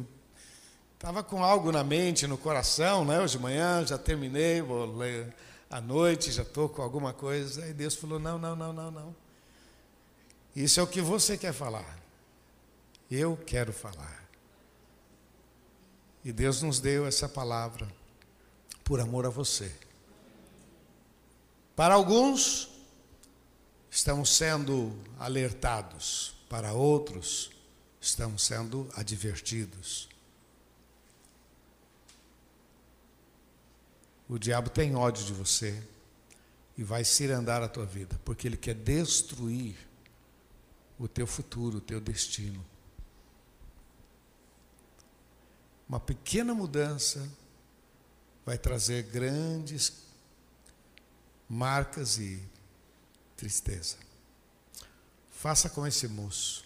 estava 0.93 1.22
com 1.22 1.43
algo 1.43 1.72
na 1.72 1.82
mente, 1.82 2.26
no 2.26 2.36
coração, 2.36 3.07
né? 3.07 3.18
Hoje 3.18 3.38
de 3.38 3.43
manhã 3.43 3.86
já 3.86 3.97
terminei, 3.97 4.61
vou 4.61 4.99
ler 4.99 5.34
à 5.70 5.80
noite, 5.80 6.30
já 6.30 6.43
estou 6.43 6.68
com 6.68 6.82
alguma 6.82 7.14
coisa. 7.14 7.64
Aí 7.64 7.72
Deus 7.72 7.95
falou: 7.95 8.18
não, 8.18 8.38
não, 8.38 8.55
não, 8.55 8.70
não, 8.70 8.91
não. 8.91 9.16
Isso 10.55 10.78
é 10.78 10.82
o 10.82 10.86
que 10.86 11.01
você 11.01 11.38
quer 11.38 11.55
falar. 11.55 11.99
Eu 13.11 13.34
quero 13.47 13.72
falar. 13.72 14.20
E 16.25 16.33
Deus 16.33 16.62
nos 16.62 16.81
deu 16.81 17.07
essa 17.07 17.29
palavra 17.29 17.89
por 18.85 19.01
amor 19.01 19.25
a 19.25 19.31
você. 19.31 19.73
Para 21.75 21.95
alguns, 21.95 22.68
estamos 23.91 24.31
sendo 24.31 24.95
alertados, 25.18 26.35
para 26.49 26.73
outros, 26.73 27.51
estamos 28.01 28.45
sendo 28.45 28.89
advertidos. 28.95 30.09
O 34.29 34.39
diabo 34.39 34.71
tem 34.71 34.95
ódio 34.95 35.25
de 35.25 35.33
você 35.33 35.83
e 36.77 36.85
vai 36.85 37.03
cirandar 37.03 37.62
a 37.62 37.68
tua 37.68 37.85
vida, 37.85 38.21
porque 38.25 38.47
ele 38.47 38.57
quer 38.57 38.75
destruir 38.75 39.77
o 40.99 41.09
teu 41.09 41.27
futuro, 41.27 41.79
o 41.79 41.81
teu 41.81 42.01
destino. 42.01 42.64
Uma 45.91 45.99
pequena 45.99 46.55
mudança 46.55 47.28
vai 48.47 48.57
trazer 48.57 49.03
grandes 49.03 50.05
marcas 51.49 52.16
e 52.16 52.41
tristeza. 53.36 53.97
Faça 55.32 55.68
como 55.68 55.88
esse 55.88 56.07
moço. 56.07 56.64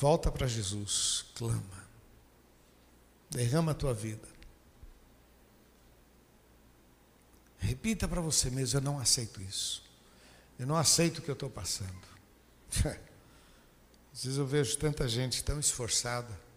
Volta 0.00 0.32
para 0.32 0.48
Jesus, 0.48 1.26
clama. 1.36 1.86
Derrama 3.30 3.70
a 3.70 3.74
tua 3.76 3.94
vida. 3.94 4.26
Repita 7.58 8.08
para 8.08 8.20
você 8.20 8.50
mesmo: 8.50 8.78
eu 8.78 8.82
não 8.82 8.98
aceito 8.98 9.40
isso. 9.40 9.84
Eu 10.58 10.66
não 10.66 10.76
aceito 10.76 11.18
o 11.18 11.22
que 11.22 11.30
eu 11.30 11.34
estou 11.34 11.48
passando. 11.48 12.08
Às 14.12 14.24
vezes 14.24 14.38
eu 14.38 14.44
vejo 14.44 14.76
tanta 14.76 15.06
gente 15.06 15.44
tão 15.44 15.60
esforçada 15.60 16.47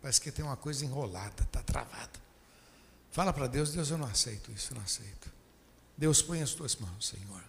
Parece 0.00 0.20
que 0.20 0.30
tem 0.30 0.44
uma 0.44 0.56
coisa 0.56 0.84
enrolada, 0.84 1.42
está 1.42 1.62
travada. 1.62 2.28
Fala 3.10 3.32
para 3.32 3.46
Deus, 3.46 3.72
Deus, 3.72 3.90
eu 3.90 3.98
não 3.98 4.06
aceito 4.06 4.52
isso, 4.52 4.72
eu 4.72 4.76
não 4.76 4.84
aceito. 4.84 5.30
Deus, 5.96 6.22
põe 6.22 6.40
as 6.40 6.52
tuas 6.52 6.76
mãos, 6.76 7.08
Senhor. 7.08 7.42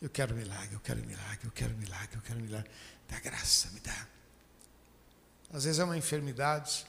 Eu 0.00 0.08
quero 0.08 0.34
milagre, 0.34 0.74
eu 0.74 0.80
quero 0.80 1.00
milagre, 1.04 1.40
eu 1.44 1.50
quero 1.50 1.74
milagre, 1.74 2.16
eu 2.16 2.20
quero 2.22 2.40
milagre. 2.40 2.70
Dá 3.08 3.18
graça, 3.18 3.68
me 3.70 3.80
dá. 3.80 4.06
Às 5.52 5.64
vezes 5.64 5.78
é 5.78 5.84
uma 5.84 5.96
enfermidade. 5.96 6.86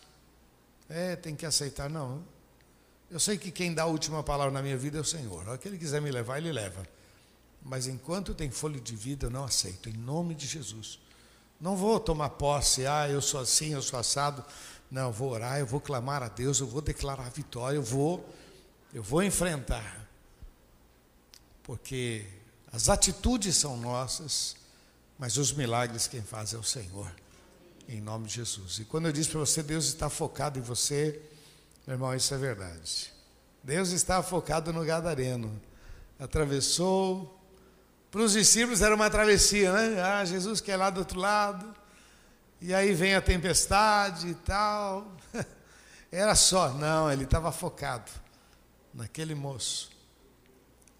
É, 0.89 1.15
tem 1.15 1.35
que 1.35 1.45
aceitar. 1.45 1.89
Não. 1.89 2.23
Eu 3.09 3.19
sei 3.19 3.37
que 3.37 3.51
quem 3.51 3.73
dá 3.73 3.83
a 3.83 3.87
última 3.87 4.23
palavra 4.23 4.51
na 4.51 4.61
minha 4.61 4.77
vida 4.77 4.97
é 4.97 5.01
o 5.01 5.05
Senhor. 5.05 5.47
O 5.47 5.57
que 5.57 5.67
Ele 5.67 5.77
quiser 5.77 6.01
me 6.01 6.11
levar, 6.11 6.37
Ele 6.37 6.51
leva. 6.51 6.85
Mas 7.63 7.87
enquanto 7.87 8.35
tem 8.35 8.51
folha 8.51 8.79
de 8.79 8.95
vida, 8.95 9.27
eu 9.27 9.31
não 9.31 9.43
aceito. 9.43 9.89
Em 9.89 9.93
nome 9.93 10.35
de 10.35 10.45
Jesus. 10.45 10.99
Não 11.59 11.75
vou 11.75 11.99
tomar 11.99 12.29
posse, 12.31 12.85
ah, 12.85 13.09
eu 13.09 13.21
sou 13.21 13.39
assim, 13.39 13.73
eu 13.73 13.81
sou 13.81 13.97
assado. 13.97 14.43
Não, 14.89 15.07
eu 15.07 15.11
vou 15.11 15.31
orar, 15.31 15.59
eu 15.59 15.65
vou 15.65 15.81
clamar 15.81 16.23
a 16.23 16.27
Deus, 16.27 16.59
eu 16.59 16.67
vou 16.67 16.81
declarar 16.81 17.29
vitória, 17.29 17.77
eu 17.77 17.83
vou, 17.83 18.27
eu 18.93 19.03
vou 19.03 19.23
enfrentar. 19.23 20.07
Porque 21.63 22.25
as 22.71 22.89
atitudes 22.89 23.55
são 23.57 23.77
nossas, 23.77 24.55
mas 25.17 25.37
os 25.37 25.51
milagres 25.51 26.07
quem 26.07 26.21
faz 26.21 26.53
é 26.53 26.57
o 26.57 26.63
Senhor. 26.63 27.11
Em 27.87 28.01
nome 28.01 28.27
de 28.27 28.35
Jesus. 28.35 28.79
E 28.79 28.85
quando 28.85 29.05
eu 29.05 29.11
disse 29.11 29.29
para 29.29 29.39
você, 29.39 29.61
Deus 29.61 29.85
está 29.85 30.09
focado 30.09 30.57
em 30.57 30.61
você, 30.61 31.21
meu 31.85 31.95
irmão, 31.95 32.15
isso 32.15 32.33
é 32.33 32.37
verdade. 32.37 33.13
Deus 33.63 33.89
está 33.89 34.21
focado 34.21 34.71
no 34.71 34.83
Gadareno. 34.83 35.59
Atravessou. 36.19 37.39
Para 38.11 38.21
os 38.21 38.33
discípulos 38.33 38.81
era 38.81 38.93
uma 38.93 39.09
travessia, 39.09 39.71
né? 39.73 40.01
Ah, 40.01 40.23
Jesus 40.23 40.61
quer 40.61 40.77
lá 40.77 40.89
do 40.89 40.99
outro 40.99 41.19
lado. 41.19 41.75
E 42.61 42.73
aí 42.73 42.93
vem 42.93 43.15
a 43.15 43.21
tempestade 43.21 44.29
e 44.29 44.35
tal. 44.35 45.15
Era 46.11 46.35
só, 46.35 46.73
não, 46.73 47.11
ele 47.11 47.25
estava 47.25 47.51
focado 47.51 48.11
naquele 48.93 49.35
moço. 49.35 49.91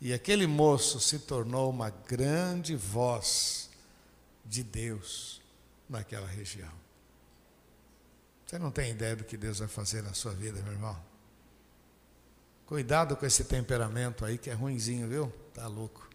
E 0.01 0.14
aquele 0.14 0.45
moço 0.45 0.99
se 0.99 1.20
tornou 1.20 1.70
uma 1.70 1.89
grande 1.89 2.76
voz 2.76 3.70
de 4.43 4.62
Deus 4.62 5.41
naquela 5.89 6.28
região. 6.28 6.72
Você 8.45 8.60
não 8.60 8.70
tem 8.70 8.91
ideia 8.91 9.16
do 9.16 9.24
que 9.24 9.38
Deus 9.38 9.60
vai 9.60 9.68
fazer 9.68 10.03
na 10.03 10.14
sua 10.14 10.34
vida, 10.34 10.62
meu 10.62 10.74
irmão? 10.74 10.97
Cuidado 12.66 13.16
com 13.16 13.26
esse 13.26 13.45
temperamento 13.45 14.26
aí 14.26 14.38
que 14.38 14.49
é 14.49 14.53
ruinzinho, 14.53 15.08
viu? 15.08 15.34
Tá 15.53 15.68
louco. 15.68 16.08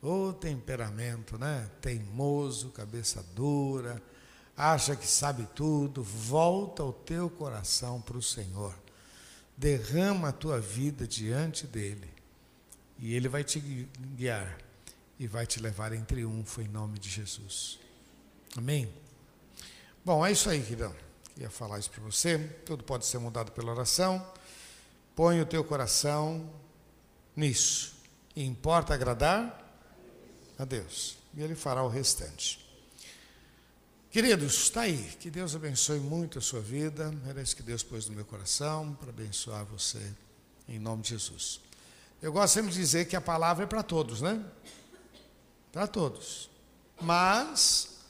O 0.00 0.32
temperamento, 0.32 1.38
né? 1.38 1.70
Teimoso, 1.80 2.70
cabeça 2.70 3.22
dura, 3.34 4.02
acha 4.56 4.94
que 4.96 5.06
sabe 5.06 5.46
tudo, 5.54 6.02
volta 6.02 6.84
o 6.84 6.92
teu 6.92 7.28
coração 7.30 8.00
para 8.00 8.16
o 8.16 8.22
Senhor. 8.22 8.74
Derrama 9.56 10.28
a 10.28 10.32
tua 10.32 10.60
vida 10.60 11.06
diante 11.06 11.66
dele. 11.66 12.10
E 12.98 13.14
ele 13.14 13.28
vai 13.28 13.42
te 13.42 13.60
guiar 13.60 14.58
e 15.18 15.26
vai 15.26 15.46
te 15.46 15.60
levar 15.60 15.92
em 15.92 16.04
triunfo 16.04 16.60
em 16.60 16.68
nome 16.68 16.98
de 16.98 17.08
Jesus. 17.08 17.78
Amém? 18.56 18.92
Bom, 20.04 20.24
é 20.24 20.32
isso 20.32 20.48
aí, 20.50 20.62
queridão. 20.62 20.94
Queria 21.34 21.50
falar 21.50 21.78
isso 21.78 21.90
para 21.90 22.02
você. 22.02 22.38
Tudo 22.66 22.84
pode 22.84 23.06
ser 23.06 23.18
mudado 23.18 23.52
pela 23.52 23.72
oração. 23.72 24.24
Põe 25.16 25.40
o 25.40 25.46
teu 25.46 25.64
coração 25.64 26.48
nisso. 27.34 27.94
E 28.36 28.44
importa 28.44 28.94
agradar 28.94 29.58
a 30.58 30.64
Deus. 30.64 31.16
E 31.34 31.42
Ele 31.42 31.54
fará 31.54 31.82
o 31.82 31.88
restante. 31.88 32.61
Queridos, 34.12 34.64
está 34.64 34.82
aí. 34.82 35.10
Que 35.18 35.30
Deus 35.30 35.56
abençoe 35.56 35.98
muito 35.98 36.38
a 36.38 36.42
sua 36.42 36.60
vida. 36.60 37.10
Isso 37.42 37.56
que 37.56 37.62
Deus 37.62 37.82
pôs 37.82 38.06
no 38.10 38.14
meu 38.14 38.26
coração 38.26 38.94
para 39.00 39.08
abençoar 39.08 39.64
você, 39.64 40.06
em 40.68 40.78
nome 40.78 41.02
de 41.02 41.08
Jesus. 41.08 41.62
Eu 42.20 42.30
gosto 42.30 42.52
sempre 42.52 42.70
de 42.70 42.76
dizer 42.76 43.06
que 43.06 43.16
a 43.16 43.22
palavra 43.22 43.64
é 43.64 43.66
para 43.66 43.82
todos, 43.82 44.20
né? 44.20 44.44
Para 45.72 45.86
todos. 45.86 46.50
Mas 47.00 48.00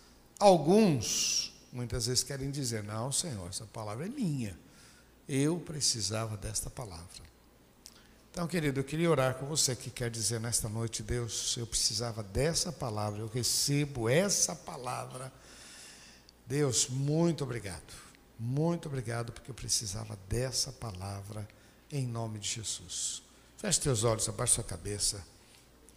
alguns 0.40 1.54
muitas 1.72 2.06
vezes 2.06 2.24
querem 2.24 2.50
dizer: 2.50 2.82
Não, 2.82 3.12
Senhor, 3.12 3.48
essa 3.48 3.64
palavra 3.66 4.04
é 4.04 4.08
minha. 4.08 4.58
Eu 5.28 5.60
precisava 5.60 6.36
desta 6.36 6.68
palavra. 6.68 7.22
Então, 8.32 8.48
querido, 8.48 8.80
eu 8.80 8.84
queria 8.84 9.08
orar 9.08 9.36
com 9.36 9.46
você 9.46 9.76
que 9.76 9.88
quer 9.88 10.10
dizer 10.10 10.40
nesta 10.40 10.68
noite, 10.68 11.00
Deus, 11.00 11.56
eu 11.56 11.66
precisava 11.66 12.24
dessa 12.24 12.72
palavra, 12.72 13.20
eu 13.20 13.28
recebo 13.28 14.08
essa 14.08 14.56
palavra. 14.56 15.32
Deus, 16.46 16.88
muito 16.88 17.44
obrigado. 17.44 17.94
Muito 18.38 18.88
obrigado 18.88 19.32
porque 19.32 19.50
eu 19.50 19.54
precisava 19.54 20.18
dessa 20.28 20.72
palavra 20.72 21.46
em 21.90 22.06
nome 22.06 22.38
de 22.38 22.48
Jesus. 22.48 23.22
Feche 23.56 23.80
teus 23.80 24.04
olhos, 24.04 24.28
abaixe 24.28 24.54
sua 24.54 24.64
cabeça 24.64 25.24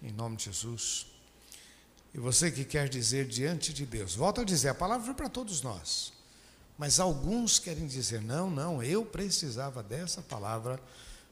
em 0.02 0.12
nome 0.12 0.38
de 0.38 0.46
Jesus. 0.46 1.08
E 2.14 2.20
você 2.20 2.52
que 2.52 2.64
quer 2.64 2.88
dizer 2.88 3.28
diante 3.28 3.74
de 3.74 3.86
Deus, 3.86 4.16
volta 4.16 4.42
a 4.42 4.46
dizer, 4.46 4.70
a 4.70 4.76
palavra 4.76 5.06
foi 5.06 5.16
para 5.16 5.30
todos 5.30 5.62
nós. 5.62 6.14
Mas 6.78 7.00
alguns 7.00 7.58
querem 7.58 7.88
dizer, 7.88 8.22
não, 8.22 8.50
não, 8.50 8.84
eu 8.84 9.06
precisava 9.06 9.82
dessa 9.82 10.22
palavra 10.22 10.80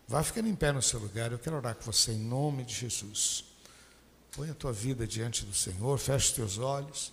Vai 0.07 0.23
ficando 0.23 0.49
em 0.49 0.55
pé 0.55 0.71
no 0.71 0.81
seu 0.81 0.99
lugar, 0.99 1.31
eu 1.31 1.39
quero 1.39 1.55
orar 1.55 1.75
com 1.75 1.83
você 1.83 2.11
em 2.11 2.19
nome 2.19 2.63
de 2.63 2.73
Jesus. 2.73 3.45
Põe 4.31 4.49
a 4.49 4.53
tua 4.53 4.73
vida 4.73 5.07
diante 5.07 5.45
do 5.45 5.53
Senhor, 5.53 5.97
feche 5.97 6.27
os 6.27 6.31
teus 6.33 6.57
olhos 6.57 7.11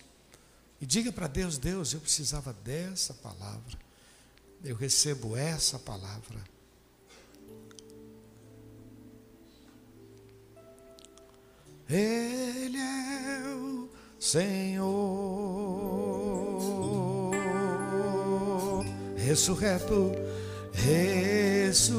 e 0.81 0.85
diga 0.85 1.11
para 1.11 1.27
Deus: 1.27 1.59
Deus, 1.59 1.93
eu 1.93 2.01
precisava 2.01 2.51
dessa 2.51 3.13
palavra, 3.13 3.77
eu 4.63 4.75
recebo 4.75 5.37
essa 5.37 5.77
palavra. 5.77 6.41
Ele 11.87 12.77
é 12.77 13.53
o 13.53 13.87
Senhor, 14.19 14.81
ressurreto, 19.17 20.11
ressurreto. 20.73 21.91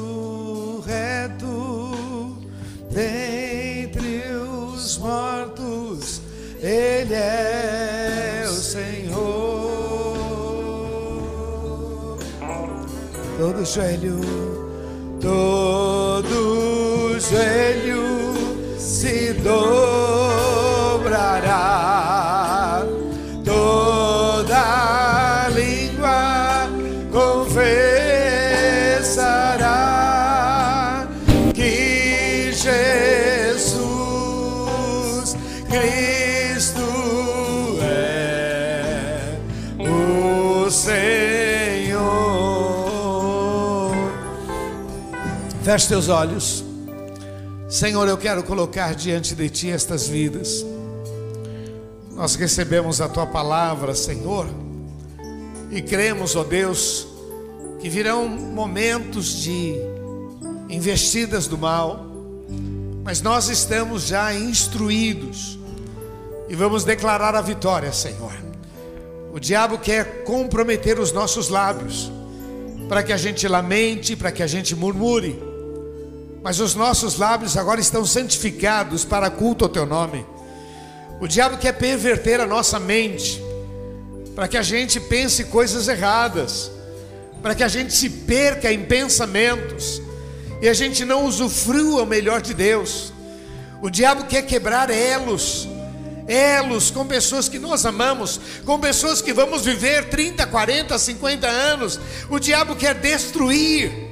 Dentre 2.91 4.23
os 4.33 4.97
mortos, 4.97 6.21
Ele 6.59 7.13
é 7.13 7.72
Joelho, 13.65 14.19
todo 15.21 17.17
joelho 17.17 18.03
se 18.77 19.33
dobrará, 19.35 19.92
Feche 45.73 45.87
teus 45.87 46.07
olhos. 46.07 46.63
Senhor, 47.67 48.07
eu 48.07 48.15
quero 48.15 48.43
colocar 48.43 48.93
diante 48.93 49.33
de 49.33 49.49
Ti 49.49 49.71
estas 49.71 50.07
vidas. 50.07 50.63
Nós 52.11 52.35
recebemos 52.35 53.01
a 53.01 53.09
Tua 53.09 53.25
palavra, 53.25 53.95
Senhor, 53.95 54.45
e 55.71 55.81
cremos, 55.81 56.35
ó 56.35 56.43
Deus, 56.43 57.07
que 57.81 57.89
virão 57.89 58.27
momentos 58.27 59.41
de 59.41 59.73
investidas 60.69 61.47
do 61.47 61.57
mal, 61.57 62.05
mas 63.03 63.23
nós 63.23 63.49
estamos 63.49 64.03
já 64.03 64.31
instruídos 64.31 65.57
e 66.49 66.55
vamos 66.55 66.83
declarar 66.83 67.33
a 67.33 67.41
vitória, 67.41 67.91
Senhor. 67.91 68.33
O 69.33 69.39
diabo 69.39 69.79
quer 69.79 70.23
comprometer 70.23 70.99
os 70.99 71.11
nossos 71.11 71.49
lábios, 71.49 72.11
para 72.87 73.01
que 73.01 73.11
a 73.11 73.17
gente 73.17 73.47
lamente, 73.47 74.15
para 74.15 74.31
que 74.31 74.43
a 74.43 74.47
gente 74.47 74.75
murmure 74.75 75.51
mas 76.43 76.59
os 76.59 76.75
nossos 76.75 77.17
lábios 77.17 77.55
agora 77.55 77.79
estão 77.79 78.05
santificados 78.05 79.05
para 79.05 79.29
culto 79.29 79.63
ao 79.63 79.69
teu 79.69 79.85
nome. 79.85 80.25
O 81.21 81.27
diabo 81.27 81.57
quer 81.57 81.71
perverter 81.71 82.41
a 82.41 82.45
nossa 82.45 82.77
mente, 82.79 83.41
para 84.35 84.47
que 84.47 84.57
a 84.57 84.61
gente 84.61 84.99
pense 84.99 85.45
coisas 85.45 85.87
erradas, 85.87 86.69
para 87.41 87.55
que 87.55 87.63
a 87.63 87.67
gente 87.69 87.93
se 87.93 88.09
perca 88.09 88.71
em 88.73 88.83
pensamentos 88.83 90.01
e 90.61 90.67
a 90.67 90.73
gente 90.73 91.05
não 91.05 91.25
usufrua 91.25 92.03
o 92.03 92.05
melhor 92.05 92.41
de 92.41 92.53
Deus. 92.53 93.13
O 93.81 93.89
diabo 93.89 94.25
quer 94.25 94.41
quebrar 94.41 94.89
elos, 94.89 95.67
elos 96.27 96.91
com 96.91 97.05
pessoas 97.05 97.47
que 97.47 97.59
nós 97.59 97.85
amamos, 97.85 98.39
com 98.65 98.79
pessoas 98.79 99.21
que 99.21 99.31
vamos 99.31 99.63
viver 99.63 100.09
30, 100.09 100.45
40, 100.47 100.97
50 100.97 101.47
anos. 101.47 101.99
O 102.29 102.37
diabo 102.37 102.75
quer 102.75 102.95
destruir 102.95 104.02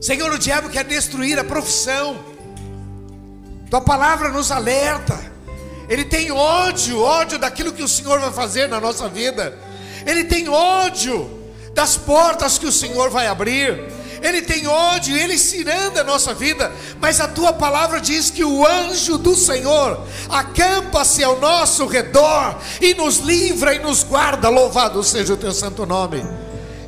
Senhor, 0.00 0.32
o 0.32 0.38
diabo 0.38 0.70
quer 0.70 0.84
destruir 0.84 1.38
a 1.38 1.44
profissão. 1.44 2.18
Tua 3.68 3.82
palavra 3.82 4.30
nos 4.30 4.50
alerta. 4.50 5.18
Ele 5.88 6.04
tem 6.04 6.32
ódio, 6.32 7.00
ódio 7.02 7.38
daquilo 7.38 7.72
que 7.72 7.82
o 7.82 7.88
Senhor 7.88 8.18
vai 8.18 8.32
fazer 8.32 8.68
na 8.68 8.80
nossa 8.80 9.08
vida. 9.08 9.58
Ele 10.06 10.24
tem 10.24 10.48
ódio 10.48 11.38
das 11.74 11.96
portas 11.96 12.56
que 12.56 12.66
o 12.66 12.72
Senhor 12.72 13.10
vai 13.10 13.26
abrir. 13.26 13.92
Ele 14.22 14.42
tem 14.42 14.66
ódio, 14.66 15.16
ele 15.16 15.38
ciranda 15.38 16.02
a 16.02 16.04
nossa 16.04 16.34
vida, 16.34 16.70
mas 17.00 17.20
a 17.20 17.28
tua 17.28 17.54
palavra 17.54 18.00
diz 18.00 18.30
que 18.30 18.44
o 18.44 18.66
anjo 18.66 19.16
do 19.16 19.34
Senhor 19.34 20.06
acampa-se 20.28 21.24
ao 21.24 21.38
nosso 21.40 21.86
redor 21.86 22.58
e 22.80 22.94
nos 22.94 23.18
livra 23.18 23.74
e 23.74 23.78
nos 23.78 24.02
guarda. 24.02 24.48
Louvado 24.48 25.02
seja 25.02 25.32
o 25.32 25.38
teu 25.38 25.52
santo 25.52 25.86
nome. 25.86 26.22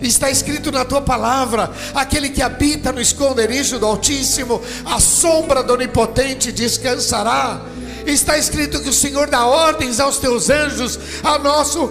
Está 0.02 0.30
escrito 0.30 0.72
na 0.72 0.84
tua 0.84 1.00
palavra: 1.00 1.70
aquele 1.94 2.28
que 2.28 2.42
habita 2.42 2.92
no 2.92 3.00
esconderijo 3.00 3.78
do 3.78 3.86
Altíssimo, 3.86 4.60
a 4.84 5.00
sombra 5.00 5.62
do 5.62 5.74
Onipotente 5.74 6.50
descansará. 6.50 7.62
Está 8.04 8.36
escrito 8.36 8.82
que 8.82 8.88
o 8.88 8.92
Senhor 8.92 9.30
dá 9.30 9.46
ordens 9.46 10.00
aos 10.00 10.18
teus 10.18 10.50
anjos 10.50 10.98
a 11.22 11.38
nosso 11.38 11.88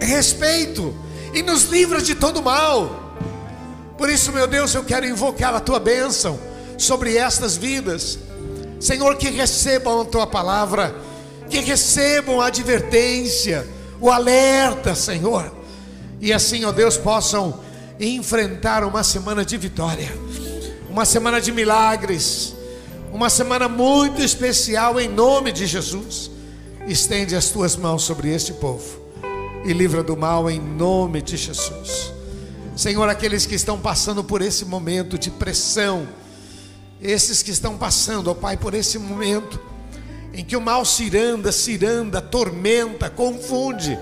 respeito 0.00 0.92
e 1.32 1.42
nos 1.42 1.64
livra 1.64 2.02
de 2.02 2.16
todo 2.16 2.42
mal. 2.42 3.16
Por 3.96 4.10
isso, 4.10 4.32
meu 4.32 4.48
Deus, 4.48 4.74
eu 4.74 4.82
quero 4.82 5.06
invocar 5.06 5.54
a 5.54 5.60
tua 5.60 5.78
bênção 5.78 6.38
sobre 6.76 7.16
estas 7.16 7.56
vidas. 7.56 8.18
Senhor, 8.80 9.16
que 9.16 9.30
recebam 9.30 10.00
a 10.00 10.04
tua 10.04 10.26
palavra, 10.26 10.92
que 11.48 11.60
recebam 11.60 12.40
a 12.40 12.48
advertência, 12.48 13.66
o 14.00 14.10
alerta, 14.10 14.96
Senhor 14.96 15.63
e 16.20 16.32
assim, 16.32 16.64
ó 16.64 16.72
Deus, 16.72 16.96
possam 16.96 17.60
enfrentar 17.98 18.84
uma 18.84 19.02
semana 19.02 19.44
de 19.44 19.56
vitória, 19.56 20.12
uma 20.88 21.04
semana 21.04 21.40
de 21.40 21.52
milagres, 21.52 22.54
uma 23.12 23.30
semana 23.30 23.68
muito 23.68 24.22
especial 24.22 25.00
em 25.00 25.08
nome 25.08 25.52
de 25.52 25.66
Jesus. 25.66 26.30
Estende 26.86 27.34
as 27.34 27.48
tuas 27.48 27.76
mãos 27.76 28.02
sobre 28.02 28.32
este 28.32 28.52
povo 28.52 29.00
e 29.64 29.72
livra 29.72 30.02
do 30.02 30.16
mal 30.16 30.50
em 30.50 30.60
nome 30.60 31.22
de 31.22 31.36
Jesus. 31.36 32.12
Senhor, 32.76 33.08
aqueles 33.08 33.46
que 33.46 33.54
estão 33.54 33.78
passando 33.78 34.22
por 34.24 34.42
esse 34.42 34.64
momento 34.64 35.16
de 35.16 35.30
pressão, 35.30 36.08
esses 37.00 37.42
que 37.42 37.50
estão 37.50 37.78
passando, 37.78 38.30
ó 38.30 38.34
Pai, 38.34 38.56
por 38.56 38.74
esse 38.74 38.98
momento 38.98 39.60
em 40.32 40.44
que 40.44 40.56
o 40.56 40.60
mal 40.60 40.84
ciranda, 40.84 41.52
ciranda, 41.52 42.20
tormenta, 42.20 43.08
confunde, 43.08 43.96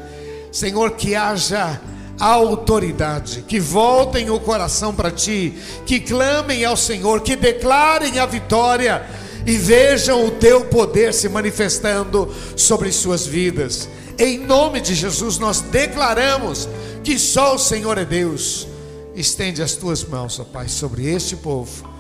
Senhor, 0.51 0.93
que 0.93 1.15
haja 1.15 1.81
autoridade, 2.23 3.43
que 3.49 3.59
voltem 3.59 4.31
o 4.31 4.39
coração 4.39 4.95
para 4.95 5.11
ti, 5.11 5.55
que 5.85 5.99
clamem 5.99 6.65
ao 6.65 6.77
Senhor, 6.77 7.21
que 7.21 7.35
declarem 7.35 8.21
a 8.21 8.27
vitória 8.27 9.05
e 9.45 9.57
vejam 9.57 10.25
o 10.25 10.31
teu 10.31 10.67
poder 10.67 11.13
se 11.13 11.29
manifestando 11.29 12.33
sobre 12.57 12.93
suas 12.93 13.27
vidas. 13.27 13.89
Em 14.17 14.39
nome 14.39 14.81
de 14.81 14.95
Jesus, 14.95 15.39
nós 15.39 15.61
declaramos 15.61 16.69
que 17.03 17.19
só 17.19 17.57
o 17.57 17.59
Senhor 17.59 17.99
é 17.99 18.05
Deus. 18.05 18.69
Estende 19.17 19.61
as 19.61 19.75
tuas 19.75 20.05
mãos, 20.05 20.39
ó 20.39 20.45
Pai, 20.45 20.69
sobre 20.69 21.13
este 21.13 21.35
povo, 21.35 21.91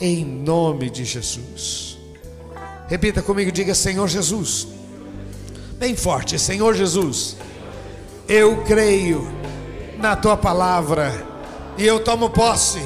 em 0.00 0.24
nome 0.24 0.90
de 0.90 1.04
Jesus. 1.04 1.96
Repita 2.88 3.22
comigo, 3.22 3.52
diga 3.52 3.72
Senhor 3.72 4.08
Jesus. 4.08 4.66
Bem 5.78 5.94
forte, 5.94 6.38
Senhor 6.38 6.74
Jesus 6.74 7.36
Eu 8.28 8.58
creio 8.64 9.39
na 10.00 10.16
tua 10.16 10.36
palavra 10.36 11.12
e 11.76 11.86
eu 11.86 12.00
tomo 12.00 12.30
posse 12.30 12.82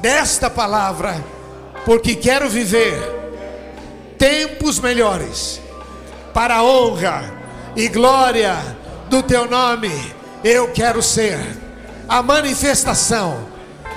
desta 0.00 0.48
palavra, 0.48 1.22
porque 1.84 2.14
quero 2.14 2.48
viver 2.48 2.98
tempos 4.18 4.78
melhores 4.78 5.60
para 6.32 6.56
a 6.56 6.62
honra 6.62 7.32
e 7.74 7.88
glória 7.88 8.56
do 9.08 9.22
teu 9.22 9.48
nome. 9.48 9.90
Eu 10.42 10.72
quero 10.72 11.02
ser 11.02 11.38
a 12.08 12.22
manifestação 12.22 13.46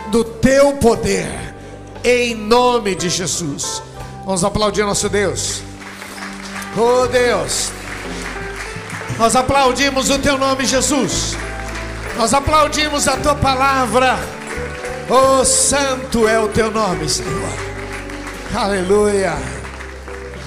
do 0.07 0.24
teu 0.24 0.74
poder, 0.74 1.55
em 2.03 2.36
nome 2.36 2.95
de 2.95 3.09
Jesus. 3.09 3.82
Vamos 4.26 4.43
aplaudir 4.43 4.84
nosso 4.84 5.07
Deus. 5.07 5.61
Oh 6.76 7.07
Deus, 7.07 7.71
nós 9.17 9.36
aplaudimos 9.36 10.09
o 10.09 10.19
teu 10.19 10.38
nome, 10.38 10.65
Jesus. 10.65 11.38
Nós 12.18 12.34
aplaudimos 12.34 13.07
a 13.07 13.18
tua 13.18 13.36
palavra. 13.36 14.18
Oh, 15.09 15.43
santo 15.43 16.28
é 16.28 16.39
o 16.39 16.47
teu 16.47 16.72
nome, 16.72 17.09
Senhor. 17.09 17.49
Aleluia. 18.55 19.34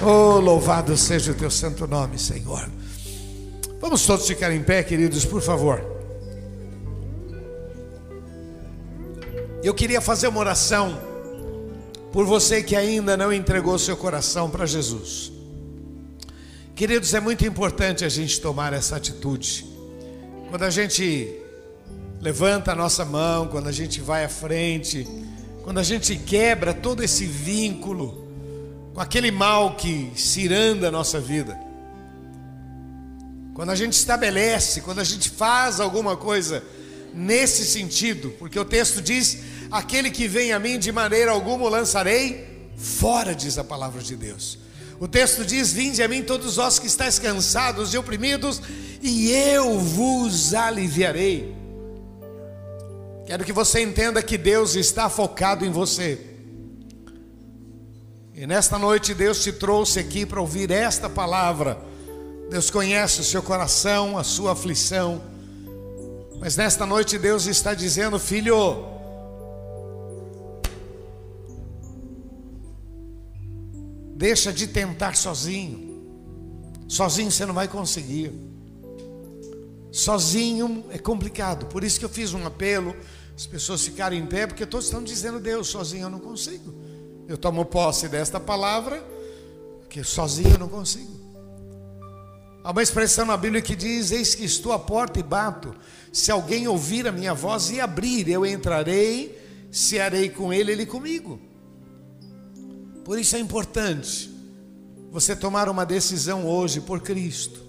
Oh, 0.01 0.39
louvado 0.39 0.95
seja 0.95 1.31
o 1.31 1.35
teu 1.35 1.51
santo 1.51 1.85
nome, 1.85 2.17
Senhor. 2.17 2.69
Vamos 3.79 4.05
todos 4.05 4.25
ficar 4.25 4.51
em 4.51 4.63
pé, 4.63 4.81
queridos, 4.81 5.25
por 5.25 5.41
favor. 5.41 5.83
Eu 9.61 9.73
queria 9.73 9.99
fazer 9.99 10.27
uma 10.27 10.39
oração 10.39 10.99
por 12.13 12.25
você 12.25 12.63
que 12.63 12.75
ainda 12.75 13.17
não 13.17 13.33
entregou 13.33 13.77
seu 13.77 13.97
coração 13.97 14.49
para 14.49 14.65
Jesus. 14.65 15.31
Queridos, 16.75 17.13
é 17.13 17.19
muito 17.19 17.45
importante 17.45 18.05
a 18.05 18.09
gente 18.09 18.39
tomar 18.39 18.71
essa 18.71 18.95
atitude. 18.95 19.65
Quando 20.49 20.63
a 20.63 20.69
gente 20.69 21.46
levanta 22.19 22.71
a 22.71 22.75
nossa 22.75 23.05
mão, 23.05 23.47
quando 23.47 23.67
a 23.67 23.71
gente 23.71 24.01
vai 24.01 24.25
à 24.25 24.29
frente, 24.29 25.07
quando 25.63 25.79
a 25.79 25.83
gente 25.83 26.15
quebra 26.15 26.73
todo 26.73 27.03
esse 27.03 27.25
vínculo 27.25 28.27
com 28.93 29.01
aquele 29.01 29.31
mal 29.31 29.75
que 29.75 30.11
ciranda 30.15 30.87
a 30.87 30.91
nossa 30.91 31.19
vida. 31.19 31.59
Quando 33.53 33.71
a 33.71 33.75
gente 33.75 33.93
estabelece, 33.93 34.81
quando 34.81 34.99
a 34.99 35.03
gente 35.03 35.29
faz 35.29 35.79
alguma 35.79 36.15
coisa 36.15 36.63
nesse 37.13 37.65
sentido, 37.65 38.29
porque 38.39 38.59
o 38.59 38.65
texto 38.65 39.01
diz: 39.01 39.39
aquele 39.71 40.11
que 40.11 40.27
vem 40.27 40.53
a 40.53 40.59
mim 40.59 40.79
de 40.79 40.91
maneira 40.91 41.31
alguma 41.31 41.65
o 41.65 41.69
lançarei 41.69 42.69
fora, 42.77 43.33
diz 43.33 43.57
a 43.57 43.63
palavra 43.63 44.01
de 44.01 44.15
Deus. 44.15 44.59
O 44.99 45.07
texto 45.07 45.43
diz: 45.43 45.73
Vinde 45.73 46.03
a 46.03 46.07
mim 46.07 46.23
todos 46.23 46.55
vós 46.55 46.79
que 46.79 46.87
estáis 46.87 47.19
cansados 47.19 47.93
e 47.93 47.97
oprimidos, 47.97 48.61
e 49.01 49.31
eu 49.31 49.79
vos 49.79 50.53
aliviarei. 50.53 51.56
Quero 53.27 53.43
que 53.43 53.51
você 53.51 53.81
entenda 53.81 54.23
que 54.23 54.37
Deus 54.37 54.75
está 54.75 55.09
focado 55.09 55.65
em 55.65 55.69
você. 55.69 56.17
E 58.33 58.47
nesta 58.47 58.79
noite 58.79 59.13
Deus 59.13 59.43
te 59.43 59.51
trouxe 59.51 59.99
aqui 59.99 60.25
para 60.25 60.39
ouvir 60.39 60.71
esta 60.71 61.09
palavra. 61.09 61.77
Deus 62.49 62.69
conhece 62.69 63.19
o 63.19 63.25
seu 63.25 63.43
coração, 63.43 64.17
a 64.17 64.23
sua 64.23 64.53
aflição. 64.53 65.21
Mas 66.39 66.55
nesta 66.55 66.85
noite 66.85 67.17
Deus 67.17 67.47
está 67.47 67.73
dizendo, 67.73 68.17
filho, 68.17 68.85
deixa 74.15 74.53
de 74.53 74.67
tentar 74.67 75.17
sozinho. 75.17 75.85
Sozinho 76.87 77.29
você 77.29 77.45
não 77.45 77.53
vai 77.53 77.67
conseguir. 77.67 78.31
Sozinho 79.91 80.85
é 80.91 80.97
complicado. 80.97 81.65
Por 81.65 81.83
isso 81.83 81.97
que 81.99 82.05
eu 82.05 82.09
fiz 82.09 82.33
um 82.33 82.45
apelo, 82.45 82.95
as 83.37 83.45
pessoas 83.45 83.85
ficarem 83.85 84.19
em 84.19 84.25
pé, 84.25 84.47
porque 84.47 84.65
todos 84.65 84.87
estão 84.87 85.03
dizendo, 85.03 85.39
Deus, 85.39 85.67
sozinho 85.67 86.05
eu 86.05 86.09
não 86.09 86.19
consigo. 86.19 86.73
Eu 87.27 87.37
tomo 87.37 87.63
posse 87.63 88.09
desta 88.09 88.39
palavra, 88.39 89.05
que 89.87 90.03
sozinho 90.03 90.53
eu 90.53 90.57
não 90.57 90.67
consigo. 90.67 91.15
Há 92.63 92.71
uma 92.71 92.81
expressão 92.81 93.27
na 93.27 93.37
Bíblia 93.37 93.61
que 93.61 93.75
diz: 93.75 94.11
Eis 94.11 94.33
que 94.33 94.43
estou 94.43 94.73
à 94.73 94.79
porta 94.79 95.19
e 95.19 95.23
bato. 95.23 95.75
Se 96.11 96.31
alguém 96.31 96.67
ouvir 96.67 97.07
a 97.07 97.11
minha 97.11 97.31
voz 97.31 97.69
e 97.69 97.79
abrir, 97.79 98.27
eu 98.27 98.43
entrarei, 98.43 99.39
cearei 99.71 100.29
com 100.29 100.51
ele, 100.51 100.71
ele 100.71 100.87
comigo. 100.87 101.39
Por 103.05 103.19
isso 103.19 103.35
é 103.35 103.39
importante 103.39 104.31
você 105.11 105.35
tomar 105.35 105.69
uma 105.69 105.85
decisão 105.85 106.47
hoje 106.47 106.81
por 106.81 107.01
Cristo, 107.01 107.61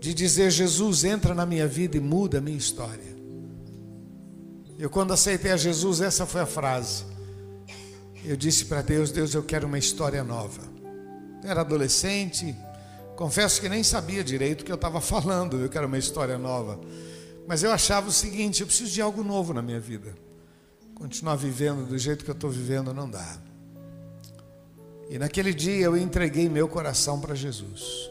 de 0.00 0.14
dizer: 0.14 0.50
Jesus, 0.50 1.04
entra 1.04 1.34
na 1.34 1.44
minha 1.44 1.68
vida 1.68 1.98
e 1.98 2.00
muda 2.00 2.38
a 2.38 2.40
minha 2.40 2.56
história. 2.56 3.03
Eu, 4.78 4.90
quando 4.90 5.12
aceitei 5.12 5.52
a 5.52 5.56
Jesus, 5.56 6.00
essa 6.00 6.26
foi 6.26 6.40
a 6.40 6.46
frase. 6.46 7.04
Eu 8.24 8.36
disse 8.36 8.64
para 8.64 8.82
Deus: 8.82 9.10
Deus, 9.10 9.34
eu 9.34 9.42
quero 9.42 9.66
uma 9.66 9.78
história 9.78 10.24
nova. 10.24 10.62
Eu 11.42 11.50
era 11.50 11.60
adolescente, 11.60 12.56
confesso 13.16 13.60
que 13.60 13.68
nem 13.68 13.82
sabia 13.82 14.24
direito 14.24 14.62
o 14.62 14.64
que 14.64 14.72
eu 14.72 14.76
estava 14.76 15.00
falando, 15.00 15.60
eu 15.60 15.68
quero 15.68 15.86
uma 15.86 15.98
história 15.98 16.38
nova. 16.38 16.80
Mas 17.46 17.62
eu 17.62 17.70
achava 17.70 18.08
o 18.08 18.12
seguinte: 18.12 18.62
eu 18.62 18.66
preciso 18.66 18.90
de 18.90 19.00
algo 19.00 19.22
novo 19.22 19.52
na 19.54 19.62
minha 19.62 19.80
vida. 19.80 20.14
Continuar 20.94 21.36
vivendo 21.36 21.86
do 21.86 21.98
jeito 21.98 22.24
que 22.24 22.30
eu 22.30 22.34
estou 22.34 22.50
vivendo 22.50 22.94
não 22.94 23.08
dá. 23.08 23.38
E 25.10 25.18
naquele 25.18 25.52
dia 25.52 25.84
eu 25.84 25.96
entreguei 25.96 26.48
meu 26.48 26.66
coração 26.66 27.20
para 27.20 27.34
Jesus. 27.34 28.10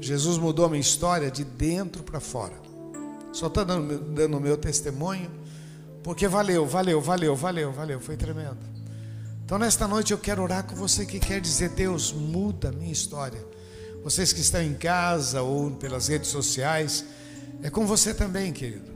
Jesus 0.00 0.38
mudou 0.38 0.66
a 0.66 0.68
minha 0.68 0.80
história 0.80 1.30
de 1.30 1.44
dentro 1.44 2.02
para 2.02 2.20
fora. 2.20 2.67
Só 3.38 3.46
estou 3.46 3.64
dando 3.64 4.36
o 4.36 4.40
meu 4.40 4.56
testemunho 4.56 5.30
porque 6.02 6.26
valeu, 6.26 6.66
valeu, 6.66 7.00
valeu, 7.00 7.36
valeu, 7.36 7.72
valeu, 7.72 8.00
foi 8.00 8.16
tremendo. 8.16 8.58
Então 9.44 9.56
nesta 9.56 9.86
noite 9.86 10.10
eu 10.10 10.18
quero 10.18 10.42
orar 10.42 10.64
com 10.64 10.74
você 10.74 11.06
que 11.06 11.20
quer 11.20 11.40
dizer, 11.40 11.68
Deus, 11.68 12.12
muda 12.12 12.70
a 12.70 12.72
minha 12.72 12.90
história. 12.90 13.38
Vocês 14.02 14.32
que 14.32 14.40
estão 14.40 14.60
em 14.60 14.74
casa 14.74 15.40
ou 15.40 15.70
pelas 15.70 16.08
redes 16.08 16.30
sociais, 16.30 17.04
é 17.62 17.70
com 17.70 17.86
você 17.86 18.12
também, 18.12 18.52
querido. 18.52 18.90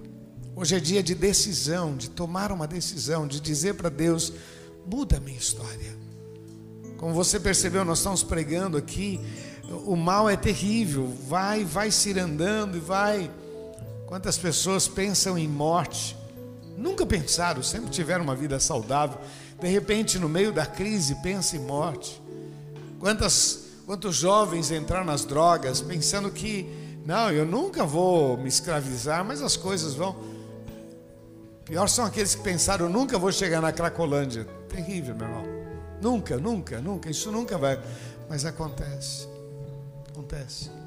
Hoje 0.57 0.75
é 0.75 0.81
dia 0.81 1.05
de 1.05 1.15
decisão, 1.15 1.97
de 1.97 2.11
tomar 2.11 2.51
uma 2.51 2.67
decisão, 2.67 3.29
de 3.29 3.39
dizer 3.39 3.75
para 3.75 3.91
Deus, 3.91 4.33
muda 4.85 5.19
a 5.19 5.21
minha 5.21 5.39
história. 5.39 5.97
Como 6.97 7.15
você 7.15 7.39
percebeu, 7.39 7.85
nós 7.85 7.99
estamos 7.99 8.25
pregando 8.25 8.77
aqui, 8.77 9.21
o 9.87 9.95
mal 9.95 10.29
é 10.29 10.37
terrível, 10.37 11.17
vai, 11.29 11.65
vai 11.65 11.93
cirandando 11.93 12.77
e 12.77 12.81
vai. 12.81 13.31
Quantas 14.13 14.37
pessoas 14.37 14.87
pensam 14.87 15.39
em 15.39 15.49
morte? 15.49 16.15
Nunca 16.77 17.07
pensaram, 17.07 17.63
sempre 17.63 17.89
tiveram 17.89 18.23
uma 18.23 18.37
vida 18.37 18.61
saudável. 18.61 19.19
De 19.59 19.67
repente, 19.67 20.19
no 20.19 20.29
meio 20.29 20.53
da 20.53 20.67
crise, 20.67 21.15
pensa 21.23 21.57
em 21.57 21.61
morte. 21.61 22.21
Quantas, 23.01 23.69
quantos 23.87 24.17
jovens 24.17 24.71
entraram 24.71 25.07
nas 25.07 25.25
drogas 25.25 25.81
pensando 25.81 26.31
que, 26.31 26.69
não, 27.07 27.31
eu 27.31 27.47
nunca 27.47 27.87
vou 27.87 28.37
me 28.37 28.51
escravizar, 28.51 29.25
mas 29.25 29.41
as 29.41 29.57
coisas 29.57 29.95
vão. 29.95 30.15
Pior 31.65 31.89
são 31.89 32.05
aqueles 32.05 32.35
que 32.35 32.43
pensaram, 32.43 32.85
eu 32.85 32.93
nunca 32.93 33.19
vou 33.19 33.33
chegar 33.33 33.63
na 33.63 33.73
Cracolândia. 33.73 34.45
Terrível, 34.69 35.15
meu 35.15 35.27
irmão. 35.27 35.45
Nunca, 36.03 36.37
nunca, 36.37 36.83
nunca. 36.83 37.09
Isso 37.09 37.33
nunca 37.33 37.57
vai. 37.57 37.81
Mas 38.29 38.45
acontece. 38.45 39.27
Acontece. 40.11 40.82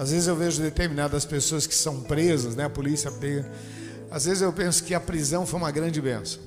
Às 0.00 0.12
vezes 0.12 0.28
eu 0.28 0.34
vejo 0.34 0.62
determinadas 0.62 1.26
pessoas 1.26 1.66
que 1.66 1.74
são 1.74 2.00
presas, 2.00 2.56
né? 2.56 2.64
A 2.64 2.70
polícia 2.70 3.12
pega. 3.12 3.52
Às 4.10 4.24
vezes 4.24 4.40
eu 4.40 4.50
penso 4.50 4.82
que 4.82 4.94
a 4.94 4.98
prisão 4.98 5.44
foi 5.44 5.60
uma 5.60 5.70
grande 5.70 6.00
benção. 6.00 6.40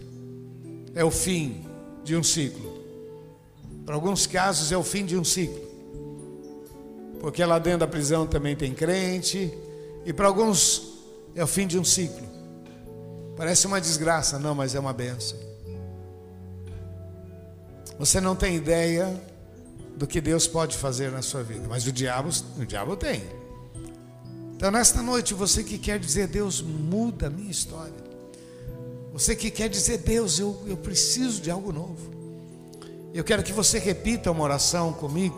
É 0.95 1.05
o 1.05 1.11
fim 1.11 1.63
de 2.03 2.15
um 2.15 2.23
ciclo. 2.23 2.81
Para 3.85 3.93
alguns 3.93 4.25
casos 4.25 4.71
é 4.71 4.75
o 4.75 4.81
fim 4.81 5.05
de 5.05 5.15
um 5.15 5.23
ciclo. 5.23 5.61
Porque 7.21 7.45
lá 7.45 7.59
dentro 7.59 7.81
da 7.81 7.87
prisão 7.87 8.25
também 8.25 8.55
tem 8.55 8.73
crente. 8.73 9.55
E 10.03 10.11
para 10.11 10.25
alguns 10.25 10.91
é 11.35 11.43
o 11.43 11.47
fim 11.47 11.67
de 11.67 11.77
um 11.77 11.83
ciclo. 11.83 12.27
Parece 13.37 13.67
uma 13.67 13.79
desgraça, 13.79 14.39
não, 14.39 14.55
mas 14.55 14.73
é 14.73 14.79
uma 14.79 14.93
benção. 14.93 15.37
Você 17.99 18.19
não 18.19 18.35
tem 18.35 18.55
ideia 18.55 19.15
do 19.95 20.07
que 20.07 20.19
Deus 20.19 20.47
pode 20.47 20.75
fazer 20.75 21.11
na 21.11 21.21
sua 21.21 21.43
vida, 21.43 21.67
mas 21.69 21.85
o 21.85 21.91
diabo, 21.91 22.29
o 22.57 22.65
diabo 22.65 22.97
tem. 22.97 23.42
Então, 24.63 24.71
nesta 24.71 25.01
noite, 25.01 25.33
você 25.33 25.61
que 25.61 25.77
quer 25.77 25.99
dizer, 25.99 26.25
Deus, 26.25 26.61
muda 26.61 27.27
a 27.27 27.29
minha 27.29 27.51
história. 27.51 28.01
Você 29.11 29.35
que 29.35 29.51
quer 29.51 29.67
dizer, 29.67 29.97
Deus, 29.97 30.39
eu, 30.39 30.57
eu 30.65 30.77
preciso 30.77 31.41
de 31.41 31.51
algo 31.51 31.73
novo. 31.73 32.09
Eu 33.13 33.25
quero 33.25 33.43
que 33.43 33.51
você 33.51 33.77
repita 33.77 34.31
uma 34.31 34.41
oração 34.41 34.93
comigo. 34.93 35.37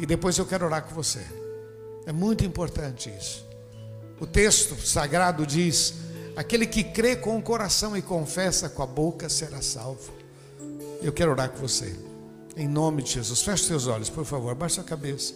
E 0.00 0.06
depois 0.06 0.38
eu 0.38 0.46
quero 0.46 0.64
orar 0.64 0.84
com 0.84 0.94
você. 0.94 1.20
É 2.06 2.12
muito 2.12 2.46
importante 2.46 3.10
isso. 3.10 3.44
O 4.18 4.26
texto 4.26 4.74
sagrado 4.74 5.46
diz: 5.46 5.92
aquele 6.34 6.66
que 6.66 6.82
crê 6.82 7.16
com 7.16 7.36
o 7.36 7.42
coração 7.42 7.94
e 7.94 8.00
confessa 8.00 8.70
com 8.70 8.82
a 8.82 8.86
boca 8.86 9.28
será 9.28 9.60
salvo. 9.60 10.14
Eu 11.02 11.12
quero 11.12 11.30
orar 11.30 11.50
com 11.50 11.58
você. 11.58 11.94
Em 12.56 12.66
nome 12.66 13.02
de 13.02 13.10
Jesus. 13.10 13.42
Feche 13.42 13.64
seus 13.64 13.86
olhos, 13.86 14.08
por 14.08 14.24
favor. 14.24 14.54
Baixe 14.54 14.80
a 14.80 14.82
cabeça. 14.82 15.34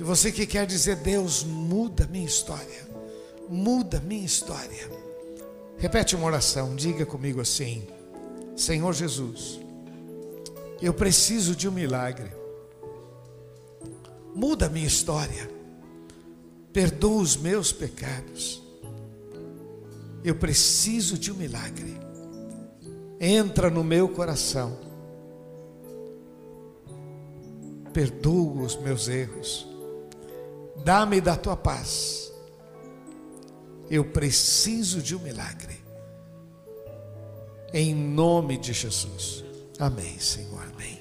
E 0.00 0.02
você 0.02 0.32
que 0.32 0.46
quer 0.46 0.66
dizer, 0.66 0.96
Deus, 0.96 1.44
muda 1.44 2.06
minha 2.06 2.24
história, 2.24 2.88
muda 3.50 4.00
minha 4.00 4.24
história. 4.24 4.90
Repete 5.76 6.16
uma 6.16 6.24
oração, 6.24 6.74
diga 6.74 7.04
comigo 7.04 7.38
assim: 7.38 7.86
Senhor 8.56 8.94
Jesus, 8.94 9.60
eu 10.80 10.94
preciso 10.94 11.54
de 11.54 11.68
um 11.68 11.72
milagre. 11.72 12.32
Muda 14.34 14.70
minha 14.70 14.86
história, 14.86 15.50
perdoa 16.72 17.20
os 17.20 17.36
meus 17.36 17.70
pecados. 17.70 18.62
Eu 20.24 20.34
preciso 20.34 21.18
de 21.18 21.30
um 21.30 21.34
milagre. 21.34 21.94
Entra 23.20 23.68
no 23.68 23.84
meu 23.84 24.08
coração, 24.08 24.78
perdoa 27.92 28.62
os 28.62 28.76
meus 28.76 29.06
erros 29.06 29.68
Dá-me 30.84 31.20
da 31.20 31.36
tua 31.36 31.56
paz. 31.56 32.32
Eu 33.90 34.04
preciso 34.04 35.02
de 35.02 35.16
um 35.16 35.18
milagre. 35.18 35.78
Em 37.72 37.94
nome 37.94 38.56
de 38.56 38.72
Jesus. 38.72 39.44
Amém, 39.78 40.18
Senhor. 40.18 40.62
Amém. 40.74 40.99